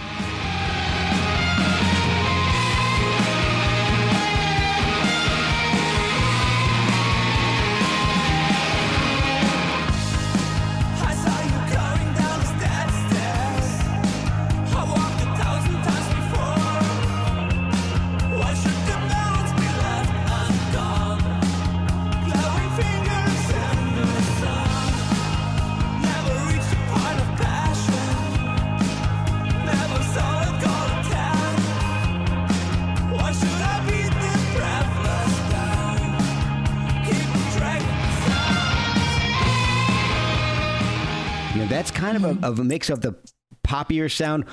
Kind 41.91 42.17
of 42.17 42.23
a, 42.23 42.47
of 42.47 42.59
a 42.59 42.63
mix 42.63 42.89
of 42.89 43.01
the 43.01 43.15
poppier 43.63 44.11
sound 44.11 44.45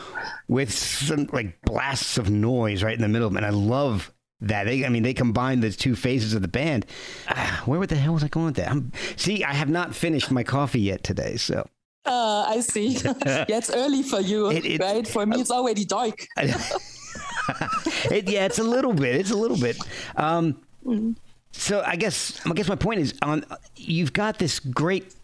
with 0.49 0.73
some 0.73 1.29
like 1.33 1.61
blasts 1.63 2.19
of 2.19 2.31
noise 2.31 2.83
right 2.83 2.95
in 2.95 3.03
the 3.03 3.09
middle. 3.09 3.35
And 3.37 3.47
I 3.47 3.51
love 3.51 4.13
that. 4.41 4.65
They, 4.65 4.85
I 4.85 4.89
mean, 4.89 5.03
they 5.03 5.15
combine 5.15 5.61
the 5.61 5.71
two 5.71 5.97
phases 5.97 6.35
of 6.35 6.43
the 6.43 6.49
band. 6.49 6.87
Uh, 7.29 7.59
where 7.65 7.87
the 7.87 7.97
hell 7.97 8.15
was 8.15 8.25
I 8.25 8.29
going 8.29 8.47
with 8.47 8.57
that? 8.57 8.71
I'm, 8.71 8.93
see, 9.17 9.45
I 9.45 9.55
have 9.55 9.69
not 9.69 9.95
finished 9.95 10.31
my 10.31 10.43
coffee 10.43 10.81
yet 10.81 11.05
today, 11.05 11.37
so. 11.37 11.69
Uh, 12.05 12.45
I 12.49 12.61
see. 12.61 12.89
yeah, 13.27 13.47
it's 13.49 13.71
early 13.71 14.03
for 14.03 14.21
you, 14.21 14.51
it, 14.51 14.65
it, 14.67 14.81
right? 14.81 15.07
For 15.07 15.25
me, 15.25 15.41
it's 15.41 15.51
already 15.51 15.87
dark. 15.87 16.27
it, 16.37 18.29
yeah, 18.29 18.45
it's 18.45 18.59
a 18.59 18.65
little 18.65 18.93
bit. 18.93 19.15
It's 19.17 19.31
a 19.31 19.37
little 19.37 19.57
bit. 19.57 19.79
Um, 20.17 20.61
mm-hmm. 20.85 21.13
So 21.53 21.83
I 21.87 21.97
guess 21.97 22.45
I 22.45 22.53
guess 22.53 22.69
my 22.69 22.75
point 22.75 23.01
is 23.01 23.15
on. 23.23 23.45
You've 23.77 24.13
got 24.13 24.39
this 24.39 24.59
great 24.59 25.15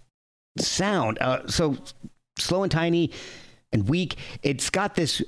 sound. 0.59 1.19
Uh, 1.21 1.47
so 1.47 1.77
slow 2.39 2.63
and 2.63 2.73
tiny 2.73 3.11
and 3.73 3.89
weak. 3.89 4.17
It's 4.43 4.71
got 4.71 4.95
this 4.95 5.23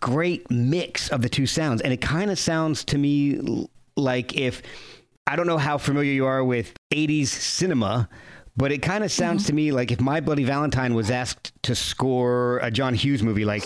great 0.00 0.50
mix 0.50 1.08
of 1.08 1.22
the 1.22 1.28
two 1.28 1.46
sounds, 1.46 1.80
and 1.82 1.92
it 1.92 2.00
kind 2.00 2.30
of 2.30 2.38
sounds 2.38 2.84
to 2.86 2.98
me 2.98 3.68
like 3.96 4.36
if 4.36 4.62
I 5.26 5.36
don't 5.36 5.46
know 5.46 5.58
how 5.58 5.78
familiar 5.78 6.12
you 6.12 6.26
are 6.26 6.44
with 6.44 6.74
80s 6.92 7.28
cinema. 7.28 8.08
But 8.56 8.72
it 8.72 8.78
kind 8.82 9.04
of 9.04 9.12
sounds 9.12 9.42
mm-hmm. 9.42 9.46
to 9.46 9.54
me 9.54 9.72
like 9.72 9.90
if 9.92 10.00
My 10.00 10.20
Bloody 10.20 10.44
Valentine 10.44 10.94
was 10.94 11.10
asked 11.10 11.52
to 11.62 11.74
score 11.74 12.58
a 12.58 12.70
John 12.70 12.94
Hughes 12.94 13.22
movie 13.22 13.44
like 13.44 13.62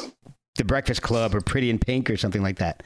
The 0.56 0.64
Breakfast 0.64 1.02
Club 1.02 1.34
or 1.34 1.40
Pretty 1.40 1.70
in 1.70 1.78
Pink 1.78 2.10
or 2.10 2.16
something 2.16 2.42
like 2.42 2.58
that. 2.58 2.82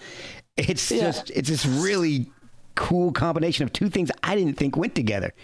It's 0.56 0.90
yeah. 0.90 1.02
just 1.02 1.30
it's 1.30 1.48
this 1.48 1.66
really 1.66 2.30
cool 2.76 3.10
combination 3.10 3.64
of 3.64 3.72
two 3.72 3.90
things 3.90 4.10
I 4.22 4.36
didn't 4.36 4.54
think 4.54 4.76
went 4.76 4.94
together. 4.94 5.34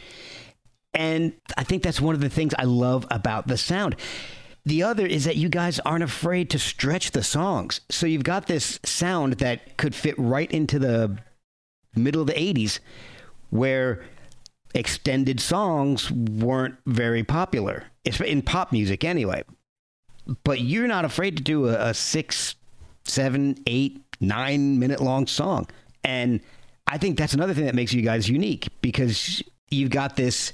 And 0.94 1.32
I 1.56 1.64
think 1.64 1.82
that's 1.82 2.00
one 2.00 2.14
of 2.14 2.20
the 2.20 2.28
things 2.28 2.54
I 2.58 2.64
love 2.64 3.06
about 3.10 3.48
the 3.48 3.58
sound. 3.58 3.96
The 4.64 4.82
other 4.82 5.04
is 5.04 5.24
that 5.24 5.36
you 5.36 5.48
guys 5.48 5.78
aren't 5.80 6.04
afraid 6.04 6.48
to 6.50 6.58
stretch 6.58 7.10
the 7.10 7.22
songs. 7.22 7.80
So 7.90 8.06
you've 8.06 8.22
got 8.24 8.46
this 8.46 8.78
sound 8.84 9.34
that 9.34 9.76
could 9.76 9.94
fit 9.94 10.14
right 10.16 10.50
into 10.50 10.78
the 10.78 11.18
middle 11.94 12.22
of 12.22 12.28
the 12.28 12.34
80s 12.34 12.78
where 13.50 14.02
extended 14.74 15.40
songs 15.40 16.10
weren't 16.10 16.76
very 16.86 17.22
popular 17.22 17.84
in 18.24 18.42
pop 18.42 18.72
music 18.72 19.04
anyway. 19.04 19.44
But 20.44 20.60
you're 20.60 20.88
not 20.88 21.04
afraid 21.04 21.36
to 21.36 21.42
do 21.42 21.68
a, 21.68 21.90
a 21.90 21.94
six, 21.94 22.54
seven, 23.04 23.56
eight, 23.66 24.02
nine 24.20 24.78
minute 24.78 25.00
long 25.00 25.26
song. 25.26 25.68
And 26.02 26.40
I 26.86 26.98
think 26.98 27.18
that's 27.18 27.34
another 27.34 27.54
thing 27.54 27.66
that 27.66 27.74
makes 27.74 27.92
you 27.92 28.02
guys 28.02 28.28
unique 28.28 28.68
because 28.80 29.42
you've 29.70 29.90
got 29.90 30.16
this 30.16 30.52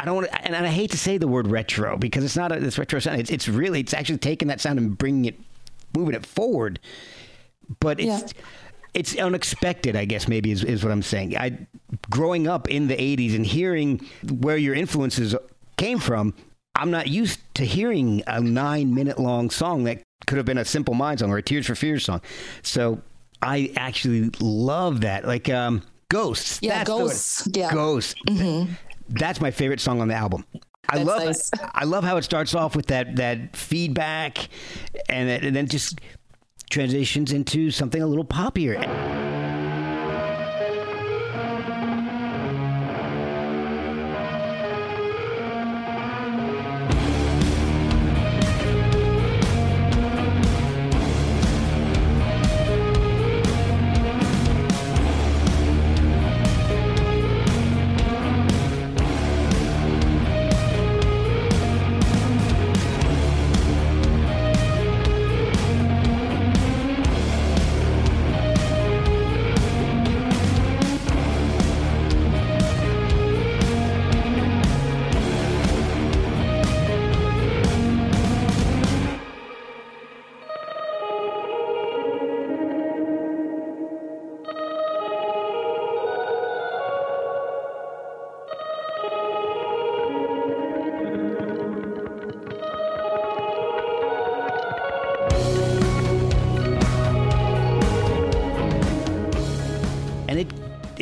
I 0.00 0.06
don't 0.06 0.14
want 0.14 0.28
to, 0.28 0.42
and 0.42 0.56
I 0.56 0.68
hate 0.68 0.92
to 0.92 0.98
say 0.98 1.18
the 1.18 1.28
word 1.28 1.46
retro 1.46 1.98
because 1.98 2.24
it's 2.24 2.36
not 2.36 2.52
a, 2.52 2.58
this 2.58 2.78
retro 2.78 3.00
sound. 3.00 3.20
It's, 3.20 3.30
it's 3.30 3.48
really, 3.48 3.80
it's 3.80 3.92
actually 3.92 4.16
taking 4.16 4.48
that 4.48 4.58
sound 4.58 4.78
and 4.78 4.96
bringing 4.96 5.26
it, 5.26 5.38
moving 5.94 6.14
it 6.14 6.24
forward. 6.24 6.80
But 7.80 8.00
it's, 8.00 8.32
yeah. 8.32 8.42
it's 8.94 9.14
unexpected, 9.16 9.96
I 9.96 10.06
guess, 10.06 10.26
maybe 10.26 10.52
is, 10.52 10.64
is 10.64 10.82
what 10.82 10.90
I'm 10.90 11.02
saying. 11.02 11.36
I, 11.36 11.66
growing 12.08 12.48
up 12.48 12.70
in 12.70 12.88
the 12.88 12.96
80s 12.96 13.34
and 13.34 13.44
hearing 13.44 14.00
where 14.40 14.56
your 14.56 14.74
influences 14.74 15.34
came 15.76 15.98
from, 15.98 16.32
I'm 16.74 16.90
not 16.90 17.08
used 17.08 17.40
to 17.56 17.66
hearing 17.66 18.22
a 18.26 18.40
nine 18.40 18.94
minute 18.94 19.18
long 19.18 19.50
song 19.50 19.84
that 19.84 20.00
could 20.26 20.38
have 20.38 20.46
been 20.46 20.58
a 20.58 20.64
Simple 20.64 20.94
Minds 20.94 21.20
song 21.20 21.30
or 21.30 21.36
a 21.36 21.42
Tears 21.42 21.66
for 21.66 21.74
Fears 21.74 22.06
song. 22.06 22.22
So 22.62 23.02
I 23.42 23.70
actually 23.76 24.30
love 24.40 25.02
that. 25.02 25.26
Like, 25.26 25.50
um, 25.50 25.82
Ghosts. 26.08 26.58
Yeah, 26.62 26.84
Ghosts. 26.84 27.46
Yeah. 27.52 27.74
Ghosts. 27.74 28.14
Mm-hmm 28.26 28.72
that's 29.10 29.40
my 29.40 29.50
favorite 29.50 29.80
song 29.80 30.00
on 30.00 30.08
the 30.08 30.14
album. 30.14 30.44
I 30.88 30.98
that's 30.98 31.08
love 31.08 31.24
nice. 31.24 31.50
I 31.74 31.84
love 31.84 32.04
how 32.04 32.16
it 32.16 32.22
starts 32.22 32.54
off 32.54 32.74
with 32.74 32.86
that 32.86 33.16
that 33.16 33.56
feedback 33.56 34.48
and, 35.08 35.28
and 35.28 35.54
then 35.54 35.66
just 35.66 36.00
transitions 36.70 37.32
into 37.32 37.70
something 37.70 38.02
a 38.02 38.06
little 38.06 38.24
poppier. 38.24 38.78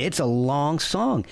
It's 0.08 0.18
a 0.18 0.24
long 0.24 0.78
song. 0.78 1.24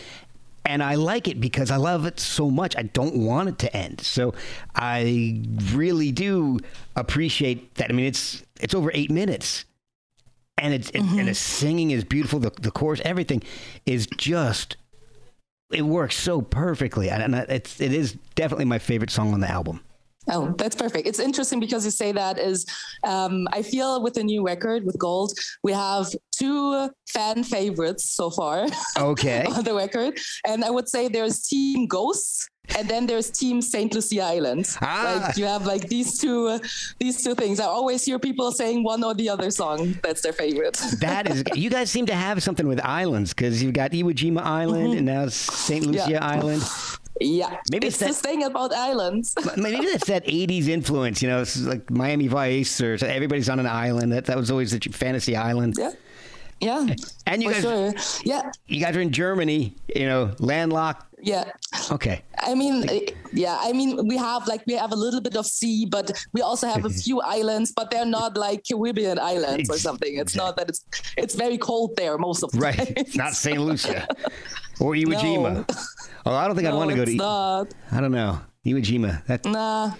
And 0.64 0.82
I 0.82 0.96
like 0.96 1.28
it 1.28 1.40
because 1.40 1.70
I 1.70 1.76
love 1.76 2.06
it 2.06 2.18
so 2.20 2.50
much. 2.50 2.76
I 2.76 2.82
don't 2.82 3.16
want 3.16 3.48
it 3.48 3.58
to 3.60 3.76
end. 3.76 4.00
So 4.00 4.34
I 4.74 5.42
really 5.72 6.12
do 6.12 6.58
appreciate 6.96 7.76
that. 7.76 7.90
I 7.90 7.92
mean, 7.92 8.06
it's 8.06 8.42
it's 8.60 8.74
over 8.74 8.90
eight 8.92 9.10
minutes, 9.10 9.64
and 10.58 10.74
it's 10.74 10.90
mm-hmm. 10.90 11.20
and 11.20 11.28
the 11.28 11.34
singing 11.34 11.92
is 11.92 12.02
beautiful. 12.02 12.40
The 12.40 12.50
the 12.60 12.72
chorus, 12.72 13.00
everything 13.04 13.42
is 13.86 14.08
just 14.16 14.76
it 15.70 15.82
works 15.82 16.16
so 16.16 16.42
perfectly, 16.42 17.10
and 17.10 17.34
it's 17.34 17.80
it 17.80 17.92
is 17.92 18.14
definitely 18.34 18.64
my 18.64 18.80
favorite 18.80 19.10
song 19.10 19.32
on 19.34 19.40
the 19.40 19.50
album. 19.50 19.80
Oh, 20.28 20.54
that's 20.58 20.76
perfect. 20.76 21.06
It's 21.06 21.20
interesting 21.20 21.60
because 21.60 21.84
you 21.84 21.90
say 21.90 22.12
that 22.12 22.38
is 22.38 22.66
um, 23.04 23.46
I 23.52 23.62
feel 23.62 24.02
with 24.02 24.14
the 24.14 24.24
new 24.24 24.44
record 24.44 24.84
with 24.84 24.98
Gold, 24.98 25.32
we 25.62 25.72
have 25.72 26.08
two 26.32 26.90
fan 27.08 27.44
favorites 27.44 28.10
so 28.10 28.30
far. 28.30 28.66
Okay. 28.98 29.44
on 29.56 29.64
the 29.64 29.74
record. 29.74 30.18
And 30.46 30.64
I 30.64 30.70
would 30.70 30.88
say 30.88 31.08
there's 31.08 31.46
Team 31.46 31.86
Ghosts 31.86 32.48
and 32.76 32.88
then 32.88 33.06
there's 33.06 33.30
Team 33.30 33.62
Saint 33.62 33.94
Lucia 33.94 34.22
Island. 34.22 34.66
Ah. 34.82 35.22
Like 35.26 35.36
you 35.36 35.44
have 35.44 35.66
like 35.66 35.88
these 35.88 36.18
two, 36.18 36.48
uh, 36.48 36.58
these 36.98 37.22
two 37.22 37.34
things. 37.34 37.60
I 37.60 37.66
always 37.66 38.04
hear 38.04 38.18
people 38.18 38.50
saying 38.50 38.82
one 38.82 39.04
or 39.04 39.14
the 39.14 39.28
other 39.28 39.50
song. 39.50 39.98
That's 40.02 40.22
their 40.22 40.32
favorite. 40.32 40.74
that 41.00 41.30
is. 41.30 41.44
You 41.54 41.70
guys 41.70 41.90
seem 41.90 42.06
to 42.06 42.14
have 42.14 42.42
something 42.42 42.66
with 42.66 42.80
islands 42.84 43.32
because 43.32 43.62
you've 43.62 43.74
got 43.74 43.92
Iwo 43.92 44.12
Jima 44.12 44.42
Island 44.42 44.88
mm-hmm. 44.88 44.98
and 44.98 45.06
now 45.06 45.28
Saint 45.28 45.86
Lucia 45.86 46.10
yeah. 46.10 46.26
Island. 46.26 46.62
Yeah, 47.20 47.58
maybe 47.70 47.86
it's, 47.86 48.00
it's 48.02 48.10
this 48.10 48.20
thing 48.20 48.44
about 48.44 48.72
islands. 48.72 49.34
maybe 49.56 49.86
it's 49.86 50.06
that 50.06 50.26
'80s 50.26 50.68
influence. 50.68 51.22
You 51.22 51.28
know, 51.28 51.40
it's 51.42 51.58
like 51.60 51.90
Miami 51.90 52.26
Vice 52.26 52.80
or 52.80 52.94
everybody's 53.04 53.48
on 53.48 53.58
an 53.58 53.66
island. 53.66 54.12
That 54.12 54.26
that 54.26 54.36
was 54.36 54.50
always 54.50 54.72
the 54.72 54.80
fantasy 54.92 55.34
island. 55.36 55.76
Yeah. 55.78 55.92
Yeah. 56.60 56.86
And 57.26 57.42
you 57.42 57.52
guys, 57.52 57.62
sure. 57.62 57.92
yeah, 58.24 58.50
you 58.66 58.80
guys 58.80 58.96
are 58.96 59.00
in 59.00 59.12
Germany, 59.12 59.74
you 59.94 60.06
know, 60.06 60.32
landlocked. 60.38 61.04
Yeah. 61.22 61.50
Okay. 61.90 62.22
I 62.38 62.54
mean, 62.54 62.88
eh, 62.88 63.10
yeah, 63.32 63.58
I 63.60 63.72
mean, 63.72 64.06
we 64.06 64.16
have 64.16 64.46
like 64.46 64.62
we 64.66 64.74
have 64.74 64.92
a 64.92 64.96
little 64.96 65.20
bit 65.20 65.36
of 65.36 65.46
sea, 65.46 65.86
but 65.86 66.10
we 66.32 66.40
also 66.40 66.66
have 66.66 66.84
a 66.84 66.90
few 67.04 67.20
islands, 67.20 67.72
but 67.72 67.90
they're 67.90 68.06
not 68.06 68.36
like 68.36 68.64
Caribbean 68.64 69.18
islands 69.18 69.68
or 69.68 69.78
something. 69.78 70.16
It's 70.16 70.36
not 70.36 70.56
that 70.56 70.68
it's 70.68 70.84
it's 71.16 71.34
very 71.34 71.58
cold 71.58 71.96
there 71.96 72.16
most 72.16 72.42
of 72.42 72.52
the 72.52 72.58
right. 72.58 72.76
time. 72.76 72.94
Right. 72.96 73.16
Not 73.16 73.32
Saint 73.34 73.60
Lucia 73.60 74.06
or 74.80 74.94
Iwo 75.00 75.14
Jima. 75.14 75.52
No. 75.54 75.64
Oh, 76.26 76.34
I 76.34 76.46
don't 76.46 76.56
think 76.56 76.64
no, 76.64 76.72
I'd 76.72 76.76
want 76.76 76.90
to 76.90 76.96
go 76.96 77.04
to. 77.04 77.14
Not. 77.14 77.74
I 77.92 78.00
don't 78.00 78.10
know. 78.10 78.40
Iwo 78.66 78.82
Jima. 78.82 79.24
That... 79.26 79.44
Nah, 79.44 79.92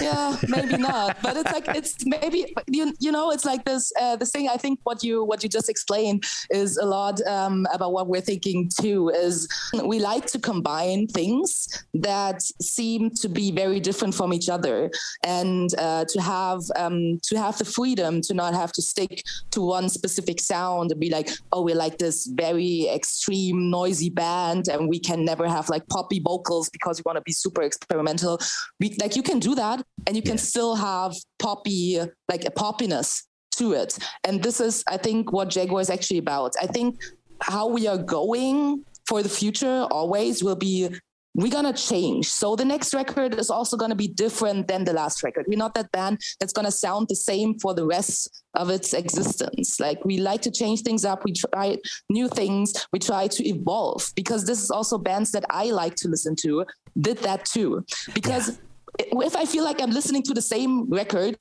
yeah, 0.00 0.36
maybe 0.48 0.76
not. 0.90 1.18
But 1.22 1.36
it's 1.36 1.52
like 1.52 1.68
it's 1.68 1.94
maybe 2.06 2.54
you 2.66 2.94
you 2.98 3.12
know 3.12 3.30
it's 3.30 3.44
like 3.44 3.64
this 3.66 3.92
uh, 4.00 4.16
this 4.16 4.30
thing. 4.30 4.48
I 4.48 4.56
think 4.56 4.80
what 4.84 5.04
you 5.04 5.22
what 5.22 5.42
you 5.42 5.48
just 5.50 5.68
explained 5.68 6.24
is 6.50 6.78
a 6.78 6.86
lot 6.86 7.20
um, 7.26 7.66
about 7.74 7.92
what 7.92 8.08
we're 8.08 8.22
thinking 8.22 8.70
too. 8.80 9.10
Is 9.10 9.46
we 9.84 9.98
like 9.98 10.24
to 10.28 10.38
combine 10.38 11.06
things 11.06 11.68
that 11.92 12.40
seem 12.62 13.10
to 13.10 13.28
be 13.28 13.50
very 13.50 13.78
different 13.78 14.14
from 14.14 14.32
each 14.32 14.48
other, 14.48 14.90
and 15.22 15.68
uh, 15.76 16.06
to 16.08 16.22
have 16.22 16.62
um, 16.76 17.20
to 17.24 17.36
have 17.36 17.58
the 17.58 17.66
freedom 17.66 18.22
to 18.22 18.32
not 18.32 18.54
have 18.54 18.72
to 18.72 18.80
stick 18.82 19.22
to 19.50 19.60
one 19.60 19.90
specific 19.90 20.40
sound 20.40 20.90
and 20.90 20.98
be 20.98 21.10
like, 21.10 21.28
oh, 21.52 21.60
we're 21.60 21.76
like 21.76 21.98
this 21.98 22.26
very 22.34 22.88
extreme 22.88 23.68
noisy 23.68 24.08
band, 24.08 24.68
and 24.68 24.88
we 24.88 24.98
can 24.98 25.26
never 25.26 25.46
have 25.46 25.68
like 25.68 25.86
poppy 25.88 26.20
vocals 26.20 26.70
because 26.70 26.98
we 26.98 27.02
want 27.04 27.18
to 27.18 27.22
be 27.22 27.32
super 27.32 27.60
experimental 27.60 28.13
experimental. 28.14 28.38
We, 28.80 28.96
like 29.00 29.16
you 29.16 29.22
can 29.22 29.38
do 29.38 29.54
that 29.54 29.84
and 30.06 30.16
you 30.16 30.22
can 30.22 30.38
still 30.38 30.74
have 30.74 31.14
poppy, 31.38 32.00
like 32.28 32.44
a 32.44 32.50
poppiness 32.50 33.22
to 33.56 33.72
it. 33.72 33.98
And 34.24 34.42
this 34.42 34.60
is, 34.60 34.82
I 34.88 34.96
think, 34.96 35.32
what 35.32 35.48
Jaguwar 35.48 35.80
is 35.80 35.90
actually 35.90 36.18
about. 36.18 36.54
I 36.60 36.66
think 36.66 37.00
how 37.40 37.68
we 37.68 37.86
are 37.86 37.98
going 37.98 38.84
for 39.06 39.22
the 39.22 39.28
future 39.28 39.86
always 39.90 40.42
will 40.42 40.56
be 40.56 40.88
we're 41.36 41.50
gonna 41.50 41.72
change. 41.72 42.28
So 42.28 42.54
the 42.54 42.64
next 42.64 42.94
record 42.94 43.34
is 43.34 43.50
also 43.50 43.76
gonna 43.76 43.96
be 43.96 44.06
different 44.06 44.68
than 44.68 44.84
the 44.84 44.92
last 44.92 45.24
record. 45.24 45.46
We're 45.48 45.58
not 45.58 45.74
that 45.74 45.90
band 45.90 46.20
that's 46.38 46.52
gonna 46.52 46.70
sound 46.70 47.08
the 47.08 47.16
same 47.16 47.58
for 47.58 47.74
the 47.74 47.84
rest 47.84 48.44
of 48.54 48.70
its 48.70 48.94
existence. 48.94 49.80
Like 49.80 50.04
we 50.04 50.18
like 50.18 50.42
to 50.42 50.52
change 50.52 50.82
things 50.82 51.04
up. 51.04 51.24
We 51.24 51.32
try 51.32 51.78
new 52.08 52.28
things. 52.28 52.86
We 52.92 53.00
try 53.00 53.26
to 53.26 53.48
evolve 53.48 54.12
because 54.14 54.44
this 54.44 54.62
is 54.62 54.70
also 54.70 54.96
bands 54.96 55.32
that 55.32 55.44
I 55.50 55.72
like 55.72 55.96
to 55.96 56.08
listen 56.08 56.36
to 56.42 56.66
did 56.98 57.18
that 57.18 57.44
too. 57.44 57.84
Because 58.14 58.60
yeah. 58.98 59.20
if 59.22 59.36
I 59.36 59.44
feel 59.44 59.64
like 59.64 59.80
I'm 59.82 59.90
listening 59.90 60.22
to 60.24 60.34
the 60.34 60.42
same 60.42 60.88
record 60.90 61.36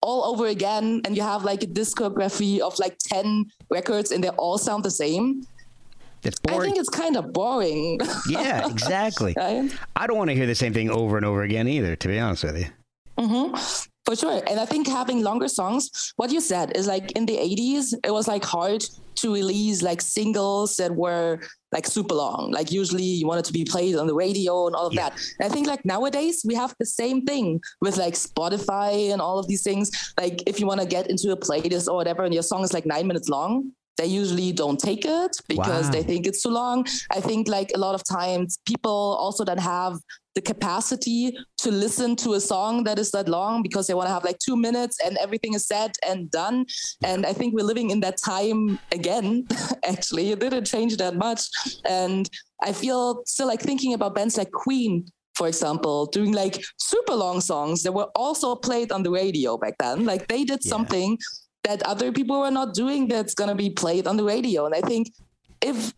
all 0.00 0.24
over 0.24 0.46
again 0.46 1.00
and 1.04 1.16
you 1.16 1.22
have 1.22 1.44
like 1.44 1.62
a 1.62 1.66
discography 1.66 2.58
of 2.58 2.78
like 2.78 2.98
10 2.98 3.46
records 3.70 4.10
and 4.10 4.22
they 4.22 4.30
all 4.30 4.58
sound 4.58 4.84
the 4.84 4.90
same 4.90 5.46
it's 6.24 6.38
boring. 6.38 6.60
I 6.60 6.64
think 6.64 6.78
it's 6.78 6.88
kind 6.88 7.16
of 7.16 7.32
boring. 7.32 8.00
yeah, 8.28 8.68
exactly. 8.68 9.34
right? 9.36 9.70
I 9.96 10.06
don't 10.06 10.16
want 10.16 10.30
to 10.30 10.36
hear 10.36 10.46
the 10.46 10.54
same 10.54 10.72
thing 10.72 10.90
over 10.90 11.16
and 11.16 11.26
over 11.26 11.42
again 11.42 11.66
either, 11.66 11.96
to 11.96 12.08
be 12.08 12.18
honest 12.18 12.44
with 12.44 12.58
you. 12.58 12.66
Mm-hmm. 13.18 13.90
For 14.04 14.16
sure. 14.16 14.42
And 14.48 14.58
I 14.58 14.64
think 14.64 14.88
having 14.88 15.22
longer 15.22 15.48
songs, 15.48 16.12
what 16.16 16.32
you 16.32 16.40
said 16.40 16.76
is 16.76 16.88
like 16.88 17.12
in 17.12 17.24
the 17.24 17.36
80s, 17.36 17.94
it 18.04 18.10
was 18.10 18.26
like 18.26 18.44
hard 18.44 18.84
to 19.16 19.32
release 19.32 19.82
like 19.82 20.00
singles 20.00 20.76
that 20.76 20.94
were 20.94 21.40
like 21.70 21.86
super 21.86 22.14
long. 22.14 22.50
Like 22.50 22.72
usually 22.72 23.04
you 23.04 23.26
wanted 23.26 23.44
to 23.44 23.52
be 23.52 23.64
played 23.64 23.94
on 23.94 24.08
the 24.08 24.14
radio 24.14 24.66
and 24.66 24.74
all 24.74 24.86
of 24.86 24.92
yeah. 24.92 25.10
that. 25.10 25.20
And 25.38 25.50
I 25.50 25.54
think 25.54 25.68
like 25.68 25.84
nowadays 25.84 26.42
we 26.44 26.54
have 26.56 26.74
the 26.80 26.86
same 26.86 27.24
thing 27.24 27.60
with 27.80 27.96
like 27.96 28.14
Spotify 28.14 29.12
and 29.12 29.22
all 29.22 29.38
of 29.38 29.46
these 29.46 29.62
things. 29.62 29.90
Like 30.18 30.42
if 30.46 30.58
you 30.58 30.66
want 30.66 30.80
to 30.80 30.86
get 30.86 31.08
into 31.08 31.30
a 31.30 31.36
playlist 31.36 31.88
or 31.88 31.94
whatever 31.94 32.24
and 32.24 32.34
your 32.34 32.42
song 32.42 32.64
is 32.64 32.72
like 32.72 32.86
nine 32.86 33.06
minutes 33.06 33.28
long, 33.28 33.70
they 33.98 34.06
usually 34.06 34.52
don't 34.52 34.78
take 34.78 35.04
it 35.04 35.36
because 35.48 35.86
wow. 35.86 35.90
they 35.90 36.02
think 36.02 36.26
it's 36.26 36.42
too 36.42 36.50
long. 36.50 36.86
I 37.10 37.20
think 37.20 37.48
like 37.48 37.70
a 37.74 37.78
lot 37.78 37.94
of 37.94 38.02
times 38.04 38.58
people 38.66 39.16
also 39.20 39.44
don't 39.44 39.60
have 39.60 39.98
the 40.34 40.40
capacity 40.40 41.36
to 41.58 41.70
listen 41.70 42.16
to 42.16 42.32
a 42.32 42.40
song 42.40 42.84
that 42.84 42.98
is 42.98 43.10
that 43.10 43.28
long 43.28 43.62
because 43.62 43.86
they 43.86 43.94
want 43.94 44.08
to 44.08 44.14
have 44.14 44.24
like 44.24 44.38
two 44.38 44.56
minutes 44.56 44.98
and 45.04 45.18
everything 45.18 45.52
is 45.54 45.66
said 45.66 45.92
and 46.06 46.30
done. 46.30 46.64
And 47.04 47.26
I 47.26 47.34
think 47.34 47.54
we're 47.54 47.66
living 47.66 47.90
in 47.90 48.00
that 48.00 48.16
time 48.16 48.78
again. 48.92 49.46
Actually, 49.84 50.30
it 50.30 50.40
didn't 50.40 50.64
change 50.64 50.96
that 50.96 51.16
much. 51.16 51.42
And 51.84 52.30
I 52.62 52.72
feel 52.72 53.22
still 53.26 53.46
like 53.46 53.60
thinking 53.60 53.92
about 53.92 54.14
bands 54.14 54.38
like 54.38 54.50
Queen 54.52 55.06
for 55.34 55.48
example, 55.48 56.06
doing 56.06 56.32
like 56.32 56.62
super 56.76 57.14
long 57.14 57.40
songs 57.40 57.82
that 57.82 57.92
were 57.92 58.08
also 58.14 58.54
played 58.54 58.92
on 58.92 59.02
the 59.02 59.10
radio 59.10 59.56
back 59.56 59.74
then. 59.78 60.04
Like 60.04 60.28
they 60.28 60.44
did 60.44 60.60
yeah. 60.62 60.68
something 60.68 61.18
that 61.64 61.82
other 61.82 62.12
people 62.12 62.40
were 62.40 62.50
not 62.50 62.74
doing 62.74 63.08
that's 63.08 63.34
going 63.34 63.48
to 63.48 63.54
be 63.54 63.70
played 63.70 64.06
on 64.06 64.16
the 64.16 64.24
radio. 64.24 64.66
And 64.66 64.74
I 64.74 64.80
think 64.80 65.12
if 65.60 65.92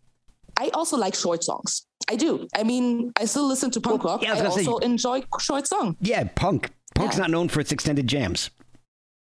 I 0.59 0.71
also 0.75 0.97
like 0.97 1.15
short 1.15 1.43
songs. 1.43 1.87
I 2.11 2.17
do. 2.17 2.47
I 2.55 2.65
mean, 2.65 3.13
I 3.19 3.25
still 3.25 3.47
listen 3.47 3.71
to 3.73 3.81
punk 3.81 4.05
well, 4.05 4.15
rock. 4.15 4.23
Yeah, 4.23 4.35
I, 4.35 4.41
I 4.41 4.45
also 4.45 4.79
say, 4.79 4.87
enjoy 4.87 5.23
short 5.41 5.67
song. 5.67 5.97
Yeah, 6.01 6.25
punk. 6.35 6.71
Punk's 6.95 7.17
yeah. 7.17 7.23
not 7.23 7.31
known 7.31 7.49
for 7.49 7.61
its 7.61 7.73
extended 7.73 8.07
jams. 8.07 8.51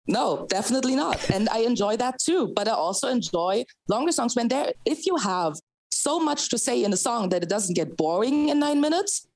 No, 0.09 0.47
definitely 0.49 0.97
not. 0.97 1.31
and 1.31 1.49
I 1.49 1.59
enjoy 1.59 1.97
that 1.99 2.19
too. 2.19 2.53
But 2.55 2.67
I 2.69 2.73
also 2.73 3.09
enjoy 3.09 3.65
longer 3.89 4.13
songs 4.13 4.35
when 4.35 4.49
there 4.49 4.73
if 4.85 5.07
you 5.07 5.17
have 5.17 5.55
so 5.91 6.19
much 6.19 6.49
to 6.51 6.59
say 6.59 6.83
in 6.83 6.93
a 6.93 6.97
song 6.97 7.29
that 7.29 7.43
it 7.43 7.49
doesn't 7.49 7.75
get 7.75 7.97
boring 7.97 8.49
in 8.49 8.59
nine 8.59 8.81
minutes, 8.81 9.29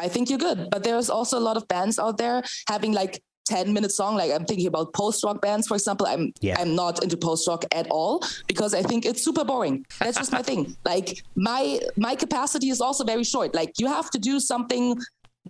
I 0.00 0.08
think 0.08 0.30
you're 0.30 0.38
good. 0.38 0.68
But 0.70 0.82
there's 0.82 1.10
also 1.10 1.38
a 1.38 1.44
lot 1.44 1.56
of 1.56 1.68
bands 1.68 1.98
out 1.98 2.16
there 2.16 2.42
having 2.68 2.92
like 2.92 3.22
10 3.44 3.72
minute 3.72 3.92
song 3.92 4.16
like 4.16 4.32
i'm 4.32 4.44
thinking 4.44 4.66
about 4.66 4.92
post 4.94 5.22
rock 5.24 5.40
bands 5.40 5.66
for 5.66 5.74
example. 5.74 6.06
I'm 6.06 6.32
yeah. 6.40 6.56
i'm 6.60 6.74
not 6.74 7.02
into 7.02 7.16
post 7.16 7.46
rock 7.46 7.64
at 7.72 7.86
all 7.90 8.22
because 8.46 8.74
i 8.74 8.82
think 8.82 9.04
it's 9.04 9.22
super 9.22 9.44
boring. 9.44 9.84
That's 10.00 10.16
just 10.18 10.32
my 10.32 10.42
thing. 10.42 10.76
Like 10.84 11.24
my 11.34 11.80
my 11.96 12.14
capacity 12.14 12.68
is 12.68 12.80
also 12.80 13.04
very 13.04 13.24
short. 13.24 13.54
Like 13.54 13.72
you 13.78 13.86
have 13.86 14.10
to 14.10 14.18
do 14.18 14.38
something 14.38 14.98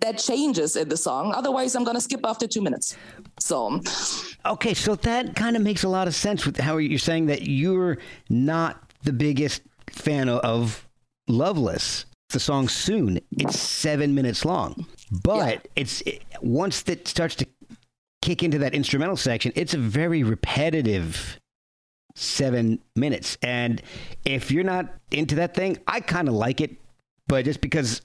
that 0.01 0.17
changes 0.17 0.75
in 0.75 0.89
the 0.89 0.97
song. 0.97 1.33
Otherwise 1.33 1.75
i'm 1.75 1.83
going 1.83 1.95
to 1.95 2.01
skip 2.01 2.21
after 2.23 2.47
2 2.47 2.61
minutes. 2.61 2.97
So 3.39 3.81
okay 4.45 4.73
so 4.73 4.95
that 4.95 5.35
kind 5.35 5.55
of 5.55 5.61
makes 5.61 5.83
a 5.83 5.89
lot 5.89 6.07
of 6.07 6.15
sense 6.15 6.45
with 6.45 6.57
how 6.57 6.77
you're 6.77 6.99
saying 6.99 7.27
that 7.27 7.43
you're 7.43 7.97
not 8.29 8.91
the 9.03 9.13
biggest 9.13 9.61
fan 9.91 10.29
of 10.29 10.87
loveless 11.27 12.05
the 12.29 12.39
song 12.39 12.67
soon. 12.67 13.19
It's 13.31 13.59
7 13.59 14.13
minutes 14.13 14.45
long. 14.45 14.85
But 15.11 15.53
yeah. 15.53 15.71
it's 15.75 16.01
it, 16.01 16.23
once 16.41 16.83
that 16.83 17.07
starts 17.07 17.35
to 17.35 17.47
kick 18.25 18.41
into 18.41 18.57
that 18.57 18.73
instrumental 18.73 19.15
section, 19.15 19.51
it's 19.55 19.75
a 19.75 19.77
very 19.77 20.23
repetitive 20.23 21.39
seven 22.15 22.79
minutes. 22.95 23.37
And 23.43 23.83
if 24.25 24.49
you're 24.49 24.63
not 24.63 24.91
into 25.11 25.35
that 25.35 25.53
thing, 25.53 25.77
I 25.87 25.99
kind 25.99 26.27
of 26.27 26.33
like 26.33 26.59
it, 26.59 26.75
but 27.27 27.45
just 27.45 27.61
because 27.61 28.01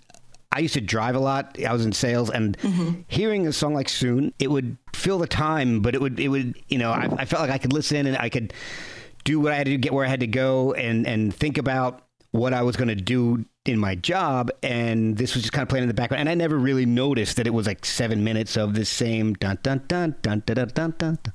I 0.52 0.58
used 0.58 0.74
to 0.74 0.82
drive 0.82 1.14
a 1.14 1.20
lot, 1.20 1.56
I 1.66 1.72
was 1.72 1.86
in 1.86 1.92
sales, 1.92 2.28
and 2.28 2.58
mm-hmm. 2.58 3.00
hearing 3.08 3.46
a 3.46 3.52
song 3.52 3.72
like 3.72 3.88
"Soon," 3.88 4.34
it 4.38 4.50
would 4.50 4.76
fill 4.94 5.18
the 5.18 5.26
time, 5.26 5.80
but 5.80 5.94
it 5.94 6.02
would, 6.02 6.20
it 6.20 6.28
would, 6.28 6.60
you 6.68 6.76
know, 6.76 6.90
I, 6.90 7.08
I 7.18 7.24
felt 7.24 7.40
like 7.40 7.50
I 7.50 7.58
could 7.58 7.72
listen 7.72 8.06
and 8.06 8.18
I 8.18 8.28
could 8.28 8.52
do 9.24 9.40
what 9.40 9.52
I 9.52 9.56
had 9.56 9.66
to 9.66 9.72
do, 9.72 9.78
get 9.78 9.94
where 9.94 10.04
I 10.04 10.08
had 10.08 10.20
to 10.20 10.26
go, 10.26 10.74
and 10.74 11.06
and 11.06 11.34
think 11.34 11.56
about 11.56 12.02
what 12.32 12.52
I 12.52 12.62
was 12.62 12.76
going 12.76 12.88
to 12.88 12.94
do 12.94 13.46
in 13.66 13.78
my 13.78 13.94
job, 13.94 14.50
and 14.62 15.16
this 15.16 15.34
was 15.34 15.42
just 15.42 15.52
kind 15.52 15.62
of 15.62 15.68
playing 15.68 15.82
in 15.82 15.88
the 15.88 15.94
background. 15.94 16.20
And 16.20 16.28
I 16.28 16.34
never 16.34 16.56
really 16.56 16.86
noticed 16.86 17.36
that 17.36 17.46
it 17.46 17.50
was 17.50 17.66
like 17.66 17.84
seven 17.84 18.24
minutes 18.24 18.56
of 18.56 18.74
the 18.74 18.84
same 18.84 19.34
dun 19.34 19.58
dun 19.62 19.82
dun 19.86 20.16
dun 20.22 20.42
dun 20.46 20.56
dun 20.56 20.72
dun. 20.74 20.94
dun. 21.22 21.34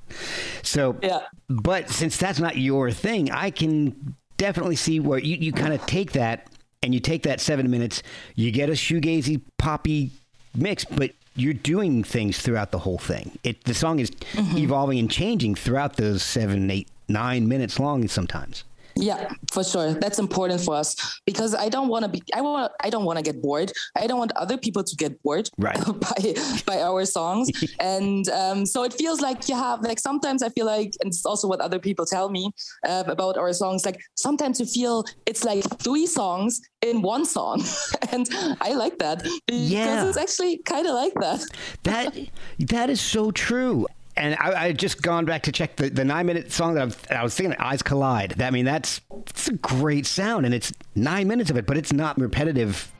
So, 0.63 0.97
yeah. 1.03 1.21
But 1.49 1.89
since 1.89 2.17
that's 2.17 2.39
not 2.39 2.57
your 2.57 2.91
thing, 2.91 3.31
I 3.31 3.51
can 3.51 4.15
definitely 4.37 4.75
see 4.75 4.99
where 4.99 5.19
you, 5.19 5.37
you 5.37 5.51
kind 5.51 5.73
of 5.73 5.85
take 5.85 6.13
that 6.13 6.47
and 6.81 6.93
you 6.93 6.99
take 6.99 7.23
that 7.23 7.39
seven 7.39 7.69
minutes, 7.69 8.01
you 8.35 8.51
get 8.51 8.69
a 8.69 8.73
shoegazy 8.73 9.41
poppy 9.57 10.11
mix, 10.55 10.83
but 10.85 11.11
you're 11.35 11.53
doing 11.53 12.03
things 12.03 12.39
throughout 12.39 12.71
the 12.71 12.79
whole 12.79 12.97
thing. 12.97 13.37
It 13.43 13.63
the 13.65 13.73
song 13.73 13.99
is 13.99 14.09
mm-hmm. 14.09 14.57
evolving 14.57 14.99
and 14.99 15.11
changing 15.11 15.55
throughout 15.55 15.97
those 15.97 16.23
seven, 16.23 16.71
eight, 16.71 16.87
nine 17.07 17.47
minutes 17.47 17.79
long 17.79 18.07
sometimes. 18.07 18.63
Yeah, 18.97 19.29
for 19.51 19.63
sure. 19.63 19.93
That's 19.93 20.19
important 20.19 20.61
for 20.61 20.75
us 20.75 20.95
because 21.25 21.53
I 21.53 21.67
don't 21.67 21.89
want 21.89 22.03
to 22.05 22.09
be 22.09 22.21
I 22.33 22.41
want 22.41 22.71
I 22.81 22.89
don't 22.89 23.03
want 23.03 23.17
to 23.19 23.23
get 23.23 23.41
bored. 23.41 23.71
I 23.95 24.07
don't 24.07 24.19
want 24.19 24.31
other 24.37 24.57
people 24.57 24.83
to 24.83 24.95
get 24.95 25.21
bored 25.21 25.49
right. 25.57 25.77
by 25.85 26.35
by 26.65 26.81
our 26.81 27.05
songs. 27.05 27.49
and 27.79 28.27
um, 28.29 28.65
so 28.65 28.83
it 28.83 28.93
feels 28.93 29.19
like 29.19 29.49
you 29.49 29.55
have 29.55 29.81
like 29.81 29.99
sometimes 29.99 30.41
I 30.41 30.49
feel 30.49 30.65
like 30.65 30.93
and 31.01 31.07
it's 31.09 31.25
also 31.25 31.47
what 31.47 31.59
other 31.59 31.79
people 31.79 32.05
tell 32.05 32.29
me 32.29 32.51
uh, 32.87 33.03
about 33.07 33.37
our 33.37 33.51
songs 33.51 33.85
like 33.85 33.99
sometimes 34.15 34.59
you 34.59 34.65
feel 34.65 35.03
it's 35.25 35.43
like 35.43 35.63
three 35.79 36.07
songs 36.07 36.61
in 36.81 37.01
one 37.01 37.25
song. 37.25 37.63
and 38.11 38.27
I 38.61 38.73
like 38.73 38.99
that 38.99 39.23
because 39.23 39.71
yeah. 39.71 40.07
it's 40.07 40.17
actually 40.17 40.57
kind 40.59 40.87
of 40.87 40.93
like 40.93 41.13
that. 41.15 41.43
that 41.83 42.17
that 42.59 42.89
is 42.89 43.01
so 43.01 43.31
true 43.31 43.87
and 44.17 44.35
I, 44.39 44.65
I 44.65 44.71
just 44.71 45.01
gone 45.01 45.25
back 45.25 45.43
to 45.43 45.51
check 45.51 45.75
the, 45.75 45.89
the 45.89 46.05
nine 46.05 46.25
minute 46.25 46.51
song 46.51 46.75
that 46.75 46.83
I've, 46.83 47.11
i 47.11 47.23
was 47.23 47.33
singing, 47.33 47.55
Eyes 47.59 47.81
Collide. 47.81 48.41
I 48.41 48.49
mean, 48.49 48.65
that's, 48.65 49.01
it's 49.29 49.47
a 49.47 49.53
great 49.53 50.05
sound, 50.05 50.45
and 50.45 50.53
it's 50.53 50.73
nine 50.95 51.27
minutes 51.27 51.49
of 51.49 51.57
it, 51.57 51.65
but 51.65 51.77
it's 51.77 51.93
not 51.93 52.17
repetitive 52.19 52.91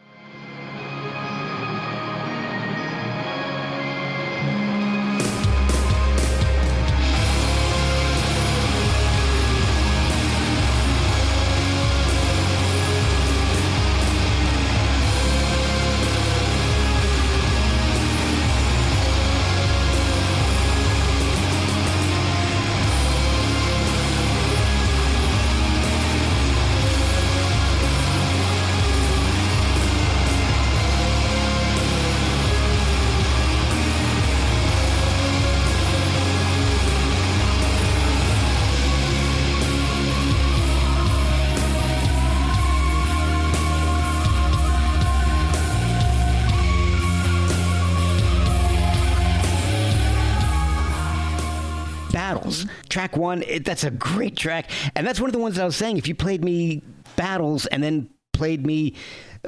track 52.95 53.17
one, 53.17 53.43
it, 53.43 53.65
that's 53.65 53.83
a 53.83 53.91
great 53.91 54.37
track. 54.37 54.71
And 54.95 55.05
that's 55.05 55.19
one 55.19 55.27
of 55.27 55.33
the 55.33 55.39
ones 55.39 55.59
I 55.59 55.65
was 55.65 55.75
saying. 55.75 55.97
If 55.97 56.07
you 56.07 56.15
played 56.15 56.45
me 56.45 56.81
Battles 57.17 57.65
and 57.65 57.83
then 57.83 58.09
played 58.31 58.65
me 58.65 58.95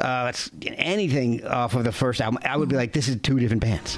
uh, 0.02 0.34
anything 0.66 1.45
off 1.45 1.74
of 1.74 1.86
the 1.86 1.93
first 1.93 2.20
album, 2.20 2.39
I 2.43 2.58
would 2.58 2.68
be 2.68 2.76
like, 2.76 2.91
this 2.91 3.08
is 3.08 3.16
two 3.22 3.39
different 3.39 3.62
bands. 3.62 3.98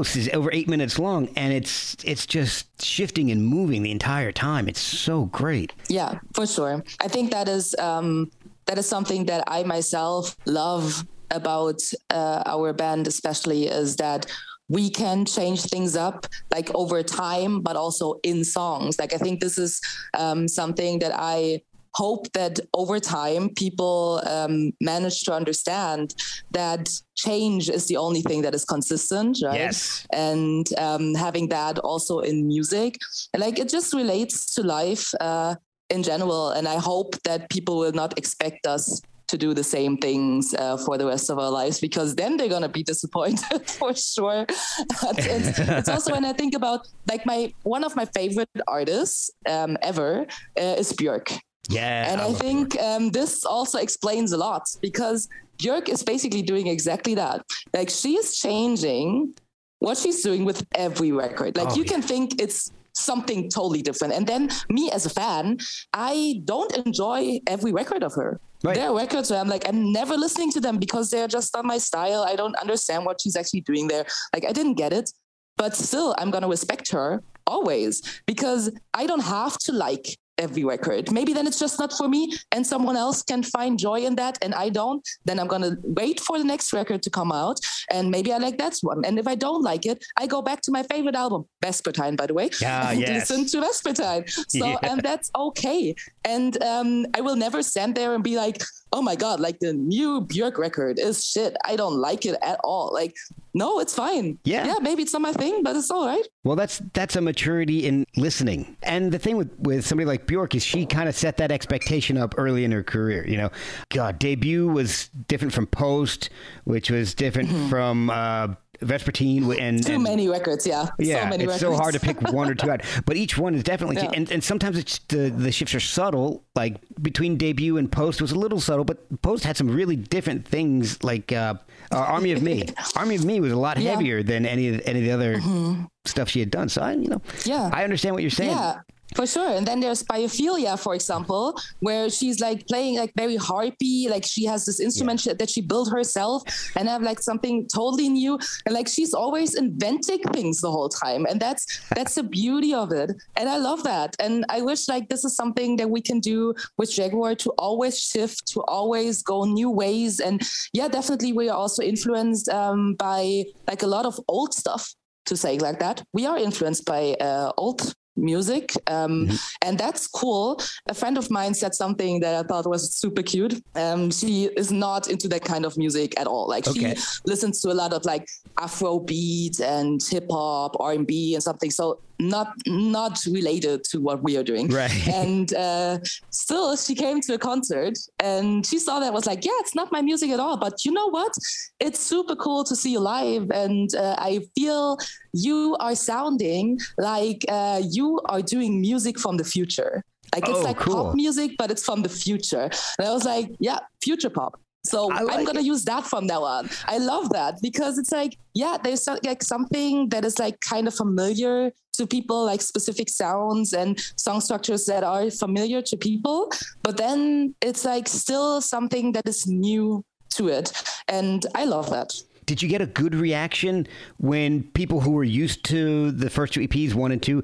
Ghost 0.00 0.16
is 0.16 0.30
over 0.32 0.50
eight 0.50 0.66
minutes 0.66 0.98
long, 0.98 1.28
and 1.36 1.52
it's 1.52 1.94
it's 2.04 2.24
just 2.24 2.82
shifting 2.82 3.30
and 3.30 3.44
moving 3.44 3.82
the 3.82 3.90
entire 3.90 4.32
time. 4.32 4.66
It's 4.66 4.80
so 4.80 5.26
great. 5.26 5.74
Yeah, 5.90 6.20
for 6.32 6.46
sure. 6.46 6.82
I 7.02 7.08
think 7.08 7.32
that 7.32 7.48
is 7.48 7.74
um, 7.78 8.30
that 8.64 8.78
is 8.78 8.88
something 8.88 9.26
that 9.26 9.44
I 9.46 9.62
myself 9.64 10.36
love 10.46 11.06
about 11.30 11.82
uh, 12.08 12.42
our 12.46 12.72
band, 12.72 13.08
especially, 13.08 13.66
is 13.66 13.96
that 13.96 14.24
we 14.70 14.88
can 14.88 15.26
change 15.26 15.64
things 15.64 15.96
up 15.96 16.26
like 16.50 16.74
over 16.74 17.02
time, 17.02 17.60
but 17.60 17.76
also 17.76 18.14
in 18.22 18.42
songs. 18.42 18.98
Like 18.98 19.12
I 19.12 19.18
think 19.18 19.40
this 19.40 19.58
is 19.58 19.82
um, 20.14 20.48
something 20.48 21.00
that 21.00 21.12
I 21.14 21.60
hope 21.94 22.30
that 22.32 22.60
over 22.74 23.00
time 23.00 23.50
people 23.50 24.22
um, 24.26 24.72
manage 24.80 25.22
to 25.22 25.32
understand 25.32 26.14
that 26.52 26.88
change 27.16 27.68
is 27.68 27.86
the 27.86 27.96
only 27.96 28.22
thing 28.22 28.42
that 28.42 28.54
is 28.54 28.64
consistent, 28.64 29.38
right? 29.44 29.58
Yes. 29.58 30.06
And 30.12 30.66
um, 30.78 31.14
having 31.14 31.48
that 31.48 31.78
also 31.78 32.20
in 32.20 32.46
music, 32.46 32.98
like 33.36 33.58
it 33.58 33.68
just 33.68 33.92
relates 33.92 34.54
to 34.54 34.62
life 34.62 35.12
uh, 35.20 35.56
in 35.90 36.02
general. 36.02 36.50
And 36.50 36.68
I 36.68 36.78
hope 36.78 37.20
that 37.24 37.50
people 37.50 37.78
will 37.78 37.92
not 37.92 38.16
expect 38.18 38.66
us 38.66 39.02
to 39.30 39.38
do 39.38 39.54
the 39.54 39.62
same 39.62 39.96
things 39.96 40.54
uh, 40.54 40.76
for 40.76 40.98
the 40.98 41.06
rest 41.06 41.30
of 41.30 41.38
our 41.38 41.50
lives 41.50 41.78
because 41.78 42.16
then 42.16 42.36
they're 42.36 42.48
gonna 42.48 42.68
be 42.68 42.82
disappointed 42.92 43.62
for 43.70 43.94
sure. 43.94 44.44
it's, 44.48 45.58
it's, 45.58 45.88
also 45.88 46.12
when 46.12 46.24
I 46.24 46.32
think 46.32 46.54
about 46.54 46.88
like 47.08 47.24
my 47.24 47.54
one 47.62 47.84
of 47.84 47.94
my 47.94 48.06
favorite 48.06 48.50
artists 48.66 49.30
um, 49.48 49.76
ever 49.82 50.26
uh, 50.58 50.74
is 50.82 50.92
Björk. 50.92 51.38
Yeah. 51.70 52.12
And 52.12 52.20
I, 52.20 52.28
I 52.28 52.32
think 52.32 52.78
um, 52.80 53.10
this 53.10 53.44
also 53.44 53.78
explains 53.78 54.32
a 54.32 54.36
lot 54.36 54.68
because 54.80 55.28
Björk 55.58 55.88
is 55.88 56.02
basically 56.02 56.42
doing 56.42 56.66
exactly 56.66 57.14
that. 57.14 57.44
Like 57.72 57.90
she 57.90 58.16
is 58.16 58.36
changing 58.36 59.34
what 59.78 59.96
she's 59.96 60.22
doing 60.22 60.44
with 60.44 60.66
every 60.74 61.12
record. 61.12 61.56
Like 61.56 61.70
oh, 61.70 61.76
you 61.76 61.84
yeah. 61.84 61.92
can 61.92 62.02
think 62.02 62.40
it's 62.40 62.72
something 62.92 63.48
totally 63.50 63.82
different. 63.82 64.14
And 64.14 64.26
then 64.26 64.50
me 64.68 64.90
as 64.90 65.06
a 65.06 65.10
fan, 65.10 65.58
I 65.92 66.42
don't 66.44 66.76
enjoy 66.76 67.40
every 67.46 67.72
record 67.72 68.02
of 68.02 68.14
her. 68.14 68.40
Right. 68.62 68.74
There 68.74 68.90
are 68.90 68.96
records 68.96 69.30
where 69.30 69.40
I'm 69.40 69.48
like, 69.48 69.66
I'm 69.66 69.92
never 69.92 70.16
listening 70.16 70.52
to 70.52 70.60
them 70.60 70.78
because 70.78 71.10
they're 71.10 71.28
just 71.28 71.54
not 71.54 71.64
my 71.64 71.78
style. 71.78 72.22
I 72.22 72.36
don't 72.36 72.56
understand 72.56 73.06
what 73.06 73.20
she's 73.22 73.36
actually 73.36 73.62
doing 73.62 73.88
there. 73.88 74.04
Like 74.34 74.44
I 74.44 74.52
didn't 74.52 74.74
get 74.74 74.92
it. 74.92 75.10
But 75.56 75.76
still, 75.76 76.14
I'm 76.18 76.30
gonna 76.30 76.48
respect 76.48 76.90
her 76.92 77.22
always 77.46 78.02
because 78.26 78.70
I 78.94 79.06
don't 79.06 79.22
have 79.22 79.58
to 79.58 79.72
like 79.72 80.16
every 80.40 80.64
record. 80.64 81.12
Maybe 81.12 81.32
then 81.32 81.46
it's 81.46 81.58
just 81.58 81.78
not 81.78 81.92
for 81.92 82.08
me 82.08 82.32
and 82.52 82.66
someone 82.66 82.96
else 82.96 83.22
can 83.22 83.42
find 83.42 83.78
joy 83.78 84.00
in 84.00 84.14
that 84.16 84.38
and 84.42 84.54
I 84.54 84.70
don't, 84.70 85.06
then 85.24 85.38
I'm 85.38 85.46
going 85.46 85.62
to 85.62 85.76
wait 85.82 86.18
for 86.20 86.38
the 86.38 86.44
next 86.44 86.72
record 86.72 87.02
to 87.02 87.10
come 87.10 87.30
out 87.30 87.60
and 87.90 88.10
maybe 88.10 88.32
I 88.32 88.38
like 88.38 88.58
that 88.58 88.76
one. 88.82 89.04
And 89.04 89.18
if 89.18 89.26
I 89.28 89.34
don't 89.34 89.62
like 89.62 89.86
it, 89.86 90.04
I 90.16 90.26
go 90.26 90.42
back 90.42 90.60
to 90.62 90.70
my 90.70 90.82
favorite 90.84 91.14
album, 91.14 91.44
Vespertine, 91.62 92.16
by 92.16 92.26
the 92.26 92.34
way. 92.34 92.50
Yeah, 92.60 92.92
yes. 93.04 93.30
Listen 93.30 93.46
to 93.46 93.66
Vespertine. 93.66 94.28
So, 94.48 94.66
yeah. 94.66 94.76
and 94.82 95.02
that's 95.02 95.30
okay. 95.36 95.94
And 96.24 96.60
um, 96.62 97.06
I 97.16 97.20
will 97.20 97.36
never 97.36 97.62
stand 97.62 97.94
there 97.94 98.14
and 98.14 98.24
be 98.24 98.36
like, 98.36 98.62
oh 98.92 99.02
my 99.02 99.16
God, 99.16 99.40
like 99.40 99.58
the 99.60 99.72
new 99.72 100.20
Björk 100.22 100.58
record 100.58 100.98
is 100.98 101.24
shit. 101.24 101.56
I 101.64 101.76
don't 101.76 101.96
like 101.96 102.26
it 102.26 102.36
at 102.42 102.58
all. 102.64 102.92
Like, 102.92 103.14
no, 103.52 103.80
it's 103.80 103.94
fine. 103.94 104.38
Yeah. 104.44 104.66
Yeah, 104.66 104.76
maybe 104.80 105.02
it's 105.02 105.12
not 105.12 105.22
my 105.22 105.32
thing, 105.32 105.62
but 105.62 105.76
it's 105.76 105.90
all 105.90 106.06
right. 106.06 106.24
Well, 106.44 106.56
that's 106.56 106.80
that's 106.92 107.16
a 107.16 107.20
maturity 107.20 107.86
in 107.86 108.06
listening. 108.16 108.76
And 108.82 109.12
the 109.12 109.18
thing 109.18 109.36
with, 109.36 109.50
with 109.58 109.86
somebody 109.86 110.06
like 110.06 110.26
Björk 110.26 110.54
is 110.54 110.64
she 110.64 110.86
kind 110.86 111.08
of 111.08 111.14
set 111.14 111.36
that 111.38 111.50
expectation 111.50 112.16
up 112.16 112.34
early 112.38 112.64
in 112.64 112.72
her 112.72 112.82
career. 112.82 113.26
You 113.26 113.36
know, 113.36 113.50
God, 113.90 114.18
debut 114.18 114.68
was 114.68 115.08
different 115.28 115.52
from 115.52 115.66
Post, 115.66 116.30
which 116.64 116.90
was 116.90 117.14
different 117.14 117.48
mm-hmm. 117.48 117.68
from 117.68 118.10
uh, 118.10 118.48
Vespertine 118.80 119.58
and 119.60 119.84
too 119.84 119.94
and, 119.94 120.02
many 120.02 120.28
records. 120.28 120.66
Yeah, 120.66 120.86
yeah, 120.98 121.28
so 121.28 121.34
it's 121.34 121.38
records. 121.40 121.60
so 121.60 121.74
hard 121.74 121.94
to 121.94 122.00
pick 122.00 122.20
one 122.32 122.50
or 122.50 122.54
two 122.54 122.70
out. 122.70 122.82
But 123.04 123.16
each 123.16 123.36
one 123.36 123.54
is 123.54 123.62
definitely, 123.62 123.96
yeah. 123.96 124.10
and, 124.14 124.30
and 124.30 124.42
sometimes 124.42 124.78
it's 124.78 124.98
the 125.08 125.30
the 125.30 125.52
shifts 125.52 125.74
are 125.74 125.80
subtle. 125.80 126.44
Like 126.54 126.76
between 127.00 127.36
debut 127.36 127.76
and 127.76 127.90
post 127.90 128.22
was 128.22 128.32
a 128.32 128.38
little 128.38 128.60
subtle, 128.60 128.84
but 128.84 129.22
post 129.22 129.44
had 129.44 129.56
some 129.56 129.68
really 129.68 129.96
different 129.96 130.46
things. 130.46 131.02
Like 131.02 131.32
uh, 131.32 131.54
uh, 131.92 131.98
Army 131.98 132.32
of 132.32 132.42
Me, 132.42 132.66
Army 132.96 133.16
of 133.16 133.24
Me 133.24 133.40
was 133.40 133.52
a 133.52 133.56
lot 133.56 133.78
heavier 133.78 134.18
yeah. 134.18 134.22
than 134.22 134.46
any 134.46 134.68
of 134.68 134.82
any 134.84 135.00
of 135.00 135.04
the 135.04 135.12
other 135.12 135.36
mm-hmm. 135.36 135.84
stuff 136.04 136.28
she 136.28 136.40
had 136.40 136.50
done. 136.50 136.68
So 136.68 136.82
I, 136.82 136.92
you 136.92 137.08
know, 137.08 137.22
yeah, 137.44 137.70
I 137.72 137.84
understand 137.84 138.14
what 138.14 138.22
you're 138.22 138.30
saying. 138.30 138.50
Yeah 138.50 138.80
For 139.16 139.26
sure. 139.26 139.48
And 139.48 139.66
then 139.66 139.80
there's 139.80 140.02
Biophilia, 140.04 140.78
for 140.78 140.94
example, 140.94 141.58
where 141.80 142.08
she's 142.10 142.40
like 142.40 142.66
playing 142.66 142.96
like 142.96 143.12
very 143.16 143.36
harpy, 143.36 144.08
like 144.08 144.24
she 144.24 144.44
has 144.44 144.64
this 144.64 144.80
instrument 144.80 145.24
yeah. 145.26 145.34
that 145.34 145.50
she 145.50 145.60
built 145.60 145.90
herself 145.90 146.42
and 146.76 146.88
have 146.88 147.02
like 147.02 147.20
something 147.20 147.66
totally 147.66 148.08
new. 148.08 148.38
And 148.66 148.74
like 148.74 148.88
she's 148.88 149.12
always 149.12 149.54
inventing 149.54 150.22
things 150.32 150.60
the 150.60 150.70
whole 150.70 150.88
time. 150.88 151.26
And 151.26 151.40
that's 151.40 151.82
that's 151.94 152.14
the 152.14 152.22
beauty 152.22 152.72
of 152.72 152.92
it. 152.92 153.10
And 153.36 153.48
I 153.48 153.56
love 153.56 153.82
that. 153.84 154.14
And 154.20 154.44
I 154.48 154.62
wish 154.62 154.88
like 154.88 155.08
this 155.08 155.24
is 155.24 155.34
something 155.34 155.76
that 155.76 155.90
we 155.90 156.00
can 156.00 156.20
do 156.20 156.54
with 156.78 156.90
Jaguwar 156.90 157.36
to 157.38 157.50
always 157.58 157.98
shift, 157.98 158.46
to 158.52 158.60
always 158.62 159.22
go 159.22 159.44
new 159.44 159.70
ways. 159.70 160.20
And 160.20 160.42
yeah, 160.72 160.88
definitely 160.88 161.32
we 161.32 161.48
are 161.48 161.56
also 161.56 161.82
influenced 161.82 162.48
um, 162.48 162.94
by 162.94 163.44
like 163.66 163.82
a 163.82 163.86
lot 163.86 164.06
of 164.06 164.20
old 164.28 164.54
stuff 164.54 164.94
to 165.26 165.36
say 165.36 165.58
like 165.58 165.78
that. 165.80 166.02
We 166.12 166.26
are 166.26 166.38
influenced 166.38 166.84
by 166.84 167.14
uh, 167.20 167.52
old 167.56 167.94
music. 168.16 168.72
Um, 168.86 169.26
mm-hmm. 169.26 169.36
And 169.62 169.78
that's 169.78 170.06
cool. 170.06 170.60
A 170.88 170.94
friend 170.94 171.18
of 171.18 171.30
mine 171.30 171.54
said 171.54 171.74
something 171.74 172.20
that 172.20 172.34
I 172.34 172.46
thought 172.46 172.68
was 172.68 172.94
super 172.94 173.22
cute. 173.22 173.62
Um, 173.74 174.10
she 174.10 174.44
is 174.56 174.72
not 174.72 175.08
into 175.08 175.28
that 175.28 175.44
kind 175.44 175.64
of 175.64 175.76
music 175.76 176.18
at 176.18 176.26
all. 176.26 176.48
Like 176.48 176.68
okay. 176.68 176.94
she 176.94 177.02
listens 177.26 177.60
to 177.62 177.70
a 177.70 177.74
lot 177.74 177.92
of 177.92 178.04
like 178.04 178.28
Afro 178.58 179.00
beat 179.00 179.60
and 179.60 180.00
hip 180.02 180.26
hop, 180.30 180.76
R 180.80 180.92
and 180.92 181.06
B 181.06 181.34
and 181.34 181.42
something. 181.42 181.70
So 181.70 182.00
not 182.20 182.52
not 182.66 183.18
related 183.26 183.84
to 183.84 184.00
what 184.00 184.22
we 184.22 184.36
are 184.36 184.42
doing. 184.42 184.68
Right. 184.68 184.90
And 185.20 185.52
uh, 185.54 185.98
still, 186.30 186.76
she 186.76 186.94
came 186.94 187.20
to 187.22 187.34
a 187.34 187.38
concert 187.38 187.98
and 188.18 188.64
she 188.64 188.78
saw 188.78 189.00
that 189.00 189.12
was 189.12 189.26
like, 189.26 189.44
yeah, 189.44 189.58
it's 189.60 189.74
not 189.74 189.90
my 189.92 190.02
music 190.02 190.30
at 190.30 190.40
all. 190.40 190.56
But 190.56 190.84
you 190.84 190.92
know 190.92 191.08
what? 191.08 191.32
It's 191.78 192.00
super 192.00 192.36
cool 192.36 192.64
to 192.64 192.76
see 192.76 192.92
you 192.92 193.00
live, 193.00 193.50
and 193.50 193.94
uh, 193.94 194.16
I 194.18 194.40
feel 194.54 194.98
you 195.32 195.76
are 195.80 195.94
sounding 195.94 196.78
like 196.98 197.44
uh, 197.48 197.82
you 197.90 198.20
are 198.26 198.42
doing 198.42 198.80
music 198.80 199.18
from 199.18 199.36
the 199.36 199.44
future. 199.44 200.04
Like 200.34 200.48
it's 200.48 200.58
oh, 200.58 200.62
like 200.62 200.78
cool. 200.78 201.06
pop 201.06 201.14
music, 201.14 201.52
but 201.58 201.70
it's 201.70 201.84
from 201.84 202.02
the 202.02 202.08
future. 202.08 202.70
And 202.98 203.08
I 203.08 203.12
was 203.12 203.24
like, 203.24 203.50
yeah, 203.58 203.78
future 204.02 204.30
pop. 204.30 204.60
So 204.84 205.06
like 205.06 205.20
I'm 205.30 205.44
gonna 205.44 205.60
it. 205.60 205.66
use 205.66 205.84
that 205.84 206.04
from 206.06 206.26
now 206.26 206.42
on. 206.42 206.70
I 206.86 206.98
love 206.98 207.30
that 207.30 207.58
because 207.62 207.98
it's 207.98 208.12
like, 208.12 208.36
yeah, 208.54 208.76
there's 208.82 209.06
like 209.24 209.42
something 209.42 210.08
that 210.08 210.24
is 210.24 210.38
like 210.38 210.60
kind 210.60 210.88
of 210.88 210.94
familiar 210.94 211.70
to 211.94 212.06
people, 212.06 212.44
like 212.46 212.62
specific 212.62 213.08
sounds 213.08 213.72
and 213.72 214.00
song 214.16 214.40
structures 214.40 214.86
that 214.86 215.04
are 215.04 215.30
familiar 215.30 215.82
to 215.82 215.96
people. 215.96 216.50
But 216.82 216.96
then 216.96 217.54
it's 217.60 217.84
like 217.84 218.08
still 218.08 218.60
something 218.60 219.12
that 219.12 219.28
is 219.28 219.46
new 219.46 220.04
to 220.36 220.48
it. 220.48 220.72
And 221.08 221.44
I 221.54 221.64
love 221.64 221.90
that. 221.90 222.12
Did 222.46 222.62
you 222.62 222.68
get 222.68 222.80
a 222.80 222.86
good 222.86 223.14
reaction 223.14 223.86
when 224.16 224.64
people 224.72 225.00
who 225.00 225.12
were 225.12 225.24
used 225.24 225.64
to 225.66 226.10
the 226.10 226.28
first 226.28 226.54
two 226.54 226.60
EPs, 226.60 226.94
one 226.94 227.12
and 227.12 227.22
two, 227.22 227.42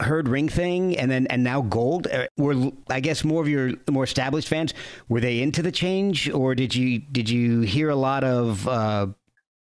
heard 0.00 0.28
Ring 0.28 0.48
Thing 0.48 0.96
and 0.96 1.10
then 1.10 1.26
and 1.26 1.42
now 1.42 1.62
Gold 1.62 2.06
uh, 2.06 2.26
were 2.36 2.70
I 2.88 3.00
guess 3.00 3.24
more 3.24 3.42
of 3.42 3.48
your 3.48 3.72
more 3.90 4.04
established 4.04 4.48
fans 4.48 4.74
were 5.08 5.20
they 5.20 5.40
into 5.40 5.62
the 5.62 5.72
change 5.72 6.30
or 6.30 6.54
did 6.54 6.74
you 6.74 7.00
did 7.00 7.28
you 7.28 7.62
hear 7.62 7.88
a 7.90 7.96
lot 7.96 8.22
of 8.22 8.66
uh, 8.68 9.08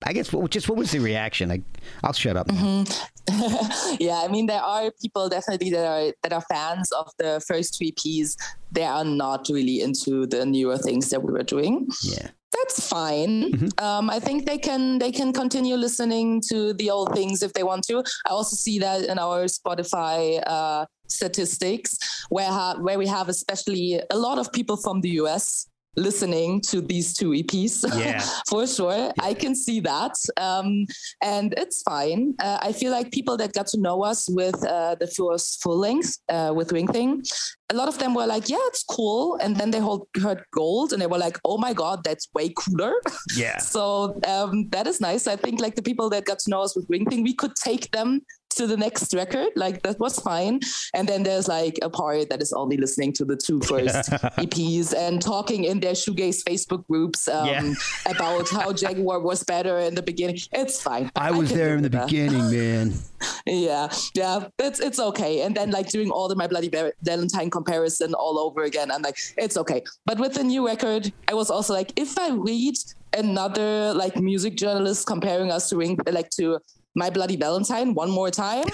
I 0.05 0.13
guess 0.13 0.33
just 0.49 0.67
what 0.67 0.77
was 0.77 0.91
the 0.91 0.99
reaction? 0.99 1.51
I, 1.51 1.61
I'll 2.03 2.13
shut 2.13 2.35
up. 2.35 2.47
Mm-hmm. 2.47 3.95
yeah, 4.03 4.21
I 4.23 4.27
mean 4.27 4.47
there 4.47 4.61
are 4.61 4.91
people 5.01 5.29
definitely 5.29 5.69
that 5.69 5.85
are 5.85 6.13
that 6.23 6.33
are 6.33 6.41
fans 6.41 6.91
of 6.91 7.11
the 7.19 7.41
first 7.47 7.77
three 7.77 7.91
Ps. 7.91 8.35
They 8.71 8.83
are 8.83 9.05
not 9.05 9.47
really 9.49 9.81
into 9.81 10.25
the 10.25 10.45
newer 10.45 10.77
things 10.77 11.09
that 11.09 11.21
we 11.21 11.31
were 11.31 11.43
doing. 11.43 11.87
Yeah 12.01 12.29
that's 12.53 12.87
fine. 12.87 13.51
Mm-hmm. 13.51 13.83
Um, 13.83 14.09
I 14.09 14.19
think 14.19 14.45
they 14.45 14.57
can 14.57 14.99
they 14.99 15.11
can 15.11 15.33
continue 15.33 15.75
listening 15.75 16.41
to 16.49 16.73
the 16.73 16.89
old 16.89 17.13
things 17.13 17.43
if 17.43 17.53
they 17.53 17.63
want 17.63 17.83
to. 17.85 18.03
I 18.27 18.29
also 18.29 18.55
see 18.55 18.79
that 18.79 19.05
in 19.05 19.19
our 19.19 19.45
Spotify 19.45 20.41
uh, 20.45 20.85
statistics, 21.07 21.97
where 22.29 22.49
ha- 22.49 22.77
where 22.79 22.97
we 22.97 23.07
have 23.07 23.29
especially 23.29 24.01
a 24.09 24.17
lot 24.17 24.37
of 24.37 24.51
people 24.51 24.77
from 24.77 25.01
the 25.01 25.09
US 25.21 25.67
listening 25.95 26.61
to 26.61 26.81
these 26.81 27.13
two 27.13 27.31
EPs 27.31 27.85
yeah. 27.99 28.19
for 28.49 28.65
sure. 28.65 28.95
Yeah. 28.95 29.11
I 29.21 29.33
can 29.33 29.55
see 29.55 29.79
that. 29.81 30.15
Um, 30.37 30.85
and 31.21 31.53
it's 31.57 31.81
fine. 31.83 32.35
Uh, 32.39 32.59
I 32.61 32.71
feel 32.71 32.91
like 32.91 33.11
people 33.11 33.37
that 33.37 33.53
got 33.53 33.67
to 33.67 33.79
know 33.79 34.03
us 34.03 34.29
with 34.29 34.55
uh, 34.65 34.95
the 34.99 35.07
first 35.07 35.61
full 35.61 35.77
length 35.77 36.17
uh, 36.29 36.53
with 36.55 36.71
Ring 36.71 36.87
Thing, 36.87 37.23
a 37.69 37.75
lot 37.75 37.87
of 37.87 37.97
them 37.97 38.13
were 38.13 38.25
like, 38.25 38.49
yeah, 38.49 38.57
it's 38.67 38.83
cool. 38.83 39.37
And 39.41 39.55
then 39.55 39.71
they 39.71 39.79
heard 39.79 40.43
gold 40.51 40.93
and 40.93 41.01
they 41.01 41.07
were 41.07 41.17
like, 41.17 41.39
oh 41.43 41.57
my 41.57 41.73
God, 41.73 42.03
that's 42.03 42.27
way 42.33 42.53
cooler. 42.55 42.93
Yeah. 43.35 43.57
so 43.73 44.19
um, 44.27 44.69
that 44.69 44.87
is 44.87 45.01
nice. 45.01 45.27
I 45.27 45.35
think 45.35 45.59
like 45.59 45.75
the 45.75 45.81
people 45.81 46.09
that 46.11 46.25
got 46.25 46.39
to 46.39 46.49
know 46.49 46.61
us 46.61 46.75
with 46.75 46.85
Ring 46.89 47.05
Thing, 47.05 47.23
we 47.23 47.33
could 47.33 47.55
take 47.55 47.91
them 47.91 48.21
to 48.55 48.67
the 48.67 48.77
next 48.77 49.13
record. 49.13 49.49
Like 49.55 49.81
that 49.83 49.99
was 49.99 50.19
fine. 50.19 50.59
And 50.93 51.07
then 51.07 51.23
there's 51.23 51.47
like 51.47 51.77
a 51.81 51.89
part 51.89 52.29
that 52.29 52.41
is 52.41 52.53
only 52.53 52.77
listening 52.77 53.13
to 53.13 53.25
the 53.25 53.35
two 53.35 53.59
first 53.61 54.09
EPs 54.39 54.93
and 54.95 55.21
talking 55.21 55.65
in 55.65 55.79
their 55.79 55.93
shoegaze 55.93 56.43
Facebook 56.43 56.85
groups 56.87 57.27
um, 57.27 57.47
yeah. 57.47 57.73
about 58.05 58.49
how 58.49 58.71
Jaguwar 58.71 59.21
was 59.21 59.43
better 59.43 59.79
in 59.79 59.95
the 59.95 60.03
beginning. 60.03 60.37
It's 60.51 60.81
fine. 60.81 61.11
I 61.15 61.31
was 61.31 61.51
I 61.51 61.55
there 61.55 61.75
in 61.75 61.83
the 61.83 61.89
that. 61.89 62.07
beginning, 62.07 62.49
man. 62.51 62.93
yeah, 63.45 63.89
yeah, 64.13 64.47
it's 64.59 64.79
it's 64.79 64.99
okay. 64.99 65.41
And 65.41 65.55
then 65.55 65.71
like 65.71 65.89
doing 65.89 66.11
all 66.11 66.27
the 66.27 66.35
My 66.35 66.47
Bloody 66.47 66.71
Valentine 67.03 67.49
comparison 67.49 68.13
all 68.13 68.39
over 68.39 68.63
again, 68.63 68.91
I'm 68.91 69.01
like, 69.01 69.17
it's 69.37 69.57
okay. 69.57 69.83
But 70.05 70.19
with 70.19 70.33
the 70.33 70.43
new 70.43 70.65
record, 70.65 71.11
I 71.27 71.33
was 71.33 71.49
also 71.49 71.73
like, 71.73 71.93
if 71.95 72.17
I 72.17 72.31
read 72.31 72.75
another 73.15 73.93
like 73.93 74.15
music 74.17 74.55
journalist 74.55 75.05
comparing 75.05 75.51
us 75.51 75.69
to 75.69 75.77
ring 75.77 75.97
like 76.11 76.29
to 76.31 76.59
my 76.95 77.09
bloody 77.09 77.35
valentine 77.35 77.93
one 77.93 78.09
more 78.09 78.29
time 78.29 78.65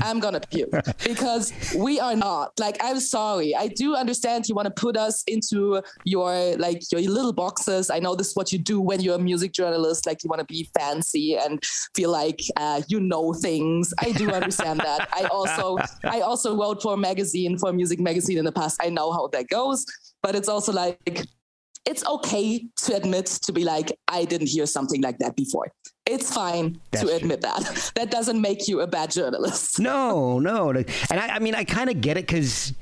i'm 0.00 0.20
gonna 0.20 0.40
puke. 0.40 0.70
Because 1.04 1.52
we 1.76 2.00
are 2.00 2.16
not 2.16 2.52
like 2.58 2.76
i'm 2.80 3.00
sorry. 3.00 3.54
I 3.54 3.68
do 3.68 3.94
understand 3.94 4.48
you 4.48 4.54
want 4.54 4.66
to 4.66 4.80
put 4.80 4.96
us 4.96 5.22
into 5.26 5.82
your 6.04 6.56
like 6.56 6.82
your 6.92 7.00
little 7.02 7.32
boxes. 7.32 7.90
I 7.90 7.98
know 7.98 8.14
this 8.14 8.28
is 8.28 8.36
what 8.36 8.52
you 8.52 8.58
do 8.58 8.80
when 8.80 9.00
you're 9.00 9.16
a 9.16 9.18
music 9.18 9.52
journalist 9.52 10.06
like 10.06 10.22
you 10.22 10.30
want 10.30 10.40
to 10.40 10.46
be 10.46 10.68
fancy 10.78 11.36
and 11.36 11.62
feel 11.94 12.10
like 12.10 12.40
uh, 12.56 12.82
you 12.88 13.00
know 13.00 13.32
things. 13.32 13.92
I 13.98 14.12
do 14.12 14.30
understand 14.30 14.80
that. 14.80 15.08
I 15.12 15.24
also 15.24 15.78
i 16.04 16.20
also 16.20 16.56
wrote 16.56 16.82
for 16.82 16.94
a 16.94 16.96
magazine 16.96 17.58
for 17.58 17.70
a 17.70 17.72
music 17.72 18.00
magazine 18.00 18.38
in 18.38 18.44
the 18.44 18.52
past. 18.52 18.78
I 18.82 18.90
know 18.90 19.12
how 19.12 19.28
that 19.28 19.48
goes. 19.48 19.84
But 20.22 20.34
it's 20.34 20.48
also 20.48 20.72
like 20.72 20.98
it's 21.84 22.04
okay 22.06 22.66
to 22.76 22.96
admit 22.96 23.26
to 23.26 23.52
be 23.52 23.64
like, 23.64 23.96
I 24.08 24.24
didn't 24.24 24.48
hear 24.48 24.66
something 24.66 25.00
like 25.02 25.18
that 25.18 25.36
before. 25.36 25.70
It's 26.06 26.32
fine 26.32 26.80
That's 26.92 27.04
to 27.04 27.16
admit 27.16 27.42
true. 27.42 27.50
that. 27.50 27.92
That 27.96 28.10
doesn't 28.10 28.40
make 28.40 28.68
you 28.68 28.80
a 28.80 28.86
bad 28.86 29.10
journalist. 29.10 29.80
No, 29.86 30.38
no. 30.38 30.70
And 30.70 30.86
I, 31.10 31.36
I 31.36 31.38
mean, 31.38 31.54
I 31.54 31.64
kind 31.64 31.90
of 31.90 32.00
get 32.00 32.16
it 32.16 32.26
because 32.26 32.72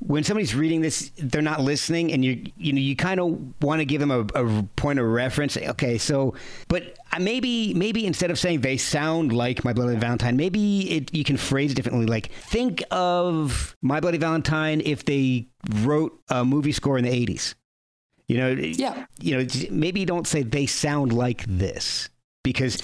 when 0.00 0.24
somebody's 0.24 0.54
reading 0.54 0.80
this, 0.80 1.10
they're 1.16 1.42
not 1.42 1.60
listening, 1.60 2.12
and 2.12 2.24
you 2.24 2.44
you 2.56 2.72
know 2.72 2.80
you 2.80 2.94
kind 2.96 3.20
of 3.20 3.62
want 3.62 3.80
to 3.80 3.84
give 3.84 4.00
them 4.00 4.10
a, 4.10 4.20
a, 4.20 4.62
point 4.76 4.98
of 4.98 5.06
reference. 5.06 5.56
Okay, 5.56 5.98
so 5.98 6.34
but 6.68 6.96
maybe 7.18 7.74
maybe 7.74 8.06
instead 8.06 8.30
of 8.30 8.38
saying 8.38 8.60
they 8.60 8.76
sound 8.76 9.32
like 9.32 9.64
My 9.64 9.72
Bloody 9.72 9.96
Valentine, 9.96 10.36
maybe 10.36 10.90
it, 10.90 11.14
you 11.14 11.24
can 11.24 11.36
phrase 11.36 11.72
it 11.72 11.74
differently. 11.74 12.06
Like 12.06 12.30
think 12.32 12.82
of 12.90 13.76
My 13.82 14.00
Bloody 14.00 14.18
Valentine 14.18 14.82
if 14.84 15.04
they 15.04 15.48
wrote 15.76 16.18
a 16.28 16.44
movie 16.44 16.72
score 16.72 16.98
in 16.98 17.04
the 17.04 17.26
'80s. 17.26 17.54
You 18.28 18.38
know, 18.38 18.50
yeah. 18.50 19.06
You 19.20 19.38
know, 19.38 19.46
maybe 19.70 20.04
don't 20.04 20.26
say 20.26 20.42
they 20.42 20.66
sound 20.66 21.12
like 21.12 21.44
this 21.46 22.10
because 22.46 22.80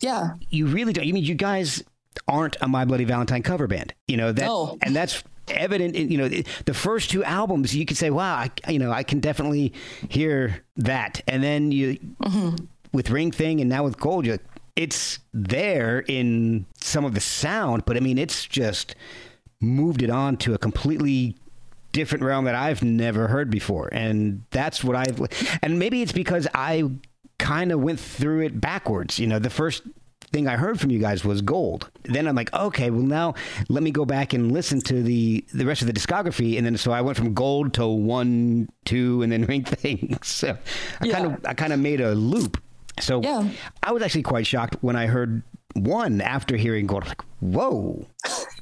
yeah, 0.00 0.34
you 0.50 0.66
really 0.66 0.92
don't. 0.92 1.06
You 1.06 1.14
mean 1.14 1.22
you 1.22 1.36
guys 1.36 1.84
aren't 2.26 2.56
a 2.60 2.66
My 2.66 2.84
Bloody 2.84 3.04
Valentine 3.04 3.42
cover 3.42 3.68
band? 3.68 3.94
You 4.08 4.16
know 4.16 4.32
that, 4.32 4.44
no. 4.44 4.76
and 4.82 4.94
that's 4.94 5.22
evident. 5.48 5.94
In, 5.94 6.10
you 6.10 6.18
know, 6.18 6.28
the 6.28 6.74
first 6.74 7.10
two 7.10 7.22
albums, 7.22 7.76
you 7.76 7.86
could 7.86 7.96
say, 7.96 8.10
"Wow, 8.10 8.34
I, 8.34 8.50
you 8.68 8.80
know, 8.80 8.90
I 8.90 9.04
can 9.04 9.20
definitely 9.20 9.72
hear 10.08 10.64
that," 10.76 11.22
and 11.28 11.44
then 11.44 11.70
you 11.70 11.96
mm-hmm. 12.22 12.64
with 12.92 13.08
Ring 13.10 13.30
Thing, 13.30 13.60
and 13.60 13.70
now 13.70 13.84
with 13.84 13.98
Gold, 14.00 14.26
it's 14.74 15.20
there 15.32 16.00
in 16.08 16.66
some 16.80 17.04
of 17.04 17.14
the 17.14 17.20
sound, 17.20 17.84
but 17.84 17.96
I 17.96 18.00
mean, 18.00 18.18
it's 18.18 18.44
just 18.44 18.96
moved 19.60 20.02
it 20.02 20.10
on 20.10 20.36
to 20.38 20.54
a 20.54 20.58
completely 20.58 21.36
different 21.92 22.24
realm 22.24 22.46
that 22.46 22.56
I've 22.56 22.82
never 22.82 23.28
heard 23.28 23.48
before. 23.50 23.88
And 23.92 24.42
that's 24.50 24.82
what 24.82 24.96
I've, 24.96 25.22
and 25.62 25.78
maybe 25.78 26.02
it's 26.02 26.10
because 26.10 26.48
I 26.52 26.90
kind 27.38 27.72
of 27.72 27.80
went 27.80 28.00
through 28.00 28.42
it 28.42 28.60
backwards. 28.60 29.18
You 29.18 29.26
know, 29.26 29.38
the 29.38 29.50
first 29.50 29.82
thing 30.34 30.48
I 30.48 30.56
heard 30.56 30.80
from 30.80 30.90
you 30.90 30.98
guys 30.98 31.24
was 31.24 31.42
gold. 31.42 31.90
Then 32.02 32.26
I'm 32.26 32.34
like, 32.34 32.52
okay, 32.52 32.90
well 32.90 33.02
now 33.02 33.34
let 33.68 33.82
me 33.82 33.90
go 33.90 34.04
back 34.04 34.32
and 34.32 34.52
listen 34.52 34.80
to 34.82 35.02
the 35.02 35.44
the 35.54 35.64
rest 35.64 35.80
of 35.80 35.86
the 35.86 35.92
discography, 35.92 36.56
and 36.56 36.66
then 36.66 36.76
so 36.76 36.92
I 36.92 37.00
went 37.00 37.16
from 37.16 37.34
gold 37.34 37.74
to 37.74 37.86
one, 37.86 38.68
two, 38.84 39.22
and 39.22 39.32
then 39.32 39.44
ring 39.52 39.64
things. 39.64 40.26
So 40.26 40.56
I 41.00 41.06
yeah. 41.06 41.12
kind 41.12 41.26
of 41.26 41.46
I 41.46 41.54
kind 41.54 41.72
of 41.72 41.78
made 41.78 42.00
a 42.00 42.14
loop. 42.14 42.60
So 43.00 43.22
yeah. 43.22 43.48
I 43.82 43.92
was 43.92 44.02
actually 44.02 44.22
quite 44.22 44.46
shocked 44.46 44.76
when 44.80 44.96
I 44.96 45.06
heard 45.06 45.42
one 45.74 46.20
after 46.20 46.56
hearing 46.56 46.86
gold. 46.86 47.04
I 47.04 47.06
was 47.06 47.10
like, 47.10 47.24
whoa, 47.40 48.06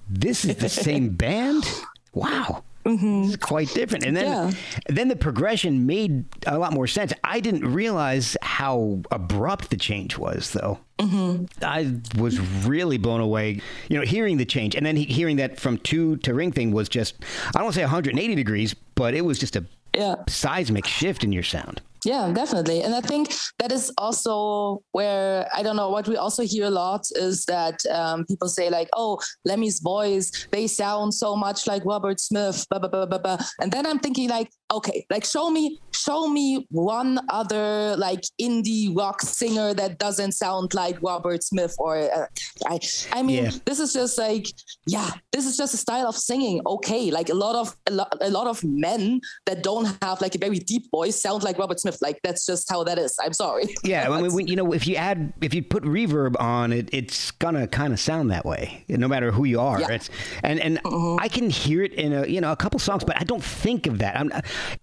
this 0.08 0.44
is 0.44 0.56
the 0.56 0.68
same 0.86 1.10
band. 1.10 1.68
Wow. 2.14 2.64
Mm-hmm. 2.84 3.24
it's 3.24 3.36
quite 3.36 3.68
different. 3.74 4.04
And 4.04 4.16
then, 4.16 4.24
yeah. 4.26 4.50
then 4.88 5.08
the 5.08 5.16
progression 5.16 5.86
made 5.86 6.24
a 6.46 6.58
lot 6.58 6.72
more 6.72 6.86
sense. 6.86 7.12
I 7.24 7.40
didn't 7.40 7.72
realize 7.72 8.36
how 8.42 9.02
abrupt 9.10 9.70
the 9.70 9.76
change 9.76 10.18
was, 10.18 10.52
though. 10.52 10.78
Mm-hmm. 10.98 11.46
I 11.62 12.00
was 12.20 12.40
really 12.66 12.98
blown 12.98 13.20
away, 13.20 13.60
you 13.88 13.98
know, 13.98 14.04
hearing 14.04 14.36
the 14.36 14.44
change, 14.44 14.74
and 14.74 14.84
then 14.86 14.96
hearing 14.96 15.36
that 15.36 15.58
from 15.58 15.78
two 15.78 16.16
to 16.18 16.34
ring 16.34 16.52
thing 16.52 16.72
was 16.72 16.88
just, 16.88 17.16
I 17.48 17.52
don't 17.54 17.64
want 17.64 17.74
to 17.74 17.80
say 17.80 17.84
180 17.84 18.34
degrees, 18.34 18.74
but 18.94 19.14
it 19.14 19.22
was 19.22 19.38
just 19.38 19.56
a 19.56 19.64
yeah. 19.96 20.16
seismic 20.28 20.86
shift 20.86 21.24
in 21.24 21.32
your 21.32 21.42
sound. 21.42 21.80
Yeah, 22.04 22.32
definitely. 22.32 22.82
And 22.82 22.94
I 22.94 23.00
think 23.00 23.32
that 23.58 23.70
is 23.70 23.92
also 23.96 24.82
where 24.90 25.48
I 25.54 25.62
don't 25.62 25.76
know 25.76 25.90
what 25.90 26.08
we 26.08 26.16
also 26.16 26.42
hear 26.42 26.66
a 26.66 26.70
lot 26.70 27.06
is 27.14 27.44
that 27.46 27.78
um, 27.86 28.24
people 28.26 28.48
say 28.48 28.70
like, 28.70 28.88
"Oh, 28.94 29.20
Lemmy's 29.44 29.78
voice, 29.78 30.48
they 30.50 30.66
sound 30.66 31.14
so 31.14 31.36
much 31.36 31.66
like 31.66 31.84
Robert 31.84 32.18
Smith." 32.18 32.66
Blah, 32.70 32.80
blah, 32.80 32.88
blah, 32.88 33.06
blah, 33.06 33.18
blah. 33.18 33.38
And 33.60 33.70
then 33.70 33.86
I'm 33.86 34.00
thinking 34.00 34.28
like, 34.28 34.50
okay, 34.72 35.06
like 35.10 35.24
show 35.24 35.50
me, 35.50 35.78
show 35.94 36.28
me 36.28 36.66
one 36.70 37.20
other 37.28 37.94
like 37.96 38.22
indie 38.40 38.96
rock 38.96 39.22
singer 39.22 39.72
that 39.74 39.98
doesn't 39.98 40.32
sound 40.32 40.74
like 40.74 41.00
Robert 41.02 41.44
Smith 41.44 41.74
or 41.78 41.98
uh, 41.98 42.26
I. 42.66 42.80
I 43.12 43.22
mean, 43.22 43.44
yeah. 43.44 43.50
this 43.64 43.78
is 43.78 43.92
just 43.92 44.18
like, 44.18 44.46
yeah, 44.86 45.10
this 45.30 45.46
is 45.46 45.56
just 45.56 45.74
a 45.74 45.76
style 45.76 46.08
of 46.08 46.16
singing. 46.16 46.60
Okay, 46.66 47.12
like 47.12 47.28
a 47.28 47.34
lot 47.34 47.54
of 47.54 47.76
a 47.86 47.92
lot, 47.92 48.12
a 48.20 48.30
lot 48.30 48.48
of 48.48 48.64
men 48.64 49.20
that 49.46 49.62
don't 49.62 49.86
have 50.02 50.20
like 50.20 50.34
a 50.34 50.38
very 50.38 50.58
deep 50.58 50.90
voice 50.90 51.20
sound 51.20 51.44
like 51.44 51.58
Robert 51.58 51.78
Smith 51.78 51.91
like 52.00 52.20
that's 52.22 52.46
just 52.46 52.70
how 52.70 52.84
that 52.84 52.98
is. 52.98 53.16
I'm 53.22 53.32
sorry. 53.32 53.74
Yeah, 53.84 54.10
I 54.10 54.22
mean, 54.22 54.46
you 54.46 54.54
know, 54.54 54.72
if 54.72 54.86
you 54.86 54.94
add 54.94 55.32
if 55.40 55.52
you 55.52 55.62
put 55.62 55.82
reverb 55.82 56.40
on 56.40 56.72
it, 56.72 56.88
it's 56.92 57.32
gonna 57.32 57.66
kind 57.66 57.92
of 57.92 57.98
sound 57.98 58.30
that 58.30 58.44
way, 58.44 58.84
no 58.88 59.08
matter 59.08 59.32
who 59.32 59.44
you 59.44 59.60
are. 59.60 59.80
Yeah. 59.80 59.90
It's, 59.90 60.08
and 60.44 60.60
and 60.60 60.78
mm-hmm. 60.82 61.22
I 61.22 61.28
can 61.28 61.50
hear 61.50 61.82
it 61.82 61.92
in 61.94 62.12
a 62.12 62.26
you 62.26 62.40
know 62.40 62.52
a 62.52 62.56
couple 62.56 62.78
songs, 62.78 63.02
but 63.02 63.20
I 63.20 63.24
don't 63.24 63.42
think 63.42 63.86
of 63.86 63.98
that. 63.98 64.16
I'm, 64.16 64.30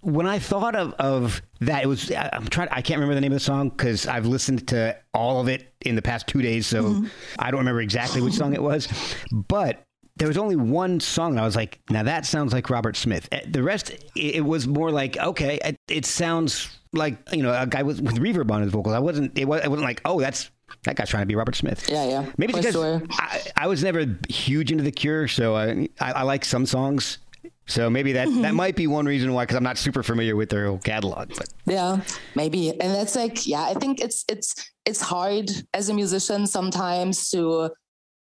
when 0.02 0.28
I 0.28 0.38
thought 0.38 0.76
of 0.76 0.94
of 0.96 1.42
that, 1.62 1.84
it 1.84 1.88
was 1.88 2.12
I'm 2.12 2.48
trying. 2.48 2.68
I 2.72 2.82
can't 2.82 2.98
remember 2.98 3.16
the 3.16 3.22
name 3.22 3.32
of 3.32 3.38
the 3.38 3.44
song 3.44 3.70
because 3.70 4.06
I've 4.06 4.26
listened 4.26 4.68
to 4.70 4.98
all 5.14 5.40
of 5.40 5.48
it 5.48 5.74
in 5.82 5.96
the 5.96 6.02
past 6.02 6.28
two 6.28 6.42
days, 6.42 6.68
so 6.68 6.84
mm-hmm. 6.84 7.08
I 7.40 7.52
don't 7.52 7.60
remember 7.60 7.82
exactly 7.82 8.22
which 8.22 8.34
song 8.34 8.54
it 8.54 8.62
was, 8.62 8.88
but 9.32 9.86
there 10.20 10.28
was 10.28 10.38
only 10.38 10.58
one 10.58 11.00
song 11.00 11.36
that 11.36 11.42
I 11.42 11.46
was 11.46 11.56
like, 11.56 11.80
now 11.90 12.04
that 12.04 12.26
sounds 12.26 12.54
like 12.54 12.70
Robert 12.70 12.96
Smith. 12.96 13.28
Eh, 13.32 13.42
the 13.50 13.64
rest, 13.64 13.92
it 14.16 14.46
was 14.46 14.68
more 14.68 14.92
like, 14.92 15.18
okay, 15.18 15.60
it, 15.64 15.78
it 15.88 16.06
sounds 16.06 16.78
like 16.94 17.18
you 17.32 17.44
know 17.44 17.54
a 17.54 17.66
guy 17.66 17.84
with, 17.84 18.02
with 18.02 18.18
reverb 18.18 18.52
on 18.52 18.62
his 18.62 18.72
vocals. 18.72 18.96
I 18.96 19.00
wasn't. 19.00 19.38
It, 19.38 19.46
was, 19.46 19.64
not 19.64 19.80
like 19.80 20.02
oh 20.06 20.20
that's 20.20 20.52
that 20.84 20.96
guy's 20.96 21.10
trying 21.10 21.24
to 21.24 21.28
be 21.28 21.36
Robert 21.36 21.56
Smith. 21.56 21.90
Yeah, 21.90 22.08
yeah. 22.08 22.32
Maybe 22.38 22.54
because. 22.54 22.76
I, 22.76 23.42
I, 23.58 23.68
was 23.68 23.84
never 23.84 24.06
huge 24.30 24.72
into 24.72 24.84
The 24.84 24.92
Cure, 24.92 25.28
so 25.28 25.56
I, 25.56 25.90
I, 26.00 26.12
I 26.12 26.22
like 26.24 26.46
some 26.46 26.66
songs. 26.66 27.20
So 27.66 27.90
maybe 27.90 28.14
that 28.14 28.28
mm-hmm. 28.28 28.42
that 28.42 28.56
might 28.56 28.76
be 28.76 28.88
one 28.88 29.06
reason 29.06 29.34
why, 29.34 29.44
because 29.44 29.56
I'm 29.56 29.64
not 29.64 29.78
super 29.78 30.04
familiar 30.04 30.36
with 30.36 30.50
their 30.50 30.68
whole 30.68 30.80
catalog. 30.80 31.30
But 31.38 31.48
yeah, 31.66 32.02
maybe, 32.36 32.70
and 32.70 32.94
that's 32.94 33.16
like 33.16 33.48
yeah, 33.48 33.64
I 33.64 33.74
think 33.76 34.02
it's 34.02 34.26
it's 34.28 34.72
it's 34.86 35.02
hard 35.02 35.50
as 35.74 35.90
a 35.90 35.94
musician 35.94 36.48
sometimes 36.48 37.30
to 37.30 37.70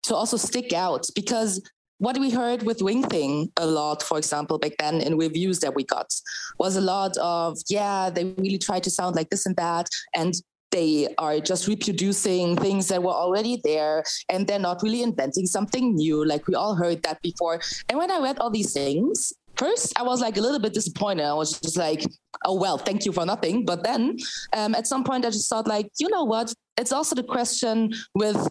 to 0.05 0.14
also 0.14 0.36
stick 0.36 0.72
out 0.72 1.07
because 1.14 1.62
what 1.99 2.18
we 2.18 2.30
heard 2.30 2.62
with 2.62 2.82
Ring 2.82 3.03
Thing 3.03 3.51
a 3.57 3.66
lot, 3.66 4.03
for 4.03 4.18
example, 4.18 4.59
back 4.59 4.72
then 4.78 5.01
in 5.01 5.16
reviews 5.16 5.61
that 5.61 5.74
we 5.74 5.84
got, 5.84 6.12
was 6.59 6.76
a 6.76 6.80
lot 6.80 7.16
of, 7.18 7.57
yeah, 7.68 8.11
they 8.11 8.24
really 8.38 8.59
try 8.59 8.80
to 8.80 8.90
sound 8.90 9.16
like 9.16 9.30
this 9.30 9.47
and 9.47 9.57
that. 9.57 9.88
And 10.14 10.34
they 10.72 11.09
are 11.16 11.40
just 11.40 11.68
reproducing 11.68 12.57
things 12.57 12.88
that 12.88 13.03
were 13.03 13.12
already 13.12 13.61
there 13.64 14.05
and 14.28 14.47
they're 14.47 14.59
not 14.59 14.82
really 14.82 15.03
inventing 15.03 15.47
something 15.47 15.94
new. 15.94 16.24
Like 16.24 16.47
we 16.49 16.55
all 16.55 16.74
heard 16.74 17.03
that 17.05 17.22
before. 17.22 17.61
And 17.88 17.99
when 17.99 18.11
I 18.11 18.20
read 18.20 18.38
all 18.40 18.51
these 18.51 18.72
things, 18.72 19.32
first 19.57 19.99
I 19.99 20.03
was 20.03 20.20
like 20.20 20.36
a 20.36 20.40
little 20.40 20.59
bit 20.59 20.74
disappointed. 20.74 21.24
I 21.24 21.32
was 21.32 21.59
just 21.61 21.78
like, 21.78 22.05
oh, 22.44 22.59
well, 22.59 22.76
thank 22.76 23.07
you 23.07 23.12
for 23.12 23.24
nothing. 23.24 23.64
But 23.64 23.84
then 23.84 24.16
um, 24.53 24.74
at 24.74 24.86
some 24.86 25.05
point 25.05 25.24
I 25.24 25.30
just 25.30 25.49
thought, 25.49 25.66
like, 25.66 25.88
you 25.99 26.09
know 26.09 26.24
what? 26.24 26.53
It's 26.76 26.92
also 26.92 27.14
the 27.14 27.22
question 27.22 27.94
with 28.14 28.49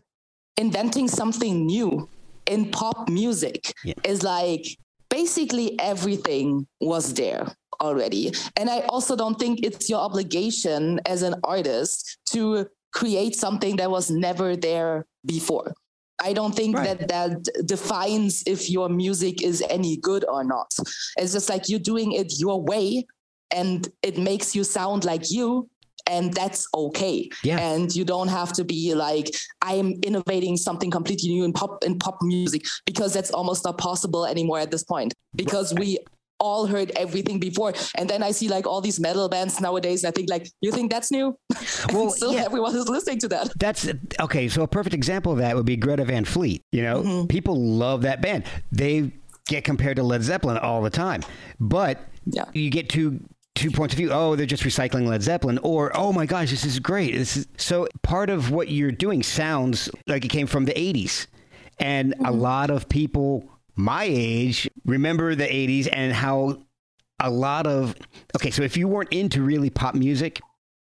inventing 0.57 1.09
something 1.09 1.65
new 1.65 2.09
in 2.47 2.71
pop 2.71 3.09
music 3.09 3.73
yeah. 3.83 3.93
is 4.03 4.23
like 4.23 4.65
basically 5.09 5.79
everything 5.79 6.67
was 6.81 7.13
there 7.13 7.47
already. 7.81 8.31
And 8.55 8.69
I 8.69 8.81
also 8.89 9.15
don't 9.15 9.39
think 9.39 9.59
it's 9.63 9.89
your 9.89 9.99
obligation 9.99 10.99
as 11.05 11.21
an 11.21 11.35
artist 11.43 12.17
to 12.31 12.67
create 12.93 13.35
something 13.35 13.75
that 13.77 13.91
was 13.91 14.09
never 14.09 14.55
there 14.55 15.05
before. 15.25 15.73
I 16.21 16.31
don't 16.31 16.55
think 16.55 16.77
right. 16.77 16.97
that 16.97 17.09
that 17.09 17.67
defines 17.67 18.43
if 18.47 18.69
your 18.69 18.87
music 18.87 19.41
is 19.41 19.61
any 19.69 19.97
good 19.97 20.23
or 20.27 20.43
not. 20.43 20.71
It's 21.17 21.33
just 21.33 21.49
like 21.49 21.67
you're 21.67 21.79
doing 21.79 22.13
it 22.13 22.39
your 22.39 22.61
way 22.61 23.05
and 23.51 23.87
it 24.01 24.17
makes 24.17 24.55
you 24.55 24.63
sound 24.63 25.03
like 25.03 25.29
you 25.29 25.69
and 26.07 26.33
that's 26.33 26.67
okay. 26.73 27.29
Yeah. 27.43 27.59
And 27.59 27.93
you 27.95 28.05
don't 28.05 28.27
have 28.27 28.53
to 28.53 28.63
be 28.63 28.93
like, 28.93 29.35
I'm 29.61 29.93
innovating 30.03 30.57
something 30.57 30.91
completely 30.91 31.29
new 31.29 31.43
in 31.43 31.53
pop 31.53 31.83
in 31.83 31.97
pop 31.99 32.17
music 32.21 32.65
because 32.85 33.13
that's 33.13 33.31
almost 33.31 33.65
not 33.65 33.77
possible 33.77 34.25
anymore 34.25 34.59
at 34.59 34.71
this 34.71 34.83
point. 34.83 35.13
Because 35.35 35.73
we 35.73 35.99
all 36.39 36.67
heard 36.67 36.91
everything 36.91 37.39
before. 37.39 37.73
And 37.95 38.09
then 38.09 38.21
I 38.21 38.31
see 38.31 38.47
like 38.47 38.67
all 38.67 38.81
these 38.81 38.99
metal 38.99 39.29
bands 39.29 39.59
nowadays. 39.61 40.03
And 40.03 40.11
I 40.11 40.13
think 40.13 40.29
like, 40.29 40.49
you 40.61 40.71
think 40.71 40.91
that's 40.91 41.11
new? 41.11 41.37
Well, 41.93 42.09
still 42.09 42.33
yeah. 42.33 42.45
everyone 42.45 42.75
is 42.75 42.87
listening 42.87 43.19
to 43.19 43.27
that. 43.29 43.51
That's 43.57 43.87
okay. 44.19 44.47
So 44.47 44.63
a 44.63 44.67
perfect 44.67 44.93
example 44.93 45.31
of 45.31 45.37
that 45.39 45.55
would 45.55 45.65
be 45.65 45.77
Greta 45.77 46.03
Van 46.03 46.25
Fleet. 46.25 46.61
You 46.71 46.83
know, 46.83 47.03
mm-hmm. 47.03 47.27
people 47.27 47.55
love 47.55 48.01
that 48.03 48.21
band. 48.21 48.45
They 48.71 49.11
get 49.47 49.63
compared 49.63 49.97
to 49.97 50.03
Led 50.03 50.23
Zeppelin 50.23 50.57
all 50.57 50.81
the 50.81 50.89
time, 50.89 51.21
but 51.59 51.99
yeah. 52.25 52.45
you 52.53 52.69
get 52.69 52.89
to 52.89 53.19
two 53.55 53.71
points 53.71 53.93
of 53.93 53.97
view. 53.97 54.11
Oh, 54.11 54.35
they're 54.35 54.45
just 54.45 54.63
recycling 54.63 55.07
Led 55.07 55.23
Zeppelin, 55.23 55.57
or 55.59 55.95
oh 55.95 56.13
my 56.13 56.25
gosh, 56.25 56.51
this 56.51 56.65
is 56.65 56.79
great. 56.79 57.13
This 57.13 57.37
is 57.37 57.47
so 57.57 57.87
part 58.03 58.29
of 58.29 58.51
what 58.51 58.69
you're 58.69 58.91
doing 58.91 59.23
sounds 59.23 59.89
like 60.07 60.23
it 60.23 60.29
came 60.29 60.47
from 60.47 60.65
the 60.65 60.73
'80s, 60.73 61.27
and 61.79 62.13
mm-hmm. 62.13 62.25
a 62.25 62.31
lot 62.31 62.69
of 62.69 62.87
people 62.89 63.49
my 63.75 64.05
age 64.07 64.69
remember 64.85 65.35
the 65.35 65.47
'80s 65.47 65.89
and 65.91 66.13
how 66.13 66.61
a 67.19 67.29
lot 67.29 67.65
of 67.65 67.95
okay. 68.35 68.51
So 68.51 68.63
if 68.63 68.77
you 68.77 68.87
weren't 68.87 69.11
into 69.11 69.41
really 69.41 69.69
pop 69.69 69.95
music, 69.95 70.41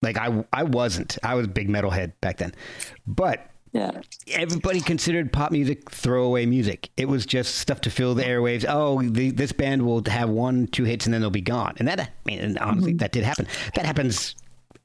like 0.02 0.16
I, 0.16 0.44
I 0.52 0.62
wasn't. 0.64 1.18
I 1.22 1.34
was 1.34 1.46
a 1.46 1.50
big 1.50 1.68
metalhead 1.68 2.12
back 2.20 2.38
then, 2.38 2.54
but 3.06 3.46
yeah. 3.72 4.00
Everybody 4.28 4.80
considered 4.80 5.32
pop 5.32 5.52
music 5.52 5.90
throwaway 5.90 6.46
music. 6.46 6.90
It 6.96 7.08
was 7.08 7.24
just 7.24 7.56
stuff 7.56 7.80
to 7.82 7.90
fill 7.90 8.14
the 8.14 8.24
airwaves. 8.24 8.64
Oh, 8.68 9.00
the, 9.02 9.30
this 9.30 9.52
band 9.52 9.82
will 9.86 10.02
have 10.06 10.28
one, 10.28 10.66
two 10.68 10.84
hits, 10.84 11.06
and 11.06 11.14
then 11.14 11.20
they'll 11.20 11.30
be 11.30 11.40
gone. 11.40 11.74
And 11.78 11.86
that, 11.86 12.00
I 12.00 12.08
mean, 12.24 12.40
and 12.40 12.58
honestly, 12.58 12.92
mm-hmm. 12.92 12.98
that 12.98 13.12
did 13.12 13.22
happen. 13.22 13.46
That 13.74 13.86
happens 13.86 14.34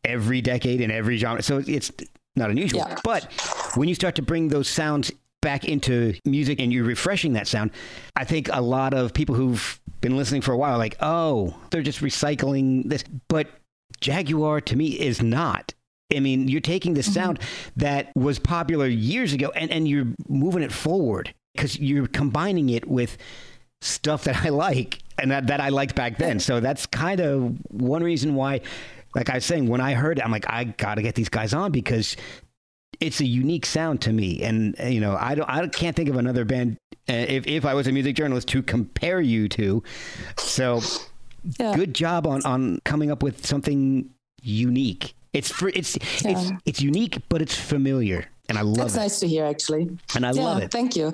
every 0.04 0.42
decade 0.42 0.82
in 0.82 0.92
every 0.92 1.18
genre. 1.18 1.42
So 1.42 1.64
it's 1.66 1.92
not 2.36 2.52
unusual. 2.52 2.80
Yeah. 2.88 2.98
But 3.04 3.24
when 3.76 3.90
you 3.90 3.96
start 3.96 4.16
to 4.16 4.22
bring 4.22 4.50
those 4.50 4.68
sounds 4.68 5.12
back 5.42 5.66
into 5.66 6.14
music 6.26 6.60
and 6.60 6.72
you're 6.72 6.84
refreshing 6.84 7.34
that 7.34 7.48
sound, 7.48 7.72
I 8.16 8.24
think 8.24 8.50
a 8.52 8.62
lot 8.62 8.94
of 8.94 9.14
people 9.14 9.36
who've 9.36 9.80
been 10.02 10.16
listening 10.16 10.42
for 10.42 10.52
a 10.52 10.58
while, 10.58 10.78
like, 10.78 10.96
oh, 11.00 11.56
they're 11.72 11.82
just 11.82 12.02
recycling 12.02 12.88
this. 12.88 13.04
But 13.30 13.48
Jaguwar 14.02 14.64
to 14.66 14.76
me 14.76 14.90
is 14.90 15.24
not. 15.24 15.74
I 16.14 16.20
mean, 16.20 16.47
you're 16.47 16.62
taking 16.62 16.93
the 16.93 17.01
mm-hmm. 17.01 17.12
sound 17.12 17.39
that 17.78 18.12
was 18.16 18.39
popular 18.39 18.88
years 18.88 19.34
ago 19.34 19.51
and, 19.56 19.72
and 19.72 19.88
you're 19.88 20.08
moving 20.28 20.64
it 20.64 20.72
forward 20.72 21.34
because 21.53 21.80
you're 21.80 22.08
combining 22.08 22.70
it 22.70 22.88
with 22.88 23.18
stuff 23.82 24.26
that 24.26 24.45
I 24.45 24.49
like 24.49 24.99
and 25.18 25.32
that, 25.32 25.47
that 25.47 25.62
I 25.62 25.70
liked 25.70 25.95
back 25.95 26.18
then. 26.18 26.39
So 26.39 26.60
that's 26.60 26.86
kind 26.86 27.20
of 27.22 27.58
one 27.70 28.03
reason 28.03 28.36
why, 28.36 28.62
like 29.16 29.30
I 29.30 29.36
was 29.36 29.45
saying, 29.45 29.68
when 29.68 29.82
I 29.82 29.93
heard 29.93 30.20
it, 30.20 30.26
I'm 30.26 30.32
like, 30.32 30.45
I 30.49 30.66
got 30.66 30.95
to 30.95 31.01
get 31.01 31.16
these 31.16 31.30
guys 31.30 31.53
on 31.53 31.72
because 31.72 32.18
it's 32.99 33.20
a 33.20 33.26
unique 33.26 33.66
sound 33.66 34.01
to 34.01 34.14
me. 34.14 34.43
And, 34.43 34.76
you 34.84 34.99
know, 34.99 35.18
I, 35.20 35.36
don't, 35.36 35.49
I 35.49 35.68
can't 35.68 35.95
think 35.95 36.10
of 36.10 36.18
another 36.18 36.45
band, 36.45 36.78
uh, 37.10 37.14
if, 37.14 37.47
if 37.47 37.66
I 37.66 37.74
was 37.74 37.88
a 37.88 37.91
music 37.91 38.16
journalist, 38.16 38.47
to 38.49 38.62
compare 38.62 39.22
you 39.22 39.49
to. 39.49 39.84
So 40.38 40.82
yeah. 41.60 41.76
good 41.76 41.93
job 41.93 42.28
on, 42.28 42.45
on 42.45 42.80
coming 42.84 43.10
up 43.10 43.24
with 43.24 43.45
something 43.45 44.10
unique 44.41 45.14
it's 45.36 45.52
for 45.52 45.70
it's 45.70 45.98
yeah. 46.24 46.32
it's 46.32 46.52
it's 46.66 46.82
unique, 46.82 47.20
but 47.30 47.42
it's 47.42 47.56
familiar, 47.56 48.26
and 48.50 48.58
I 48.58 48.62
love 48.62 48.78
it. 48.78 48.80
That's 48.80 48.96
it. 48.96 49.00
nice 49.00 49.20
to 49.20 49.28
hear, 49.28 49.46
actually. 49.46 49.90
And 50.16 50.26
I 50.26 50.32
yeah, 50.32 50.44
love 50.44 50.64
it. 50.64 50.72
Thank 50.72 50.96
you. 50.96 51.12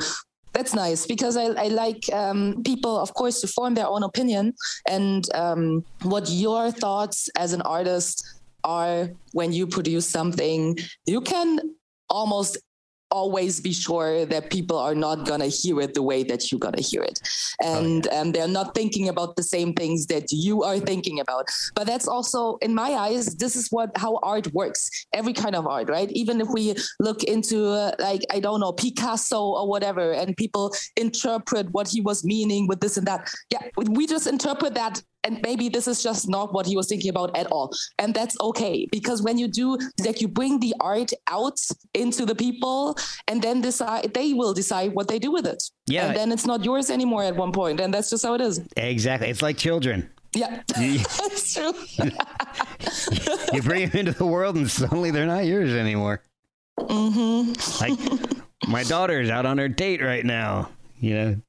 That's 0.54 0.74
nice 0.76 1.08
because 1.08 1.38
I, 1.38 1.46
I 1.66 1.68
like 1.70 2.04
um, 2.14 2.62
people, 2.64 3.00
of 3.00 3.14
course, 3.14 3.40
to 3.42 3.48
form 3.48 3.74
their 3.74 3.88
own 3.88 4.04
opinion 4.04 4.54
and 4.88 5.24
um, 5.34 5.86
what 6.04 6.30
your 6.30 6.72
thoughts 6.72 7.30
as 7.38 7.54
an 7.54 7.62
artist 7.62 8.42
are 8.64 9.10
when 9.32 9.54
you 9.54 9.66
produce 9.66 10.08
something. 10.08 10.78
You 11.06 11.22
can 11.22 11.60
almost 12.10 12.58
always 13.12 13.60
be 13.60 13.74
sure 13.74 14.26
that 14.26 14.50
people 14.50 14.78
are 14.78 14.96
not 14.96 15.26
gonna 15.26 15.48
hear 15.48 15.80
it 15.82 15.94
the 15.94 16.02
way 16.02 16.24
that 16.24 16.52
you're 16.52 16.60
gonna 16.60 16.82
hear 16.82 17.04
it, 17.04 17.20
and 17.62 18.08
oh, 18.08 18.10
yeah. 18.12 18.22
um, 18.22 18.32
they're 18.32 18.48
not 18.48 18.74
thinking 18.74 19.10
about 19.10 19.36
the 19.36 19.44
same 19.44 19.74
things 19.74 20.08
that 20.08 20.32
you 20.32 20.64
are 20.64 20.80
thinking 20.80 21.20
about. 21.20 21.50
But 21.76 21.88
that's 21.88 22.08
also, 22.08 22.58
in 22.58 22.74
my 22.74 22.92
eyes, 22.92 23.36
this 23.36 23.56
is 23.56 23.68
what 23.70 23.92
how 23.98 24.20
art 24.24 24.52
works. 24.54 24.90
Every 25.14 25.34
kind 25.34 25.56
of 25.56 25.68
art, 25.68 25.90
right? 25.90 26.12
Even 26.12 26.42
if 26.42 26.48
we 26.50 26.76
look 27.00 27.24
into 27.24 27.68
uh, 27.68 27.92
like 28.00 28.22
I 28.32 28.40
don't 28.40 28.60
know 28.60 28.72
Picasso 28.72 29.42
or 29.42 29.68
whatever, 29.68 30.14
and 30.14 30.36
people 30.38 30.74
interpret 30.96 31.72
what 31.72 31.88
he 31.88 32.02
was 32.02 32.24
meaning 32.24 32.68
with 32.68 32.80
this 32.80 32.98
and 32.98 33.08
that. 33.08 33.30
Yeah, 33.52 33.62
we 33.78 34.08
just 34.08 34.28
interpret 34.28 34.74
that 34.76 35.02
and 35.24 35.40
maybe 35.44 35.70
this 35.70 35.88
is 35.88 36.02
just 36.02 36.28
not 36.30 36.54
what 36.54 36.66
he 36.66 36.76
was 36.76 36.88
thinking 36.88 37.10
about 37.10 37.36
at 37.38 37.48
all 37.48 37.72
and 38.00 38.14
that's 38.14 38.36
okay 38.42 38.88
because 38.92 39.22
when 39.22 39.38
you 39.38 39.48
do 39.48 39.78
like 40.04 40.22
you 40.22 40.28
bring 40.28 40.60
the 40.60 40.74
art 40.80 41.12
out 41.28 41.60
into 41.94 42.26
the 42.26 42.36
people 42.36 42.98
and 43.28 43.42
then 43.42 43.62
decide 43.62 44.14
they 44.14 44.34
will 44.34 44.54
decide 44.54 44.94
what 44.94 45.08
they 45.08 45.20
do 45.20 45.32
with 45.32 45.46
it 45.46 45.62
yeah 45.88 46.08
and 46.08 46.16
then 46.16 46.32
it's 46.32 46.46
not 46.46 46.64
yours 46.64 46.90
anymore 46.90 47.24
at 47.24 47.36
one 47.36 47.52
point 47.52 47.80
and 47.80 47.94
that's 47.94 48.10
just 48.10 48.26
how 48.26 48.34
it 48.34 48.42
is 48.42 48.62
exactly 48.78 49.30
it's 49.30 49.42
like 49.42 49.58
children 49.58 50.10
yeah, 50.34 50.62
that's 50.68 51.54
true. 51.56 51.74
you 53.54 53.62
bring 53.62 53.90
them 53.90 54.00
into 54.00 54.12
the 54.14 54.26
world, 54.26 54.56
and 54.56 54.70
suddenly 54.70 55.12
they're 55.12 55.26
not 55.26 55.46
yours 55.46 55.74
anymore. 55.74 56.24
Mm-hmm. 56.80 57.82
Like 57.82 58.70
my 58.70 58.84
daughter's 58.84 59.30
out 59.30 59.46
on 59.46 59.58
her 59.58 59.68
date 59.68 60.02
right 60.02 60.26
now. 60.26 60.70
You 61.00 61.14
know, 61.14 61.42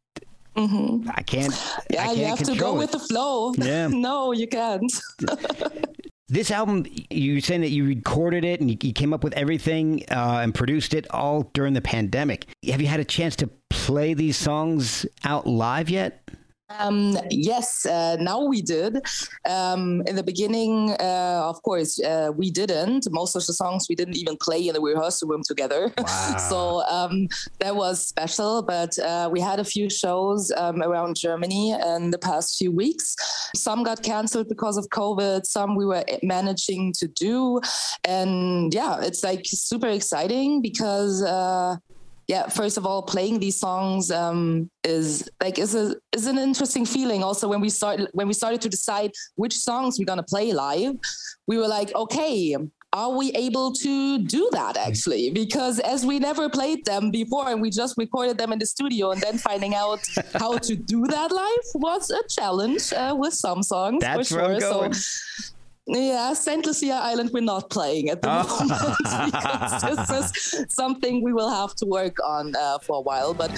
Mm-hmm. 0.57 1.11
I 1.14 1.22
can't. 1.22 1.53
Yeah, 1.90 2.03
I 2.03 2.07
can't 2.07 2.18
you 2.18 2.24
have 2.26 2.42
to 2.42 2.57
go 2.57 2.74
it. 2.74 2.78
with 2.78 2.92
the 2.92 2.98
flow. 2.98 3.53
Yeah. 3.57 3.86
no, 3.92 4.32
you 4.32 4.46
can't. 4.46 4.92
this 6.28 6.50
album, 6.50 6.86
you 7.11 7.40
saying 7.40 7.62
that 7.62 7.70
you 7.70 7.84
recorded 7.84 8.44
it 8.44 8.61
and 8.61 8.70
you, 8.70 8.76
you 8.82 8.92
came 8.92 9.12
up 9.12 9.24
with 9.24 9.32
everything 9.34 10.05
uh, 10.11 10.40
and 10.42 10.55
produced 10.55 10.94
it 10.94 11.07
all 11.11 11.50
during 11.55 11.74
the 11.74 11.80
pandemic. 11.80 12.46
Have 12.68 12.80
you 12.80 12.86
had 12.86 13.00
a 13.00 13.05
chance 13.05 13.36
to 13.36 13.50
play 13.70 14.14
these 14.14 14.36
songs 14.36 15.07
out 15.24 15.46
live 15.46 15.90
yet? 15.90 16.22
Um, 16.79 17.18
yes, 17.31 17.87
uh, 17.87 18.16
now 18.20 18.45
we 18.45 18.62
did. 18.62 18.99
Um, 19.49 20.03
in 20.07 20.16
the 20.16 20.23
beginning, 20.23 20.91
uh, 21.01 21.43
of 21.45 21.62
course, 21.62 22.01
uh, 22.03 22.31
we 22.35 22.51
didn't. 22.51 23.07
Most 23.11 23.37
of 23.37 23.47
the 23.47 23.53
songs 23.53 23.87
we 23.89 23.95
didn't 23.95 24.16
even 24.16 24.37
play 24.37 24.66
in 24.68 24.75
the 24.75 24.81
rehearsal 24.81 25.29
room 25.29 25.43
together. 25.47 25.93
Wow. 26.03 26.37
so 26.37 26.83
um, 26.89 27.29
that 27.61 27.75
was 27.77 28.07
special. 28.07 28.62
But 28.62 28.99
uh, 28.99 29.31
we 29.33 29.41
had 29.41 29.61
a 29.61 29.64
few 29.64 29.89
shows 29.89 30.53
um, 30.57 30.83
around 30.83 31.16
Germany 31.16 31.70
in 31.73 32.11
the 32.11 32.18
past 32.18 32.59
few 32.59 32.73
weeks. 32.73 33.16
Some 33.57 33.83
got 33.83 34.03
canceled 34.03 34.49
because 34.49 34.77
of 34.77 34.89
COVID. 34.89 35.47
Some 35.47 35.77
we 35.77 35.87
were 35.87 36.05
managing 36.23 36.93
to 36.99 37.09
do. 37.09 37.61
And 38.05 38.75
yeah, 38.75 39.01
it's 39.01 39.23
like 39.23 39.43
super 39.47 39.89
exciting 39.89 40.61
because 40.61 41.23
uh, 41.23 41.77
yeah 42.29 42.49
first 42.49 42.77
of 42.77 42.87
all 42.87 43.03
playing 43.03 43.39
these 43.41 43.59
songs 43.59 44.11
um, 44.11 44.70
is 44.85 45.29
like 45.43 45.59
is 45.59 45.75
a 45.75 45.97
is 46.12 46.27
an 46.27 46.39
interesting 46.39 46.87
feeling. 46.87 47.23
Also 47.23 47.49
when 47.49 47.61
we 47.61 47.68
started 47.68 48.09
when 48.12 48.29
we 48.29 48.35
started 48.35 48.61
to 48.61 48.68
decide 48.68 49.11
which 49.37 49.57
songs 49.57 49.99
we're 49.99 50.07
going 50.07 50.18
to 50.18 50.31
play 50.35 50.53
live 50.53 50.95
we 51.47 51.57
were 51.59 51.68
like 51.68 51.95
okay 51.95 52.57
are 52.95 53.11
we 53.16 53.33
able 53.33 53.73
to 53.73 54.18
do 54.18 54.51
that 54.53 54.77
actually? 54.77 55.31
Because 55.31 55.79
as 55.81 56.05
we 56.05 56.18
never 56.18 56.51
played 56.51 56.85
them 56.85 57.11
before 57.11 57.49
and 57.49 57.62
we 57.62 57.70
just 57.70 57.97
recorded 57.97 58.37
them 58.37 58.53
in 58.53 58.59
the 58.59 58.66
studio 58.66 59.12
and 59.12 59.20
then 59.20 59.39
finding 59.39 59.75
out 59.75 60.07
how 60.35 60.59
to 60.59 60.77
do 60.77 61.07
that 61.07 61.33
live 61.33 61.66
was 61.75 62.11
a 62.11 62.23
challenge 62.29 62.93
uh, 62.93 63.14
with 63.18 63.33
some 63.33 63.62
songs 63.62 64.01
That's 64.01 64.29
for 64.29 64.59
sure. 64.59 64.61
So 64.61 64.91
yeah, 65.87 66.33
St. 66.33 66.64
Lucia 66.64 66.95
Island, 66.95 67.30
we're 67.33 67.41
not 67.41 67.70
playing 67.70 68.09
at 68.11 68.22
the 68.22 68.28
oh. 68.30 68.66
moment 68.66 68.97
because 69.83 70.09
this 70.09 70.55
is 70.55 70.66
something 70.68 71.22
we 71.22 71.33
will 71.33 71.51
have 71.51 71.74
to 71.76 71.87
work 71.87 72.16
on 72.24 72.55
uh, 72.57 72.78
for 72.78 72.97
a 72.97 73.01
while. 73.01 73.35
But 73.35 73.51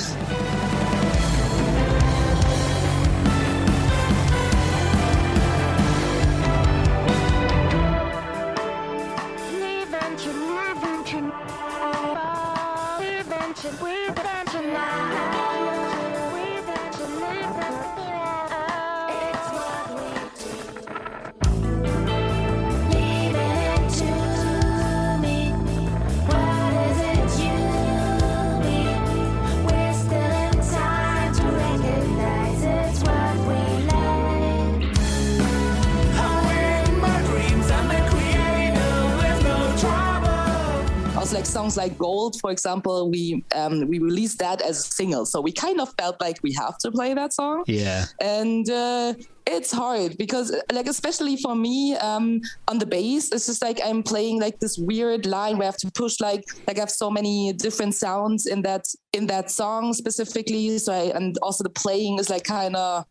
songs 41.54 41.76
like 41.76 41.96
Gold, 41.96 42.40
for 42.40 42.50
example, 42.50 43.10
we 43.10 43.44
um, 43.54 43.86
we 43.88 43.98
released 43.98 44.38
that 44.40 44.60
as 44.60 44.76
a 44.78 44.88
single, 45.00 45.24
so 45.24 45.40
we 45.40 45.52
kind 45.52 45.80
of 45.80 45.88
felt 45.98 46.16
like 46.20 46.38
we 46.42 46.52
have 46.54 46.76
to 46.78 46.90
play 46.90 47.14
that 47.14 47.32
song. 47.32 47.64
Yeah, 47.66 48.06
and. 48.20 48.68
Uh, 48.68 49.14
it's 49.46 49.70
hard 49.70 50.16
because 50.16 50.56
like 50.72 50.86
especially 50.86 51.36
for 51.36 51.54
me 51.54 51.94
um, 51.96 52.40
on 52.66 52.78
the 52.78 52.86
bass 52.86 53.30
it's 53.30 53.46
just 53.46 53.60
like 53.60 53.78
i'm 53.84 54.02
playing 54.02 54.40
like 54.40 54.58
this 54.58 54.78
weird 54.78 55.26
line 55.26 55.58
where 55.58 55.64
i 55.64 55.70
have 55.72 55.76
to 55.76 55.90
push 55.92 56.18
like 56.18 56.42
like 56.66 56.78
i 56.78 56.80
have 56.80 56.90
so 56.90 57.10
many 57.10 57.52
different 57.52 57.94
sounds 57.94 58.46
in 58.46 58.62
that 58.62 58.86
in 59.12 59.26
that 59.26 59.50
song 59.50 59.92
specifically 59.92 60.78
so 60.78 60.94
I, 60.94 61.12
and 61.14 61.36
also 61.42 61.62
the 61.62 61.68
playing 61.68 62.18
is 62.18 62.30
like 62.30 62.44
kind 62.44 62.74
of 62.74 63.04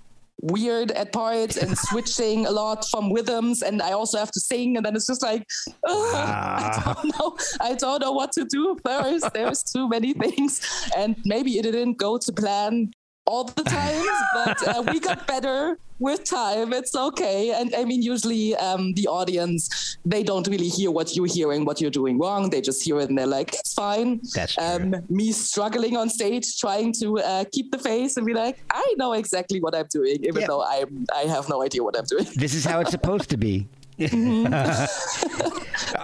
weird 0.43 0.91
at 0.91 1.13
parts 1.13 1.55
and 1.57 1.77
switching 1.77 2.45
a 2.45 2.51
lot 2.51 2.85
from 2.89 3.11
rhythms 3.13 3.61
and 3.61 3.81
I 3.81 3.93
also 3.93 4.17
have 4.17 4.31
to 4.31 4.39
sing 4.39 4.75
and 4.77 4.85
then 4.85 4.95
it's 4.95 5.07
just 5.07 5.23
like. 5.23 5.45
I 5.87 6.71
ah. 6.75 6.93
don't 7.01 7.19
know. 7.19 7.37
I 7.61 7.73
don't 7.75 8.01
know 8.01 8.11
what 8.11 8.31
to 8.33 8.45
do 8.45 8.77
first. 8.85 9.29
There's 9.33 9.63
too 9.63 9.87
many 9.87 10.13
things 10.13 10.61
and 10.97 11.15
maybe 11.25 11.57
it 11.57 11.63
didn't 11.63 11.97
go 11.97 12.17
to 12.17 12.31
plan 12.31 12.91
all 13.25 13.45
the 13.45 13.63
times, 13.63 14.07
but 14.33 14.67
uh, 14.67 14.83
we 14.91 14.99
got 14.99 15.25
better 15.33 15.77
with 15.99 16.23
time. 16.25 16.73
It's 16.73 16.95
okay. 16.95 17.51
And 17.51 17.73
I 17.75 17.85
mean, 17.85 18.01
usually 18.01 18.55
um, 18.55 18.93
the 18.93 19.07
audience, 19.07 19.97
they 20.05 20.23
don't 20.23 20.45
really 20.47 20.67
hear 20.67 20.91
what 20.91 21.15
you're 21.15 21.27
hearing, 21.27 21.65
what 21.65 21.79
you're 21.79 21.91
doing 21.91 22.19
wrong. 22.19 22.49
They 22.49 22.61
just 22.61 22.83
hear 22.83 22.99
it 22.99 23.09
and 23.09 23.17
they're 23.17 23.27
like, 23.27 23.53
it's 23.53 23.73
fine. 23.73 24.19
That's 24.33 24.57
um, 24.57 24.95
me 25.09 25.31
struggling 25.31 25.95
on 25.95 26.09
stage, 26.09 26.57
trying 26.59 26.93
to 26.93 27.19
uh, 27.19 27.45
keep 27.51 27.71
the 27.71 27.79
face 27.79 28.17
and 28.17 28.25
be 28.25 28.33
like, 28.33 28.63
I 28.71 28.93
know 28.97 29.13
exactly 29.13 29.61
what 29.61 29.73
I'm 29.75 29.87
doing, 29.89 30.23
even 30.23 30.41
yeah. 30.41 30.47
though 30.47 30.61
I 30.61 30.83
I 31.15 31.21
have 31.21 31.47
no 31.49 31.63
idea 31.63 31.83
what 31.83 31.97
I'm 31.97 32.05
doing. 32.05 32.27
This 32.35 32.53
is 32.53 32.65
how 32.65 32.79
it's 32.81 32.91
supposed 32.91 33.29
to 33.29 33.37
be. 33.37 33.67
Mm-hmm. 33.99 35.59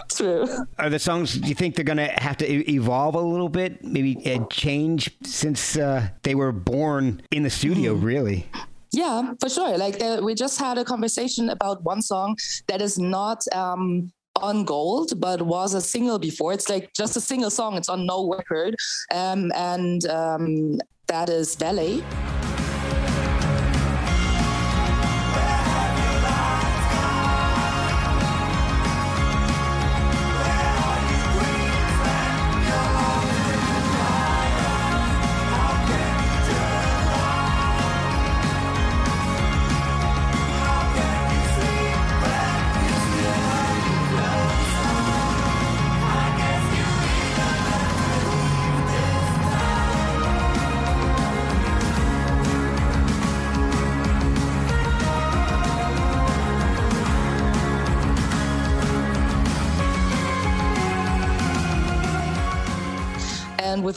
True. 0.16 0.48
Are 0.78 0.90
the 0.90 1.00
songs? 1.00 1.34
Do 1.34 1.48
you 1.48 1.56
think 1.56 1.76
they're 1.76 1.86
going 1.86 1.98
to 1.98 2.08
have 2.08 2.38
to 2.38 2.72
evolve 2.72 3.16
a 3.16 3.22
little 3.22 3.50
bit? 3.50 3.84
Maybe 3.84 4.18
uh, 4.32 4.46
change 4.48 5.12
since 5.24 5.78
uh, 5.78 6.10
they 6.24 6.36
were 6.36 6.52
born 6.52 7.22
in 7.32 7.44
the 7.44 7.50
studio, 7.50 7.96
mm. 7.96 8.04
really. 8.04 8.50
Yeah, 8.92 9.34
for 9.40 9.50
sure. 9.50 9.78
Like 9.78 10.02
uh, 10.02 10.20
we 10.24 10.34
just 10.36 10.60
had 10.60 10.78
a 10.78 10.84
conversation 10.84 11.50
about 11.50 11.84
one 11.84 12.02
song 12.02 12.38
that 12.68 12.82
is 12.82 12.98
not 12.98 13.44
um, 13.54 14.12
on 14.36 14.64
gold 14.64 15.20
but 15.20 15.42
was 15.42 15.74
a 15.74 15.82
single 15.82 16.18
before 16.18 16.54
it's 16.54 16.70
like 16.70 16.94
just 16.94 17.18
a 17.18 17.22
single 17.22 17.50
song 17.50 17.76
it's 17.76 17.90
on 17.90 18.06
no 18.06 18.30
record 18.30 18.76
um, 19.14 19.52
and 19.56 20.06
um, 20.08 20.80
that 21.08 21.30
is 21.30 21.56
ballet 21.56 22.02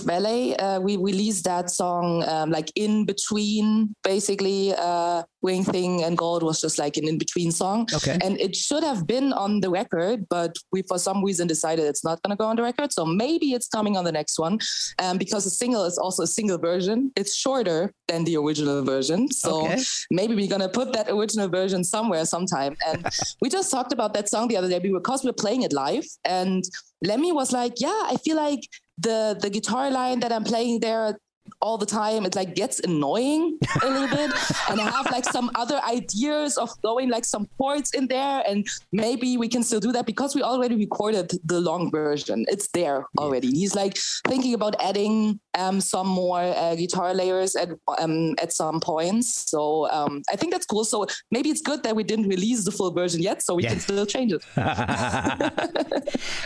Valet, 0.03 0.57
uh, 0.57 0.81
we 0.81 0.97
released 0.97 1.45
that 1.45 1.71
song 1.71 2.23
um, 2.29 2.51
like 2.51 2.71
in 2.77 3.05
between, 3.07 3.95
basically. 4.03 4.75
Uh, 4.77 5.23
Ring 5.43 5.65
Thing 5.65 6.05
and 6.05 6.17
Gold 6.17 6.43
was 6.45 6.61
just 6.61 6.79
like 6.79 6.97
an 6.97 7.09
in 7.09 7.19
between 7.19 7.51
song. 7.51 7.89
Okay. 7.93 8.17
And 8.23 8.41
it 8.41 8.55
should 8.55 8.85
have 8.85 9.09
been 9.09 9.33
on 9.33 9.61
the 9.61 9.71
record, 9.71 10.29
but 10.29 10.55
we 10.71 10.83
for 10.83 10.99
some 11.01 11.25
reason 11.25 11.49
decided 11.49 11.85
it's 11.87 12.05
not 12.05 12.23
going 12.23 12.31
to 12.31 12.37
go 12.37 12.47
on 12.47 12.55
the 12.55 12.63
record. 12.63 12.93
So 12.93 13.05
maybe 13.05 13.53
it's 13.53 13.67
coming 13.67 13.97
on 13.97 14.05
the 14.05 14.13
next 14.13 14.39
one. 14.39 14.61
Um, 15.01 15.19
because 15.19 15.43
the 15.43 15.51
single 15.51 15.85
is 15.85 15.99
also 15.99 16.23
a 16.23 16.29
single 16.29 16.59
version. 16.59 17.11
It's 17.17 17.35
shorter 17.35 17.93
than 18.07 18.23
the 18.23 18.37
original 18.37 18.85
version. 18.85 19.31
So 19.33 19.63
Okay. 19.67 19.83
maybe 20.11 20.35
we're 20.37 20.49
going 20.49 20.61
to 20.61 20.69
put 20.69 20.93
that 20.93 21.11
original 21.11 21.49
version 21.49 21.83
somewhere 21.83 22.25
sometime. 22.25 22.77
And 22.87 23.05
we 23.43 23.49
just 23.49 23.71
talked 23.71 23.93
about 23.93 24.15
that 24.15 24.29
song 24.29 24.47
the 24.47 24.57
other 24.57 24.69
day 24.69 24.79
because 24.79 25.25
we're 25.25 25.33
playing 25.33 25.63
it 25.63 25.73
live. 25.73 26.05
And 26.25 26.63
Lemmy 27.03 27.33
was 27.33 27.51
like, 27.53 27.75
yeah, 27.81 28.03
I 28.13 28.17
feel 28.25 28.37
like 28.37 28.61
the 28.99 29.37
the 29.41 29.51
guitar 29.51 29.91
line 29.91 30.21
that 30.21 30.33
I'm 30.33 30.45
playing 30.45 30.81
there 30.81 31.17
all 31.61 31.79
the 31.79 31.87
time. 31.87 32.27
It 32.27 32.35
like 32.35 32.55
gets 32.55 32.81
annoying 32.81 33.59
a 33.83 33.87
little 33.89 34.09
bit. 34.09 34.31
And 34.71 34.81
i 34.81 34.89
have 34.91 35.11
like 35.11 35.25
some 35.25 35.51
other 35.55 35.81
ideas 35.87 36.57
of 36.57 36.71
throwing 36.81 37.09
like 37.11 37.25
some 37.25 37.47
chords 37.59 37.93
in 37.93 38.07
there. 38.09 38.43
And 38.47 38.67
maybe 38.93 39.37
we 39.37 39.49
can 39.49 39.63
still 39.63 39.81
do 39.81 39.93
that 39.93 40.07
because 40.07 40.35
we 40.35 40.43
already 40.43 40.77
recorded 40.77 41.31
the 41.45 41.61
long 41.61 41.91
version. 41.91 42.45
It's 42.49 42.69
there 42.69 43.07
already. 43.19 43.49
He's 43.49 43.75
like 43.75 43.97
thinking 44.29 44.55
about 44.55 44.75
adding 44.83 45.41
um, 45.59 45.81
some 45.81 46.07
more 46.09 46.41
uh, 46.41 46.75
guitar 46.75 47.13
layers 47.15 47.55
at 47.57 47.69
um, 47.99 48.35
at 48.41 48.53
some 48.53 48.81
points. 48.81 49.51
So 49.51 49.91
um, 49.91 50.23
i 50.33 50.37
think 50.37 50.53
that's 50.53 50.67
cool. 50.67 50.85
So 50.85 51.07
maybe 51.31 51.51
it's 51.51 51.61
good 51.63 51.83
that 51.83 51.95
we 51.97 52.03
didn't 52.05 52.29
release 52.29 52.65
the 52.65 52.73
full 52.73 52.93
version 52.93 53.21
yet 53.23 53.43
so 53.43 53.55
we 53.55 53.63
Yeah. 53.65 53.71
can 53.71 53.81
still 53.81 54.07
change 54.07 54.33
it. 54.33 54.43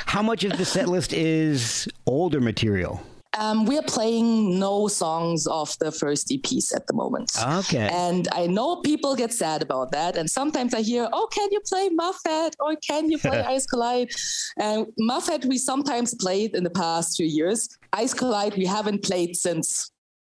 How 0.07 0.23
much 0.23 0.45
of 0.45 0.57
the 0.59 0.65
set 0.65 0.89
list 0.89 1.13
is 1.13 1.89
older 2.07 2.41
material? 2.41 3.01
Um, 3.39 3.67
we 3.67 3.79
are 3.79 3.83
playing 3.83 4.59
no 4.59 4.89
songs 4.89 5.47
off 5.47 5.79
the 5.79 5.93
first 5.93 6.29
EPs 6.29 6.75
at 6.75 6.87
the 6.87 6.95
moment. 6.95 7.33
Okay. 7.43 7.89
And 7.93 8.29
I 8.33 8.47
know 8.47 8.77
people 8.77 9.15
get 9.15 9.33
sad 9.33 9.63
about 9.63 9.93
that. 9.93 10.17
And 10.17 10.29
sometimes 10.29 10.75
I 10.75 10.81
hear, 10.81 11.09
oh, 11.13 11.29
can 11.31 11.49
you 11.53 11.61
play 11.61 11.89
Muffet 11.91 12.57
or 12.61 12.77
can 12.77 13.11
you 13.11 13.19
play 13.19 13.41
Ice 13.57 13.67
Collide? 13.67 14.11
And 14.59 14.87
Muffet, 14.99 15.45
we 15.45 15.59
sometimes 15.59 16.15
played 16.15 16.55
in 16.55 16.65
the 16.65 16.71
past 16.71 17.17
few 17.17 17.27
years. 17.27 17.69
Ice 17.93 18.15
Collide, 18.15 18.57
we 18.57 18.67
haven't 18.67 19.03
played 19.05 19.37
since, 19.37 19.91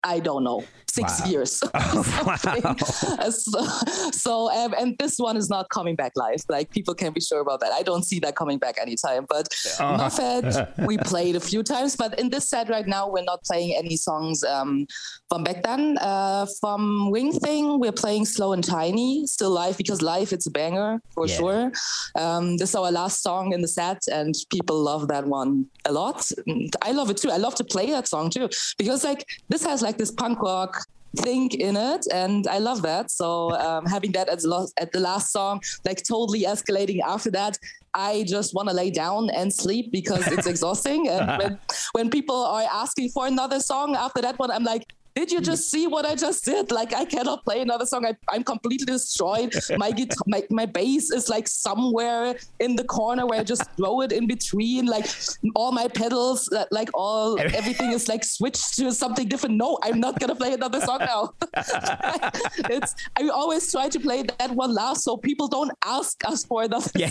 I 0.03 0.19
don't 0.19 0.43
know, 0.43 0.63
six 0.89 1.19
Wow. 1.21 1.27
years. 1.27 1.63
Oh, 1.73 2.25
wow. 2.25 2.75
so, 3.29 3.61
so 4.11 4.51
um, 4.51 4.73
and 4.77 4.95
this 4.99 5.17
one 5.17 5.37
is 5.37 5.49
not 5.49 5.69
coming 5.69 5.95
back 5.95 6.13
live. 6.15 6.41
Like 6.49 6.71
people 6.71 6.93
can 6.95 7.11
be 7.13 7.21
sure 7.21 7.41
about 7.41 7.59
that. 7.61 7.71
I 7.73 7.83
don't 7.83 8.03
see 8.03 8.19
that 8.19 8.35
coming 8.35 8.59
back 8.59 8.75
anytime. 8.81 9.25
But 9.27 9.47
Uh-huh. 9.79 9.97
Muffet, 9.97 10.67
we 10.87 10.97
played 10.97 11.35
a 11.35 11.39
few 11.39 11.63
times. 11.63 11.95
But 11.95 12.19
in 12.19 12.29
this 12.29 12.49
set 12.49 12.69
right 12.69 12.87
now, 12.87 13.09
we're 13.09 13.23
not 13.23 13.43
playing 13.43 13.75
any 13.77 13.97
songs 13.97 14.43
um, 14.43 14.85
from 15.29 15.43
back 15.43 15.63
then. 15.63 15.97
Uh, 15.99 16.45
from 16.61 17.11
Ring 17.11 17.31
Thing, 17.31 17.79
we're 17.79 17.91
playing 17.91 18.25
Slow 18.25 18.53
and 18.53 18.63
Tiny, 18.63 19.25
still 19.27 19.51
live 19.51 19.77
because 19.77 20.01
live 20.01 20.31
it's 20.31 20.47
a 20.47 20.51
banger 20.51 21.01
for 21.13 21.27
Yeah. 21.27 21.35
sure. 21.37 21.71
Um, 22.15 22.57
this 22.57 22.69
is 22.69 22.75
our 22.75 22.91
last 22.91 23.21
song 23.23 23.53
in 23.53 23.61
the 23.61 23.67
set, 23.67 24.01
and 24.11 24.33
people 24.51 24.77
love 24.81 25.07
that 25.09 25.25
one 25.25 25.65
a 25.85 25.91
lot. 25.91 26.29
And 26.47 26.71
I 26.81 26.91
love 26.91 27.09
it 27.09 27.17
too. 27.17 27.31
I 27.31 27.37
love 27.37 27.55
to 27.55 27.63
play 27.63 27.87
that 27.91 28.07
song 28.07 28.29
too 28.29 28.47
because 28.77 29.03
like 29.03 29.25
this 29.49 29.63
has 29.65 29.81
like 29.81 29.88
this 29.97 30.11
punk 30.11 30.41
rock 30.41 30.85
thing 31.17 31.49
in 31.51 31.75
it 31.75 32.05
and 32.13 32.47
i 32.47 32.59
love 32.59 32.81
that. 32.83 33.09
So 33.09 33.51
um, 33.57 33.85
having 33.85 34.11
that 34.11 34.29
at 34.29 34.39
the, 34.39 34.47
last, 34.47 34.73
at 34.79 34.91
the 34.91 34.99
last 34.99 35.31
song 35.31 35.61
like 35.85 36.03
totally 36.03 36.43
escalating 36.43 36.99
after 37.05 37.31
that 37.31 37.57
i 37.95 38.23
just 38.27 38.53
want 38.53 38.69
to 38.69 38.75
lay 38.75 38.91
down 38.91 39.31
and 39.31 39.51
sleep 39.51 39.91
because 39.91 40.27
it's 40.27 40.45
exhausting. 40.53 41.09
And 41.09 41.41
when, 41.41 41.59
when 41.93 42.09
people 42.11 42.35
are 42.35 42.67
asking 42.71 43.09
for 43.09 43.25
another 43.25 43.59
song 43.59 43.95
after 43.95 44.21
that 44.21 44.37
one 44.37 44.51
i'm 44.51 44.63
like 44.63 44.83
did 45.19 45.33
you 45.33 45.41
just 45.41 45.69
see 45.69 45.85
what 45.85 46.05
I 46.05 46.15
just 46.15 46.45
did? 46.45 46.71
Like 46.71 46.93
I 46.93 47.03
cannot 47.03 47.43
play 47.43 47.59
another 47.59 47.85
song. 47.85 48.05
I, 48.05 48.13
I'm 48.33 48.41
completely 48.41 48.85
destroyed. 48.85 49.53
My 49.77 49.91
guitar, 49.91 50.23
my, 50.27 50.43
my 50.49 50.65
bass 50.65 51.11
is 51.11 51.27
like 51.27 51.45
somewhere 51.45 52.35
in 52.61 52.77
the 52.77 52.85
corner 52.85 53.25
where 53.27 53.41
I 53.41 53.43
just 53.43 53.63
throw 53.77 53.99
it 53.99 54.13
in 54.13 54.27
between. 54.27 54.85
Like 54.85 55.07
all 55.55 55.73
my 55.73 55.89
pedals, 55.89 56.49
like 56.71 56.89
all 56.93 57.37
everything 57.59 57.91
is 57.91 58.07
like 58.07 58.23
switched 58.23 58.75
to 58.77 58.93
something 58.93 59.27
different. 59.27 59.55
No, 59.57 59.77
I'm 59.83 59.99
not 59.99 60.19
gonna 60.21 60.35
play 60.35 60.53
another 60.53 60.79
song 60.79 60.99
now. 60.99 61.33
it's 62.69 62.95
I 63.17 63.27
always 63.27 63.69
try 63.69 63.89
to 63.89 63.99
play 63.99 64.23
that 64.23 64.51
one 64.51 64.73
last 64.73 65.03
so 65.03 65.17
people 65.17 65.49
don't 65.49 65.71
ask 65.83 66.15
us 66.25 66.45
for 66.45 66.63
another 66.63 66.89
Yeah. 66.95 67.09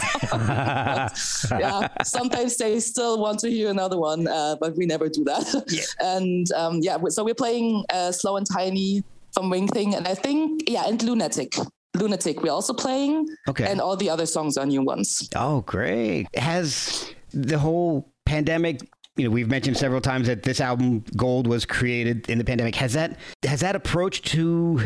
song. 1.09 1.61
yeah, 1.61 1.89
sometimes 2.05 2.57
they 2.57 2.81
still 2.81 3.21
want 3.21 3.39
to 3.41 3.51
hear 3.51 3.69
another 3.69 3.99
one, 3.99 4.27
uh, 4.29 4.57
but 4.59 4.77
we 4.77 4.87
never 4.87 5.11
do 5.11 5.25
that. 5.25 5.45
Yeah. 5.69 5.83
And 6.17 6.51
um, 6.53 6.79
yeah, 6.81 6.97
so 7.09 7.23
we're 7.23 7.35
playing 7.35 7.85
uh, 7.91 7.98
Uh, 7.99 8.13
slow 8.13 8.37
and 8.37 8.47
Tiny 8.47 9.03
from 9.35 9.51
Ring 9.53 9.67
Thing, 9.69 9.95
and 9.97 10.07
I 10.07 10.15
think 10.15 10.63
yeah, 10.69 10.85
and 10.89 11.03
Lunatic. 11.03 11.57
Lunatic, 11.97 12.43
we're 12.43 12.53
also 12.53 12.73
playing, 12.75 13.27
Okay. 13.49 13.67
and 13.71 13.81
all 13.81 13.97
the 13.97 14.09
other 14.11 14.27
songs 14.27 14.57
are 14.57 14.67
new 14.67 14.83
ones. 14.83 15.29
Oh, 15.35 15.63
great. 15.63 16.29
Has 16.37 17.13
the 17.33 17.59
whole 17.59 18.13
pandemic, 18.25 18.81
you 19.17 19.25
know, 19.25 19.31
we've 19.31 19.49
mentioned 19.49 19.77
several 19.77 20.01
times 20.01 20.27
that 20.29 20.43
this 20.45 20.61
album 20.61 21.03
Gold 21.17 21.47
was 21.49 21.65
created 21.65 22.29
in 22.31 22.39
the 22.39 22.45
pandemic. 22.45 22.75
Has 22.77 22.93
that 22.93 23.19
has 23.45 23.61
that 23.61 23.75
approach 23.75 24.23
to 24.33 24.81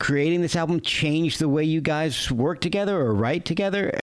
creating 0.00 0.42
this 0.42 0.56
album 0.56 0.80
changed 0.80 1.38
the 1.38 1.48
way 1.48 1.64
you 1.64 1.80
guys 1.80 2.30
work 2.30 2.60
together 2.60 3.00
or 3.00 3.14
write 3.14 3.44
together? 3.44 3.99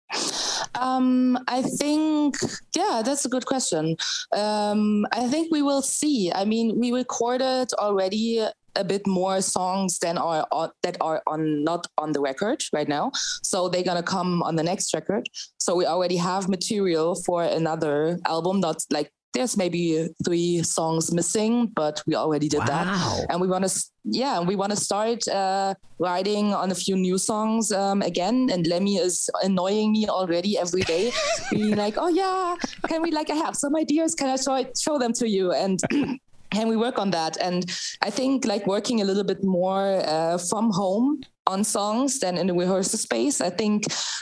Um, 0.79 1.39
I 1.49 1.63
think, 1.63 2.37
yeah, 2.75 3.03
that's 3.05 3.25
a 3.25 3.29
good 3.29 3.47
question. 3.47 3.97
Um, 4.33 5.07
I 5.13 5.29
think 5.29 5.51
we 5.51 5.63
will 5.63 5.83
see. 5.83 6.33
I 6.33 6.45
mean, 6.45 6.79
we 6.79 6.93
recorded 6.93 7.73
already 7.75 8.47
a 8.77 8.85
bit 8.85 9.07
more 9.07 9.41
songs 9.41 9.99
than 9.99 10.19
are 10.19 10.47
on, 10.53 10.71
that 10.83 10.97
are 11.01 11.23
on 11.27 11.65
not 11.65 11.87
on 11.99 12.13
the 12.13 12.21
record 12.21 12.63
right 12.73 12.89
now. 12.89 13.11
So 13.43 13.69
they're 13.69 13.83
gonna 13.83 14.03
come 14.03 14.43
on 14.43 14.57
the 14.57 14.63
next 14.63 14.93
record. 14.95 15.29
So 15.59 15.75
we 15.75 15.87
already 15.87 16.17
have 16.17 16.49
material 16.49 17.15
for 17.15 17.43
another 17.43 18.19
album. 18.27 18.61
Not 18.61 18.85
like 18.91 19.11
there's 19.37 19.57
maybe 19.57 20.09
three 20.25 20.63
songs 20.63 21.13
missing, 21.13 21.67
but 21.67 22.03
we 22.07 22.15
already 22.15 22.49
did 22.49 22.63
that. 22.63 22.87
And 23.29 23.41
we 23.41 23.47
want 23.47 23.69
to 23.69 23.85
yeah 24.09 24.41
we 24.41 24.55
want 24.55 24.71
to 24.71 24.77
start 24.77 25.27
uh, 25.29 25.75
writing 25.99 26.55
on 26.55 26.71
a 26.71 26.75
few 26.75 26.97
new 26.97 27.19
songs 27.19 27.71
um, 27.71 28.01
again. 28.03 28.49
And 28.51 28.67
lemmy 28.67 28.97
is 28.97 29.29
annoying 29.43 29.93
me 29.93 30.09
already 30.09 30.57
every 30.59 30.83
day 30.83 31.13
being 31.51 31.77
like 31.77 31.95
oh 31.99 32.09
yeah 32.09 32.57
can 32.89 33.03
we 33.03 33.11
like 33.11 33.31
i 33.31 33.35
have 33.35 33.57
some 33.57 33.77
ideas. 33.77 34.15
Can 34.15 34.31
i 34.31 34.37
show, 34.37 34.65
show 34.79 34.99
them 34.99 35.13
to 35.15 35.29
you? 35.29 35.53
And 35.53 35.81
and 36.61 36.69
we 36.69 36.77
work 36.87 36.99
on 36.99 37.11
that? 37.11 37.37
And 37.47 37.61
i 38.09 38.11
think 38.19 38.45
like 38.53 38.65
working 38.67 39.01
a 39.01 39.05
little 39.11 39.25
bit 39.33 39.41
more 39.59 39.85
uh, 40.15 40.37
from 40.51 40.65
home 40.83 41.07
on 41.53 41.65
songs 41.65 42.11
than 42.23 42.35
in 42.41 42.47
the 42.51 42.55
rehearsal 42.63 42.99
space 43.09 43.37
i 43.49 43.51
think 43.61 43.77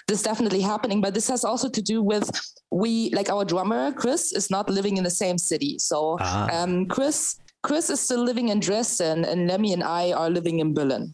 this 0.09 0.19
is 0.21 0.25
definitely 0.31 0.61
happening. 0.73 1.01
But 1.05 1.15
this 1.15 1.29
has 1.35 1.43
also 1.51 1.69
to 1.77 1.83
do 1.93 1.97
with 2.13 2.27
we 2.83 2.93
like 3.19 3.29
our 3.35 3.45
drummer 3.53 3.83
chris 4.01 4.23
is 4.41 4.47
not 4.57 4.65
living 4.79 4.95
in 5.01 5.05
the 5.05 5.17
same 5.25 5.39
city. 5.51 5.73
So 5.91 5.99
Ah. 6.21 6.49
um, 6.57 6.73
chris 6.95 7.19
chris 7.67 7.87
is 7.95 8.01
still 8.07 8.23
living 8.31 8.49
in 8.53 8.59
dresden 8.69 9.17
and 9.31 9.39
lemmy 9.51 9.71
and 9.77 9.83
i 9.83 10.05
are 10.21 10.31
living 10.39 10.57
in 10.65 10.69
berlin 10.79 11.05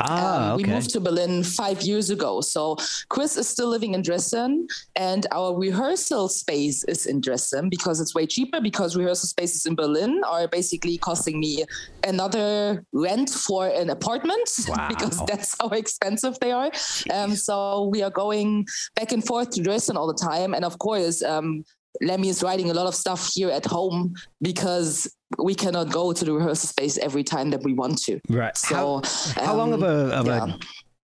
Ah, 0.00 0.50
um, 0.50 0.52
okay. 0.54 0.64
We 0.64 0.70
moved 0.70 0.90
to 0.90 1.00
Berlin 1.00 1.42
five 1.42 1.82
years 1.82 2.10
ago. 2.10 2.40
So 2.40 2.76
Chris 3.08 3.36
is 3.36 3.48
still 3.48 3.68
living 3.68 3.94
in 3.94 4.02
Dresden, 4.02 4.66
and 4.96 5.26
our 5.32 5.56
rehearsal 5.56 6.28
space 6.28 6.84
is 6.84 7.06
in 7.06 7.20
Dresden 7.20 7.68
because 7.68 8.00
it's 8.00 8.14
way 8.14 8.26
cheaper. 8.26 8.60
Because 8.60 8.96
rehearsal 8.96 9.28
spaces 9.28 9.66
in 9.66 9.74
Berlin 9.74 10.22
are 10.26 10.46
basically 10.48 10.98
costing 10.98 11.40
me 11.40 11.64
another 12.04 12.84
rent 12.92 13.30
for 13.30 13.68
an 13.68 13.90
apartment 13.90 14.48
Wow. 14.68 14.88
because 14.88 15.24
that's 15.26 15.56
how 15.60 15.68
expensive 15.70 16.38
they 16.40 16.52
are. 16.52 16.70
Um, 17.12 17.34
so 17.34 17.88
we 17.92 18.02
are 18.02 18.10
going 18.10 18.66
back 18.94 19.12
and 19.12 19.24
forth 19.24 19.50
to 19.50 19.62
Dresden 19.62 19.96
all 19.96 20.06
the 20.06 20.14
time, 20.30 20.54
and 20.54 20.64
of 20.64 20.78
course. 20.78 21.22
Um, 21.22 21.64
Lemmy 22.00 22.28
is 22.28 22.42
writing 22.42 22.70
a 22.70 22.74
lot 22.74 22.86
of 22.86 22.94
stuff 22.94 23.30
here 23.34 23.50
at 23.50 23.64
home 23.64 24.14
because 24.40 25.12
we 25.38 25.54
cannot 25.54 25.90
go 25.90 26.12
to 26.12 26.24
the 26.24 26.32
rehearsal 26.32 26.68
space 26.68 26.98
every 26.98 27.24
time 27.24 27.50
that 27.50 27.62
we 27.62 27.72
want 27.72 27.98
to. 28.02 28.20
right. 28.28 28.56
So, 28.56 29.02
how, 29.34 29.44
how 29.44 29.54
long 29.54 29.72
of 29.72 29.82
um, 29.82 29.88
a 29.88 30.14
of 30.14 30.26
yeah. 30.26 30.46
a 30.46 30.58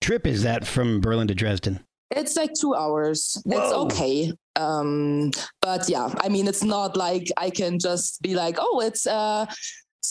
trip 0.01 0.27
is 0.27 0.43
that 0.43 0.67
from 0.67 1.01
Berlin 1.01 1.27
to 1.27 1.35
Dresden? 1.35 1.79
It's 2.11 2.35
like 2.35 2.51
two 2.53 2.75
hours. 2.75 3.41
It's 3.45 3.73
okay. 3.73 4.33
Um, 4.55 5.31
but 5.61 5.89
yeah, 5.89 6.13
I 6.19 6.29
mean, 6.29 6.47
it's 6.47 6.63
not 6.63 6.95
like 6.95 7.27
I 7.37 7.49
can 7.49 7.79
just 7.79 8.21
be 8.21 8.35
like, 8.35 8.57
oh, 8.59 8.81
it's 8.81 9.07
uh, 9.07 9.47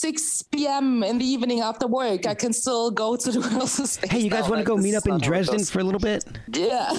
6 0.03 0.41
p.m. 0.51 1.03
in 1.03 1.19
the 1.19 1.25
evening 1.25 1.61
after 1.61 1.85
work. 1.87 2.25
I 2.25 2.33
can 2.33 2.51
still 2.51 2.89
go 2.91 3.15
to 3.15 3.31
the 3.31 3.39
rehearsal 3.47 3.85
space. 3.87 4.11
Hey, 4.11 4.19
you 4.19 4.29
guys 4.29 4.41
want 4.49 4.53
to 4.53 4.55
Like, 4.57 4.65
go 4.65 4.75
meet 4.77 4.95
up 4.95 5.05
in 5.05 5.11
not 5.11 5.21
how 5.21 5.25
it 5.25 5.29
Dresden 5.29 5.57
goes. 5.57 5.69
for 5.69 5.79
a 5.79 5.83
little 5.83 5.99
bit? 5.99 6.25
Yeah. 6.51 6.89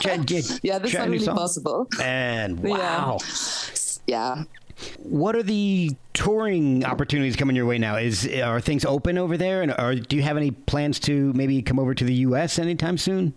Try- 0.00 0.14
yeah, 0.28 0.40
yeah, 0.62 0.78
this 0.78 0.90
is 0.90 0.92
try 0.92 1.00
not 1.06 1.10
really 1.10 1.26
possible. 1.26 1.88
And 2.00 2.60
Yeah. 2.60 2.70
wow. 2.70 3.18
Yeah. 4.06 4.44
What 5.02 5.36
are 5.36 5.42
the 5.42 5.90
touring 6.14 6.84
opportunities 6.84 7.36
coming 7.36 7.54
your 7.56 7.66
way 7.66 7.76
now? 7.78 7.96
Is 7.96 8.26
are 8.26 8.60
things 8.60 8.84
open 8.86 9.18
over 9.18 9.36
there, 9.36 9.60
and 9.60 9.74
or 9.78 9.94
do 9.96 10.16
you 10.16 10.22
have 10.22 10.38
any 10.38 10.52
plans 10.52 10.98
to 11.00 11.32
maybe 11.34 11.60
come 11.60 11.78
over 11.78 11.94
to 11.94 12.04
the 12.04 12.14
U.S. 12.14 12.58
anytime 12.58 12.96
soon? 12.96 13.34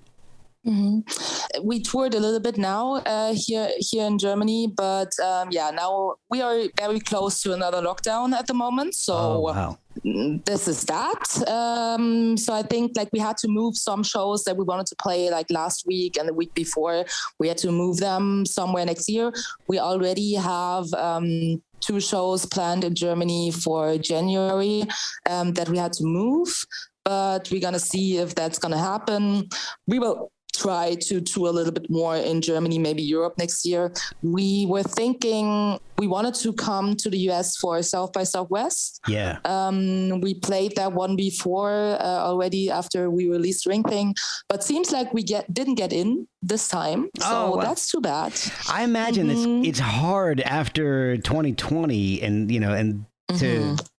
Mm-hmm. 0.66 1.68
We 1.68 1.82
toured 1.82 2.14
a 2.14 2.20
little 2.20 2.39
bit 2.39 2.57
now 2.57 2.95
uh, 3.05 3.34
here 3.36 3.70
here 3.80 4.05
in 4.05 4.18
Germany, 4.18 4.68
but 4.68 5.11
um, 5.20 5.49
yeah, 5.51 5.72
now 5.72 6.16
we 6.30 6.41
are 6.41 6.64
very 6.78 7.01
close 7.01 7.41
to 7.41 7.53
another 7.53 7.82
lockdown 7.82 8.34
at 8.34 8.47
the 8.47 8.53
moment. 8.53 8.95
So 8.95 9.14
oh, 9.14 9.39
wow. 9.41 9.78
Mm, 10.05 10.43
this 10.45 10.70
is 10.70 10.86
that. 10.86 11.49
Um, 11.49 12.38
so 12.38 12.53
I 12.53 12.64
think 12.64 12.93
like 12.95 13.09
we 13.11 13.20
had 13.20 13.38
to 13.38 13.49
move 13.49 13.76
some 13.76 14.03
shows 14.03 14.45
that 14.45 14.55
we 14.55 14.64
wanted 14.64 14.86
to 14.88 14.95
play 14.95 15.30
like 15.30 15.51
last 15.51 15.86
week 15.86 16.18
and 16.18 16.30
the 16.30 16.34
week 16.34 16.53
before. 16.53 17.05
We 17.39 17.49
had 17.49 17.57
to 17.57 17.72
move 17.72 17.97
them 17.97 18.45
somewhere 18.45 18.86
next 18.86 19.09
year. 19.09 19.34
We 19.68 19.80
already 19.80 20.34
have. 20.36 20.93
Um, 20.93 21.61
two 21.82 21.99
shows 21.99 22.45
planned 22.45 22.86
in 22.86 22.95
Germany 22.95 23.51
for 23.51 23.97
January 23.97 24.86
um, 25.30 25.51
that 25.55 25.68
we 25.68 25.78
had 25.78 25.91
to 25.91 26.05
move 26.05 26.66
but 27.03 27.49
we're 27.51 27.59
going 27.59 27.74
to 27.74 27.80
see 27.80 28.18
if 28.18 28.34
that's 28.34 28.57
going 28.57 28.72
to 28.72 28.78
happen. 28.78 29.49
We 29.88 29.99
will 29.99 30.32
try 30.64 30.95
to 30.95 31.22
tour 31.22 31.47
a 31.47 31.51
little 31.51 31.74
bit 31.74 31.89
more 31.89 32.16
in 32.16 32.41
Germany, 32.41 32.80
maybe 32.80 33.03
Europe 33.03 33.36
next 33.38 33.66
year. 33.66 33.91
We 34.22 34.66
were 34.68 34.84
thinking 34.84 35.80
we 35.99 36.07
wanted 36.07 36.36
to 36.36 36.53
come 36.53 36.95
to 36.97 37.09
the 37.09 37.20
US 37.30 37.57
for 37.57 37.82
South 37.84 38.14
by 38.14 38.24
Southwest. 38.24 38.99
Yeah. 39.07 39.39
Um, 39.45 40.22
we 40.22 40.34
played 40.34 40.76
that 40.76 40.93
one 40.93 41.16
before 41.16 41.97
uh, 41.99 42.30
already 42.30 42.70
after 42.70 43.09
we 43.09 43.30
released 43.30 43.66
Ring 43.66 43.84
Thing, 43.84 44.16
but 44.49 44.64
seems 44.64 44.91
like 44.91 45.14
we 45.14 45.24
get 45.24 45.53
didn't 45.53 45.76
get 45.76 45.91
in 45.93 46.28
this 46.41 46.68
time. 46.68 47.09
So 47.20 47.28
oh, 47.28 47.51
well, 47.51 47.66
that's 47.66 47.91
too 47.91 48.01
bad. 48.01 48.34
I 48.70 48.84
imagine 48.84 49.28
mm-hmm. 49.28 49.64
it's 49.64 49.80
it's 49.80 49.80
hard 49.80 50.41
after 50.41 51.18
2020 51.18 52.22
and 52.22 52.51
you 52.51 52.59
know 52.59 52.74
and 52.74 53.05
to 53.39 53.45
mm-hmm 53.45 53.92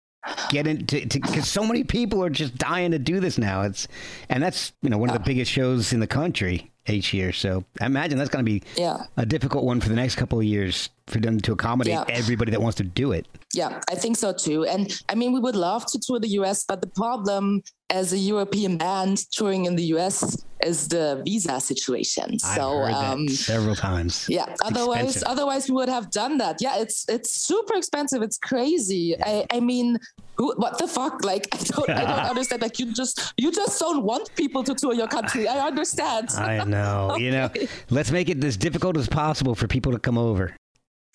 get 0.50 0.66
into 0.66 1.00
because 1.06 1.48
so 1.48 1.64
many 1.64 1.84
people 1.84 2.22
are 2.22 2.30
just 2.30 2.56
dying 2.56 2.90
to 2.92 2.98
do 2.98 3.20
this 3.20 3.38
now. 3.38 3.62
It's 3.62 3.88
and 4.28 4.42
that's 4.42 4.72
you 4.82 4.90
know 4.90 4.98
one 4.98 5.10
of 5.10 5.14
the 5.14 5.20
ah. 5.20 5.24
biggest 5.24 5.50
shows 5.50 5.92
in 5.92 6.00
the 6.00 6.06
country 6.06 6.70
each 6.88 7.12
year. 7.12 7.32
So 7.32 7.64
I 7.80 7.86
imagine 7.86 8.18
that's 8.18 8.30
going 8.30 8.44
to 8.44 8.50
be 8.50 8.62
yeah. 8.76 9.04
a 9.16 9.26
difficult 9.26 9.64
one 9.64 9.80
for 9.80 9.88
the 9.88 9.94
next 9.94 10.16
couple 10.16 10.38
of 10.38 10.44
years 10.44 10.90
for 11.06 11.18
them 11.18 11.38
to 11.40 11.52
accommodate 11.52 11.92
yeah. 11.92 12.04
everybody 12.08 12.50
that 12.50 12.60
wants 12.60 12.76
to 12.76 12.84
do 12.84 13.12
it. 13.12 13.26
Yeah, 13.52 13.80
I 13.90 13.94
think 13.94 14.16
so 14.16 14.32
too. 14.32 14.64
And 14.64 14.90
I 15.08 15.14
mean, 15.14 15.32
we 15.32 15.40
would 15.40 15.56
love 15.56 15.86
to 15.86 15.98
tour 15.98 16.18
the 16.18 16.28
US, 16.40 16.64
but 16.64 16.80
the 16.80 16.86
problem 16.88 17.62
as 17.90 18.12
a 18.12 18.18
European 18.18 18.78
band 18.78 19.30
touring 19.30 19.66
in 19.66 19.76
the 19.76 19.84
US 19.94 20.44
is 20.64 20.88
the 20.88 21.22
visa 21.24 21.60
situation. 21.60 22.38
I've 22.44 22.56
so 22.56 22.82
um, 22.82 23.28
several 23.28 23.76
times. 23.76 24.26
Yeah. 24.28 24.46
It's 24.48 24.62
otherwise, 24.62 25.04
expensive. 25.04 25.28
otherwise 25.28 25.68
we 25.68 25.74
would 25.76 25.88
have 25.88 26.10
done 26.10 26.38
that. 26.38 26.56
Yeah, 26.60 26.78
it's 26.78 27.08
it's 27.08 27.30
super 27.30 27.74
expensive. 27.74 28.22
It's 28.22 28.38
crazy. 28.38 29.14
I, 29.22 29.46
I 29.50 29.60
mean, 29.60 29.98
what 30.36 30.78
the 30.78 30.88
fuck? 30.88 31.24
Like 31.24 31.46
I 31.52 31.58
don't 31.58 31.90
I 31.90 32.00
don't 32.04 32.30
understand. 32.30 32.62
Like 32.62 32.78
you 32.78 32.92
just 32.92 33.34
you 33.36 33.52
just 33.52 33.78
don't 33.78 34.02
want 34.02 34.34
people 34.36 34.62
to 34.64 34.74
tour 34.74 34.94
your 34.94 35.08
country. 35.08 35.48
I 35.48 35.66
understand. 35.66 36.30
I 36.36 36.64
know. 36.64 37.10
okay. 37.12 37.24
You 37.24 37.30
know, 37.30 37.50
let's 37.90 38.10
make 38.10 38.28
it 38.28 38.42
as 38.44 38.56
difficult 38.56 38.96
as 38.96 39.08
possible 39.08 39.54
for 39.54 39.66
people 39.66 39.92
to 39.92 39.98
come 39.98 40.18
over 40.18 40.54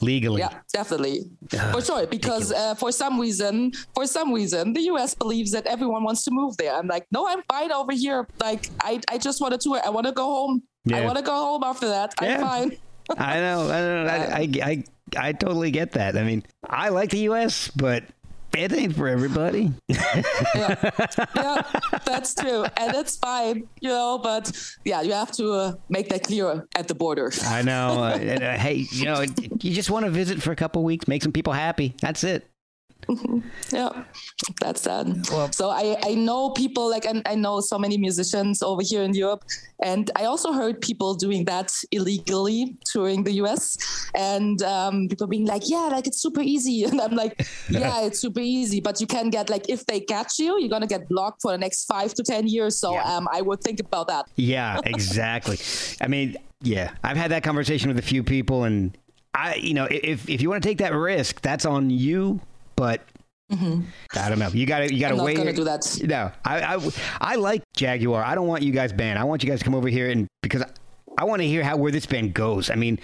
legally. 0.01 0.39
Yeah, 0.39 0.59
definitely, 0.73 1.29
for 1.71 1.81
sure. 1.81 2.07
Because 2.07 2.51
uh, 2.51 2.75
for 2.75 2.91
some 2.91 3.19
reason, 3.19 3.71
for 3.93 4.07
some 4.07 4.33
reason, 4.33 4.73
the 4.73 4.81
U.S. 4.93 5.13
believes 5.13 5.51
that 5.51 5.65
everyone 5.67 6.03
wants 6.03 6.23
to 6.25 6.31
move 6.31 6.57
there. 6.57 6.73
I'm 6.73 6.87
like, 6.87 7.05
no, 7.11 7.27
I'm 7.27 7.41
fine 7.43 7.71
over 7.71 7.91
here. 7.93 8.27
Like, 8.39 8.69
I, 8.81 9.01
I 9.09 9.17
just 9.17 9.41
want 9.41 9.53
to 9.53 9.57
tour. 9.57 9.81
I 9.85 9.89
want 9.89 10.07
to 10.07 10.13
go 10.13 10.25
home. 10.25 10.63
Yeah. 10.85 10.97
I 10.97 11.05
want 11.05 11.17
to 11.17 11.23
go 11.23 11.33
home 11.33 11.63
after 11.63 11.87
that. 11.89 12.13
I'm 12.19 12.41
fine. 12.41 12.77
I 13.17 13.39
know. 13.39 13.69
I 13.69 13.81
know. 13.81 14.05
I, 14.05 14.15
I, 14.33 14.49
I, 14.71 14.83
I 15.17 15.31
totally 15.33 15.71
get 15.71 15.91
that. 15.93 16.17
I 16.17 16.23
mean, 16.23 16.43
I 16.67 16.89
like 16.89 17.09
the 17.09 17.19
U.S., 17.19 17.69
but 17.75 18.03
it 18.53 18.73
ain't 18.73 18.95
for 18.95 19.07
everybody. 19.07 19.71
yeah. 19.87 20.23
yeah, 21.35 21.61
that's 22.05 22.33
true, 22.35 22.65
and 22.77 22.95
it's 22.95 23.17
fine, 23.17 23.67
you 23.81 23.89
know. 23.89 24.17
But 24.17 24.51
yeah, 24.85 25.01
you 25.01 25.13
have 25.13 25.31
to 25.33 25.51
uh, 25.51 25.73
make 25.89 26.09
that 26.09 26.23
clear 26.23 26.67
at 26.75 26.87
the 26.87 26.95
border. 26.95 27.31
I 27.43 27.61
know. 27.61 28.03
uh, 28.03 28.17
uh, 28.41 28.57
hey, 28.57 28.85
you 28.91 29.05
know, 29.05 29.21
you 29.21 29.73
just 29.73 29.89
want 29.89 30.05
to 30.05 30.11
visit 30.11 30.41
for 30.41 30.51
a 30.51 30.55
couple 30.55 30.83
weeks, 30.83 31.07
make 31.07 31.23
some 31.23 31.31
people 31.31 31.53
happy. 31.53 31.95
That's 32.01 32.23
it. 32.23 32.49
Yeah, 33.71 34.03
that's 34.59 34.81
sad. 34.81 35.27
Well, 35.31 35.51
so 35.51 35.69
I, 35.69 35.97
I 36.03 36.15
know 36.15 36.51
people 36.51 36.89
like, 36.89 37.05
and 37.05 37.21
I 37.25 37.35
know 37.35 37.59
so 37.59 37.79
many 37.79 37.97
musicians 37.97 38.61
over 38.61 38.81
here 38.83 39.03
in 39.03 39.13
Europe. 39.13 39.43
And 39.81 40.11
I 40.15 40.25
also 40.25 40.51
heard 40.51 40.81
people 40.81 41.15
doing 41.15 41.45
that 41.45 41.71
illegally 41.91 42.77
touring 42.85 43.23
the 43.23 43.31
US 43.43 43.77
and 44.13 44.61
um, 44.63 45.07
people 45.07 45.27
being 45.27 45.45
like, 45.45 45.63
yeah, 45.65 45.89
like 45.91 46.07
it's 46.07 46.21
super 46.21 46.41
easy. 46.41 46.83
And 46.89 46.99
I'm 46.99 47.15
like, 47.15 47.47
yeah, 47.69 48.01
it's 48.05 48.19
super 48.19 48.41
easy. 48.41 48.81
But 48.81 48.99
you 48.99 49.07
can 49.07 49.29
get 49.29 49.49
like, 49.49 49.69
if 49.69 49.85
they 49.85 49.99
catch 49.99 50.39
you, 50.39 50.59
you're 50.59 50.69
going 50.69 50.81
to 50.81 50.87
get 50.87 51.07
blocked 51.07 51.41
for 51.41 51.51
the 51.51 51.57
next 51.57 51.85
five 51.85 52.13
to 52.15 52.23
10 52.23 52.47
years. 52.47 52.77
So 52.77 52.93
yeah. 52.93 53.15
um, 53.15 53.27
I 53.31 53.41
would 53.41 53.61
think 53.61 53.79
about 53.79 54.07
that. 54.07 54.25
Yeah, 54.35 54.79
exactly. 54.85 55.59
I 56.01 56.07
mean, 56.07 56.35
yeah, 56.61 56.91
I've 57.03 57.17
had 57.17 57.31
that 57.31 57.43
conversation 57.43 57.87
with 57.87 57.99
a 57.99 58.07
few 58.07 58.23
people 58.23 58.65
and 58.65 58.97
I, 59.33 59.55
you 59.55 59.73
know, 59.73 59.87
if, 59.89 60.27
if 60.27 60.41
you 60.41 60.49
want 60.49 60.63
to 60.63 60.67
take 60.67 60.79
that 60.79 60.93
risk, 60.93 61.41
that's 61.41 61.63
on 61.63 61.89
you 61.89 62.41
but 62.79 63.01
Mm-hmm. 63.51 63.81
I 64.15 64.29
don't 64.29 64.37
know. 64.37 64.49
You 64.49 64.67
got 64.67 64.79
to 64.79 64.93
you 64.93 64.99
got 64.99 65.09
to 65.09 65.23
wait. 65.23 65.35
Going 65.35 65.47
to 65.47 65.53
do 65.53 65.63
that. 65.63 65.99
No, 66.03 66.31
I, 66.45 66.75
I 66.75 66.91
I 67.19 67.35
like 67.35 67.63
Jaguwar. 67.75 68.23
I 68.23 68.35
don't 68.35 68.45
want 68.45 68.61
you 68.61 68.71
guys 68.71 68.93
banned. 68.93 69.17
I 69.17 69.23
want 69.23 69.43
you 69.43 69.49
guys 69.49 69.57
to 69.57 69.65
come 69.65 69.73
over 69.73 69.87
here 69.87 70.07
and 70.11 70.27
because 70.43 70.61
I, 70.61 70.69
I 71.17 71.23
want 71.23 71.41
to 71.41 71.47
hear 71.47 71.63
how 71.63 71.75
where 71.75 71.91
this 71.91 72.05
band 72.05 72.35
goes. 72.35 72.69
I 72.69 72.75
mean, 72.75 72.99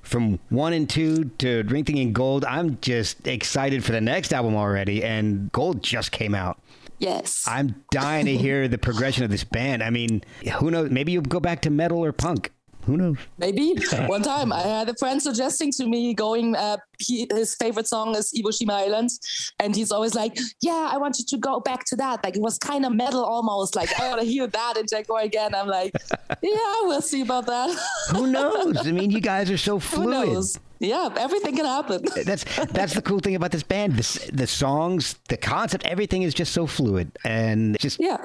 from 0.00 0.38
one 0.48 0.72
and 0.72 0.88
two 0.88 1.24
to 1.36 1.64
Ring 1.64 1.84
Thing 1.84 1.98
and 1.98 2.14
Gold, 2.14 2.46
I'm 2.46 2.78
just 2.80 3.26
excited 3.26 3.84
for 3.84 3.92
the 3.92 4.00
next 4.00 4.32
album 4.32 4.56
already. 4.56 5.04
And 5.04 5.52
Gold 5.52 5.82
just 5.82 6.12
came 6.12 6.34
out. 6.34 6.58
Yes. 6.98 7.44
I'm 7.46 7.84
dying 7.90 8.24
to 8.24 8.36
hear 8.38 8.68
the 8.68 8.78
progression 8.78 9.22
of 9.24 9.30
this 9.30 9.44
band. 9.44 9.82
I 9.82 9.90
mean, 9.90 10.24
who 10.60 10.70
knows? 10.70 10.90
Maybe 10.90 11.12
you'll 11.12 11.24
go 11.24 11.40
back 11.40 11.60
to 11.62 11.70
metal 11.70 12.02
or 12.02 12.12
punk. 12.12 12.53
Who 12.86 12.96
knows? 12.96 13.16
Maybe. 13.38 13.74
One 14.06 14.22
time 14.22 14.52
I 14.52 14.60
had 14.60 14.88
a 14.88 14.94
friend 14.94 15.22
suggesting 15.22 15.72
to 15.72 15.86
me 15.86 16.14
going, 16.14 16.54
uh, 16.54 16.76
he, 16.98 17.26
his 17.30 17.54
favorite 17.54 17.88
song 17.88 18.14
is 18.14 18.32
Iwo 18.32 18.50
Jima 18.50 18.74
Island. 18.74 19.10
And 19.58 19.74
he's 19.74 19.90
always 19.90 20.14
like, 20.14 20.36
yeah, 20.60 20.90
I 20.92 20.98
want 20.98 21.18
you 21.18 21.24
to 21.24 21.36
go 21.38 21.60
back 21.60 21.84
to 21.86 21.96
that. 21.96 22.22
Like 22.22 22.36
it 22.36 22.42
was 22.42 22.58
kind 22.58 22.84
of 22.84 22.92
metal 22.94 23.24
almost. 23.24 23.74
Like 23.74 23.88
I 23.98 24.08
want 24.08 24.20
to 24.20 24.26
hear 24.26 24.46
that 24.46 24.76
in 24.76 24.86
Jaguwar 24.86 25.24
again. 25.24 25.54
I'm 25.54 25.68
like, 25.68 25.92
yeah, 26.42 26.74
we'll 26.82 27.02
see 27.02 27.22
about 27.22 27.46
that. 27.46 27.76
Who 28.10 28.26
knows? 28.26 28.86
I 28.86 28.92
mean, 28.92 29.10
you 29.10 29.20
guys 29.32 29.50
are 29.50 29.58
so 29.58 29.78
fluid. 29.78 30.44
Yeah, 30.80 31.08
everything 31.16 31.56
can 31.56 31.64
happen. 31.64 32.04
that's 32.26 32.44
that's 32.66 32.94
the 32.94 33.00
cool 33.00 33.20
thing 33.20 33.36
about 33.36 33.52
this 33.52 33.62
band. 33.62 33.94
This, 33.94 34.14
the 34.32 34.46
songs, 34.46 35.14
the 35.28 35.36
concept, 35.36 35.86
everything 35.86 36.22
is 36.22 36.34
just 36.34 36.52
so 36.52 36.66
fluid, 36.66 37.16
and 37.24 37.78
just 37.78 37.98
yeah, 38.00 38.18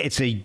it's 0.00 0.20
a 0.20 0.44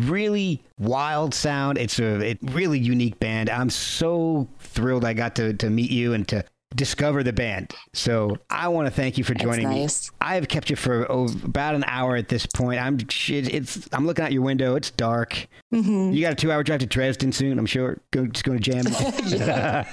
really 0.00 0.62
wild 0.78 1.34
sound. 1.34 1.78
It's 1.78 1.98
a 1.98 2.30
it, 2.30 2.38
really 2.42 2.78
unique 2.78 3.18
band. 3.20 3.50
I'm 3.50 3.70
so 3.70 4.48
thrilled 4.58 5.04
I 5.04 5.12
got 5.12 5.36
to, 5.36 5.52
to 5.54 5.70
meet 5.70 5.90
you 5.90 6.12
and 6.12 6.26
to 6.28 6.44
discover 6.74 7.22
the 7.22 7.32
band. 7.32 7.74
So 7.92 8.36
I 8.50 8.68
want 8.68 8.86
to 8.86 8.90
thank 8.90 9.18
you 9.18 9.24
for 9.24 9.34
joining 9.34 9.68
nice. 9.68 10.10
me. 10.10 10.16
I 10.20 10.34
have 10.34 10.48
kept 10.48 10.70
you 10.70 10.76
for 10.76 11.10
oh, 11.10 11.28
about 11.44 11.74
an 11.74 11.84
hour 11.86 12.16
at 12.16 12.28
this 12.28 12.46
point. 12.46 12.80
I'm 12.80 12.98
it's 13.18 13.88
I'm 13.92 14.06
looking 14.06 14.24
out 14.24 14.32
your 14.32 14.42
window. 14.42 14.76
It's 14.76 14.90
dark. 14.90 15.48
Mm-hmm. 15.72 16.12
You 16.12 16.20
got 16.20 16.32
a 16.32 16.36
two 16.36 16.52
hour 16.52 16.62
drive 16.62 16.80
to 16.80 16.86
Dresden 16.86 17.32
soon. 17.32 17.58
I'm 17.58 17.66
sure. 17.66 17.98
Go, 18.10 18.26
just 18.26 18.44
going 18.44 18.58
to 18.58 18.70
jam. 18.70 18.84
yeah. 19.26 19.88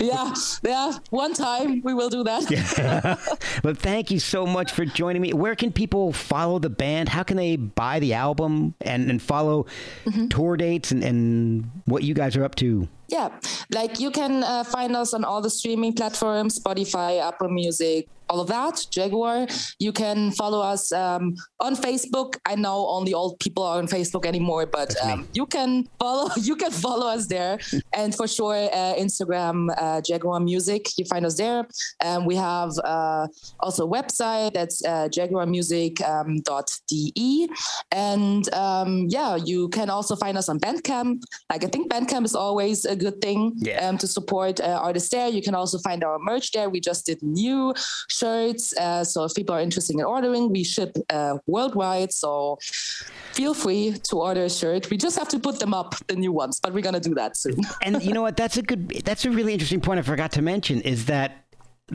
yeah, 0.00 0.34
yeah. 0.64 0.92
One 1.10 1.34
time 1.34 1.82
we 1.82 1.94
will 1.94 2.10
do 2.10 2.24
that. 2.24 2.50
yeah. 2.50 3.16
but 3.62 3.78
thank 3.78 4.10
you 4.10 4.18
so 4.18 4.46
much 4.46 4.72
for 4.72 4.84
joining 4.84 5.22
me. 5.22 5.32
Where 5.32 5.54
can 5.54 5.72
people 5.72 6.12
follow 6.12 6.58
the 6.58 6.70
band? 6.70 7.08
How 7.08 7.22
can 7.22 7.36
they 7.36 7.56
buy 7.56 8.00
the 8.00 8.14
album 8.14 8.74
and 8.80 9.10
and 9.10 9.20
follow 9.20 9.66
mm-hmm. 10.04 10.28
tour 10.28 10.56
dates 10.56 10.90
and 10.90 11.02
and 11.02 11.70
what 11.84 12.02
you 12.02 12.14
guys 12.14 12.36
are 12.36 12.44
up 12.44 12.54
to? 12.56 12.88
Yeah, 13.08 13.30
like 13.72 14.00
you 14.00 14.10
can 14.10 14.42
uh, 14.44 14.64
find 14.64 14.94
us 14.94 15.14
on 15.14 15.24
all 15.24 15.40
the 15.40 15.48
streaming 15.50 15.94
platforms 15.94 16.60
Spotify, 16.60 17.20
Apple 17.20 17.48
Music, 17.48 18.06
all 18.28 18.40
of 18.40 18.48
that, 18.48 18.74
Jaguwar. 18.90 19.48
You 19.78 19.92
can 19.92 20.32
follow 20.32 20.60
us 20.60 20.92
um, 20.92 21.34
on 21.60 21.76
Facebook. 21.76 22.36
I 22.44 22.54
know 22.54 22.86
only 22.88 23.14
old 23.14 23.38
people 23.40 23.62
are 23.62 23.78
on 23.78 23.86
Facebook 23.86 24.26
anymore, 24.26 24.66
but 24.66 24.94
um, 25.02 25.26
you 25.32 25.46
can 25.46 25.88
follow 25.98 26.28
you 26.36 26.56
can 26.56 26.70
follow 26.70 27.06
us 27.06 27.26
there, 27.26 27.58
and 27.92 28.14
for 28.14 28.28
sure 28.28 28.54
uh, 28.54 28.94
Instagram 28.94 29.70
uh, 29.76 30.00
Jaguwar 30.00 30.44
Music. 30.44 30.86
You 30.98 31.04
find 31.04 31.26
us 31.26 31.36
there. 31.36 31.66
Um, 32.04 32.26
we 32.26 32.36
have 32.36 32.70
uh, 32.84 33.26
also 33.60 33.86
a 33.86 33.90
website 33.90 34.54
that's 34.54 34.84
uh, 34.84 35.08
jaguwarmusic.de, 35.08 37.44
um, 37.44 37.56
and 37.92 38.54
um, 38.54 39.06
yeah, 39.08 39.36
you 39.36 39.68
can 39.70 39.90
also 39.90 40.16
find 40.16 40.36
us 40.36 40.48
on 40.48 40.58
Bandcamp. 40.60 41.22
Like 41.50 41.64
I 41.64 41.68
think 41.68 41.90
Bandcamp 41.90 42.24
is 42.24 42.34
always 42.34 42.84
a 42.84 42.96
good 42.96 43.20
thing 43.20 43.52
yeah. 43.56 43.88
um, 43.88 43.98
to 43.98 44.06
support 44.06 44.60
uh, 44.60 44.80
artists 44.82 45.10
there. 45.10 45.28
You 45.28 45.42
can 45.42 45.54
also 45.54 45.78
find 45.78 46.04
our 46.04 46.18
merch 46.18 46.52
there. 46.52 46.68
We 46.68 46.80
just 46.80 47.06
did 47.06 47.22
new 47.22 47.74
shirts. 48.18 48.76
Uh, 48.76 49.04
so 49.04 49.24
if 49.24 49.34
people 49.34 49.54
are 49.54 49.60
interested 49.60 49.94
in 49.94 50.04
ordering, 50.04 50.50
we 50.50 50.64
ship 50.64 50.96
uh, 51.10 51.38
worldwide. 51.46 52.12
So 52.12 52.58
feel 52.60 53.54
free 53.54 53.96
to 54.10 54.16
order 54.16 54.44
a 54.44 54.50
shirt. 54.50 54.90
We 54.90 54.96
just 54.96 55.18
have 55.18 55.28
to 55.28 55.38
put 55.38 55.60
them 55.60 55.74
up, 55.74 55.94
the 56.06 56.16
new 56.16 56.32
ones, 56.32 56.60
but 56.60 56.72
we're 56.72 56.82
gonna 56.82 57.00
do 57.00 57.14
that 57.14 57.36
soon. 57.36 57.60
and 57.82 58.02
you 58.02 58.12
know 58.12 58.22
what? 58.22 58.36
That's 58.36 58.56
a 58.56 58.62
good. 58.62 58.90
That's 59.04 59.24
a 59.24 59.30
really 59.30 59.52
interesting 59.52 59.80
point. 59.80 59.98
I 59.98 60.02
forgot 60.02 60.32
to 60.32 60.42
mention 60.42 60.80
is 60.82 61.06
that 61.06 61.44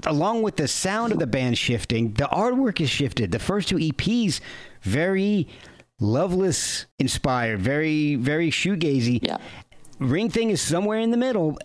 along 0.06 0.41
with 0.41 0.56
the 0.56 0.68
sound 0.68 1.14
of 1.14 1.20
the 1.20 1.28
band 1.28 1.58
shifting, 1.58 2.14
the 2.14 2.26
artwork 2.26 2.82
is 2.82 2.90
shifted. 2.90 3.32
The 3.32 3.40
first 3.40 3.70
two 3.70 3.78
EPs 3.78 4.40
very 4.82 5.48
Loveless 6.04 6.86
inspired, 7.00 7.62
very, 7.62 8.16
very 8.16 8.50
shoegazy. 8.50 9.20
Yeah. 9.22 9.38
Ring 10.00 10.30
Thing 10.30 10.50
is 10.50 10.62
somewhere 10.62 11.00
in 11.00 11.12
the 11.12 11.18
middle. 11.18 11.58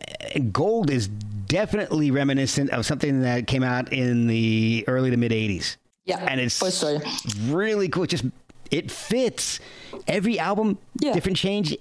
Gold 0.52 0.90
is 0.90 1.08
definitely 1.48 2.10
reminiscent 2.10 2.70
of 2.70 2.86
something 2.86 3.22
that 3.22 3.46
came 3.46 3.62
out 3.62 3.92
in 3.92 4.26
the 4.26 4.84
early 4.86 5.10
to 5.10 5.16
mid 5.16 5.32
80s. 5.32 5.76
Yeah. 6.04 6.18
And 6.26 6.40
it's 6.40 6.58
sure. 6.80 7.00
really 7.46 7.88
cool. 7.88 8.04
It 8.04 8.10
just 8.10 8.24
it 8.70 8.90
fits. 8.90 9.60
Every 10.06 10.38
album, 10.38 10.78
Yeah. 11.00 11.12
different 11.12 11.38
change. 11.38 11.76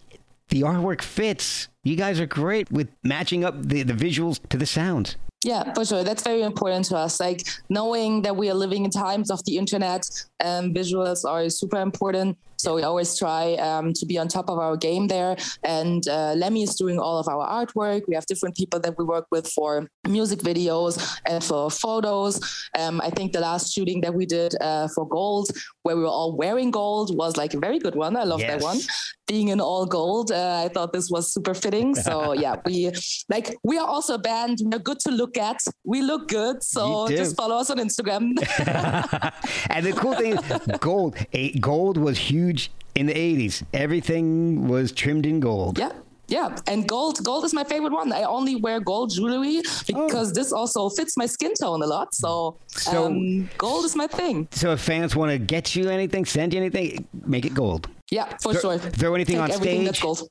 The 0.49 0.61
artwork 0.61 1.01
fits. 1.01 1.67
You 1.83 1.95
guys 1.95 2.19
are 2.19 2.25
great 2.25 2.71
with 2.71 2.89
matching 3.03 3.43
up 3.43 3.61
the, 3.61 3.83
the 3.83 3.93
visuals 3.93 4.39
to 4.49 4.57
the 4.57 4.65
sounds. 4.65 5.17
Yeah, 5.43 5.73
for 5.73 5.85
sure. 5.85 6.03
That's 6.03 6.23
very 6.23 6.41
important 6.41 6.85
to 6.85 6.97
us. 6.97 7.19
Like 7.19 7.43
knowing 7.69 8.21
that 8.23 8.35
we 8.35 8.49
are 8.49 8.53
living 8.53 8.85
in 8.85 8.91
times 8.91 9.29
of 9.29 9.43
the 9.45 9.57
internet, 9.57 10.09
and 10.39 10.75
visuals 10.75 11.23
are 11.29 11.49
super 11.49 11.79
important. 11.79 12.37
So 12.57 12.75
we 12.75 12.83
always 12.83 13.17
try 13.17 13.53
um, 13.55 13.93
to 13.93 14.05
be 14.05 14.17
on 14.17 14.27
top 14.27 14.49
of 14.49 14.57
our 14.59 14.75
game 14.77 15.07
there. 15.07 15.35
And 15.63 16.07
uh, 16.07 16.33
Lemmy 16.33 16.63
is 16.63 16.75
doing 16.75 16.99
all 16.99 17.17
of 17.19 17.27
our 17.27 17.45
artwork. 17.47 18.03
We 18.07 18.15
have 18.15 18.25
different 18.25 18.55
people 18.55 18.79
that 18.81 18.97
we 18.97 19.05
work 19.05 19.27
with 19.31 19.47
for 19.47 19.87
music 20.07 20.39
videos 20.39 20.93
and 21.25 21.43
for 21.43 21.69
photos. 21.69 22.39
Um, 22.77 23.01
I 23.03 23.09
think 23.11 23.31
the 23.33 23.39
last 23.39 23.73
shooting 23.73 24.01
that 24.01 24.13
we 24.13 24.25
did 24.25 24.55
uh, 24.61 24.87
for 24.93 25.07
Gold, 25.07 25.49
where 25.83 25.95
we 25.95 26.01
were 26.03 26.07
all 26.09 26.35
wearing 26.35 26.71
gold, 26.71 27.15
was 27.17 27.37
like 27.37 27.53
a 27.53 27.59
very 27.59 27.79
good 27.79 27.95
one. 27.95 28.15
I 28.15 28.23
love 28.23 28.39
Yes. 28.39 28.49
that 28.59 28.63
one. 28.63 28.79
Being 29.27 29.49
in 29.49 29.59
all 29.59 29.85
gold, 29.85 30.31
uh, 30.31 30.63
I 30.65 30.69
thought 30.69 30.93
this 30.93 31.09
was 31.09 31.33
super 31.33 31.53
fitting. 31.53 31.93
So 31.95 32.31
yeah, 32.43 32.55
we 32.65 32.91
like 33.29 33.53
we 33.63 33.77
are 33.77 33.85
also 33.87 34.13
a 34.15 34.17
band. 34.17 34.59
We're 34.63 34.79
good 34.79 34.99
to 35.01 35.11
look 35.11 35.37
at. 35.37 35.59
We 35.83 36.01
look 36.01 36.29
good. 36.29 36.63
So 36.63 37.07
just 37.09 37.35
follow 37.35 37.57
us 37.57 37.69
on 37.69 37.77
Instagram. 37.77 38.23
and 39.69 39.85
the 39.85 39.91
cool 39.93 40.13
thing 40.15 40.37
is, 40.37 40.77
gold. 40.79 41.17
A, 41.33 41.51
gold 41.59 41.97
was 41.97 42.17
huge 42.17 42.46
in 42.95 43.05
the 43.05 43.13
80s. 43.13 43.63
Everything 43.73 44.67
was 44.67 44.91
trimmed 44.91 45.25
in 45.25 45.39
gold. 45.39 45.77
yeah. 45.79 45.91
Yeah, 46.29 46.57
and 46.67 46.85
gold 46.89 47.23
gold 47.23 47.45
is 47.45 47.53
my 47.53 47.63
favorite 47.63 47.93
one. 47.93 48.11
I 48.11 48.23
only 48.23 48.55
wear 48.57 48.81
gold 48.81 49.11
jewelry 49.15 49.61
because 49.87 50.33
this 50.33 50.51
also 50.51 50.89
fits 50.89 51.15
my 51.15 51.25
skin 51.25 51.53
tone 51.61 51.81
a 51.81 51.87
lot. 51.87 52.13
So, 52.13 52.57
So- 52.67 53.05
um, 53.05 53.49
gold 53.57 53.85
is 53.85 53.95
my 53.95 54.07
thing. 54.07 54.49
So 54.51 54.73
if 54.73 54.81
fans 54.81 55.15
want 55.15 55.31
to 55.31 55.37
get 55.37 55.73
you 55.73 55.87
anything, 55.89 56.25
send 56.25 56.53
you 56.53 56.59
anything, 56.59 57.07
make 57.25 57.45
it 57.45 57.53
gold. 57.53 57.87
Yeah, 58.11 58.25
for 58.43 58.51
Throw- 58.53 58.77
sure. 58.77 58.91
throw 58.99 59.15
anything 59.15 59.35
Take 59.35 59.43
on 59.43 59.51
everything 59.51 59.85
That's 59.85 59.99
stage. 59.99 60.03
gold. 60.19 60.29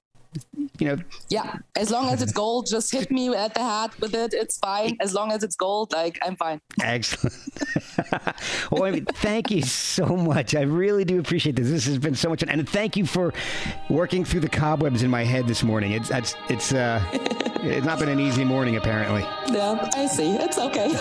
You 0.78 0.88
know, 0.88 0.96
Yeah, 1.30 1.56
as 1.74 1.90
long 1.90 2.08
as 2.10 2.20
it's 2.22 2.32
gold, 2.32 2.66
just 2.66 2.92
hit 2.92 3.10
me 3.10 3.34
at 3.34 3.54
the 3.54 3.60
hat 3.60 3.98
with 4.00 4.14
it. 4.14 4.34
It's 4.34 4.58
fine. 4.58 4.96
As 5.00 5.14
long 5.14 5.32
as 5.32 5.42
it's 5.42 5.56
gold, 5.56 5.92
like 5.92 6.18
I'm 6.22 6.36
fine. 6.36 6.60
excellent. 6.82 7.34
well, 8.70 8.84
I 8.84 8.90
mean, 8.90 9.04
thank 9.06 9.50
you 9.50 9.62
so 9.62 10.06
much. 10.16 10.54
I 10.54 10.62
really 10.62 11.04
do 11.04 11.18
appreciate 11.18 11.56
this. 11.56 11.70
This 11.70 11.86
has 11.86 11.98
been 11.98 12.14
so 12.14 12.28
much 12.28 12.40
fun, 12.40 12.48
and 12.50 12.68
thank 12.68 12.96
you 12.96 13.06
for 13.06 13.32
working 13.88 14.24
through 14.24 14.40
the 14.40 14.48
cobwebs 14.48 15.02
in 15.02 15.10
my 15.10 15.24
head 15.24 15.46
this 15.46 15.62
morning. 15.62 15.92
It's 15.92 16.10
it's 16.10 16.34
it's 16.48 16.72
uh, 16.72 17.02
it's 17.62 17.86
not 17.86 17.98
been 17.98 18.08
an 18.08 18.20
easy 18.20 18.44
morning 18.44 18.76
apparently. 18.76 19.22
Yeah, 19.52 19.88
I 19.94 20.06
see. 20.06 20.32
It's 20.36 20.58
okay. 20.58 20.92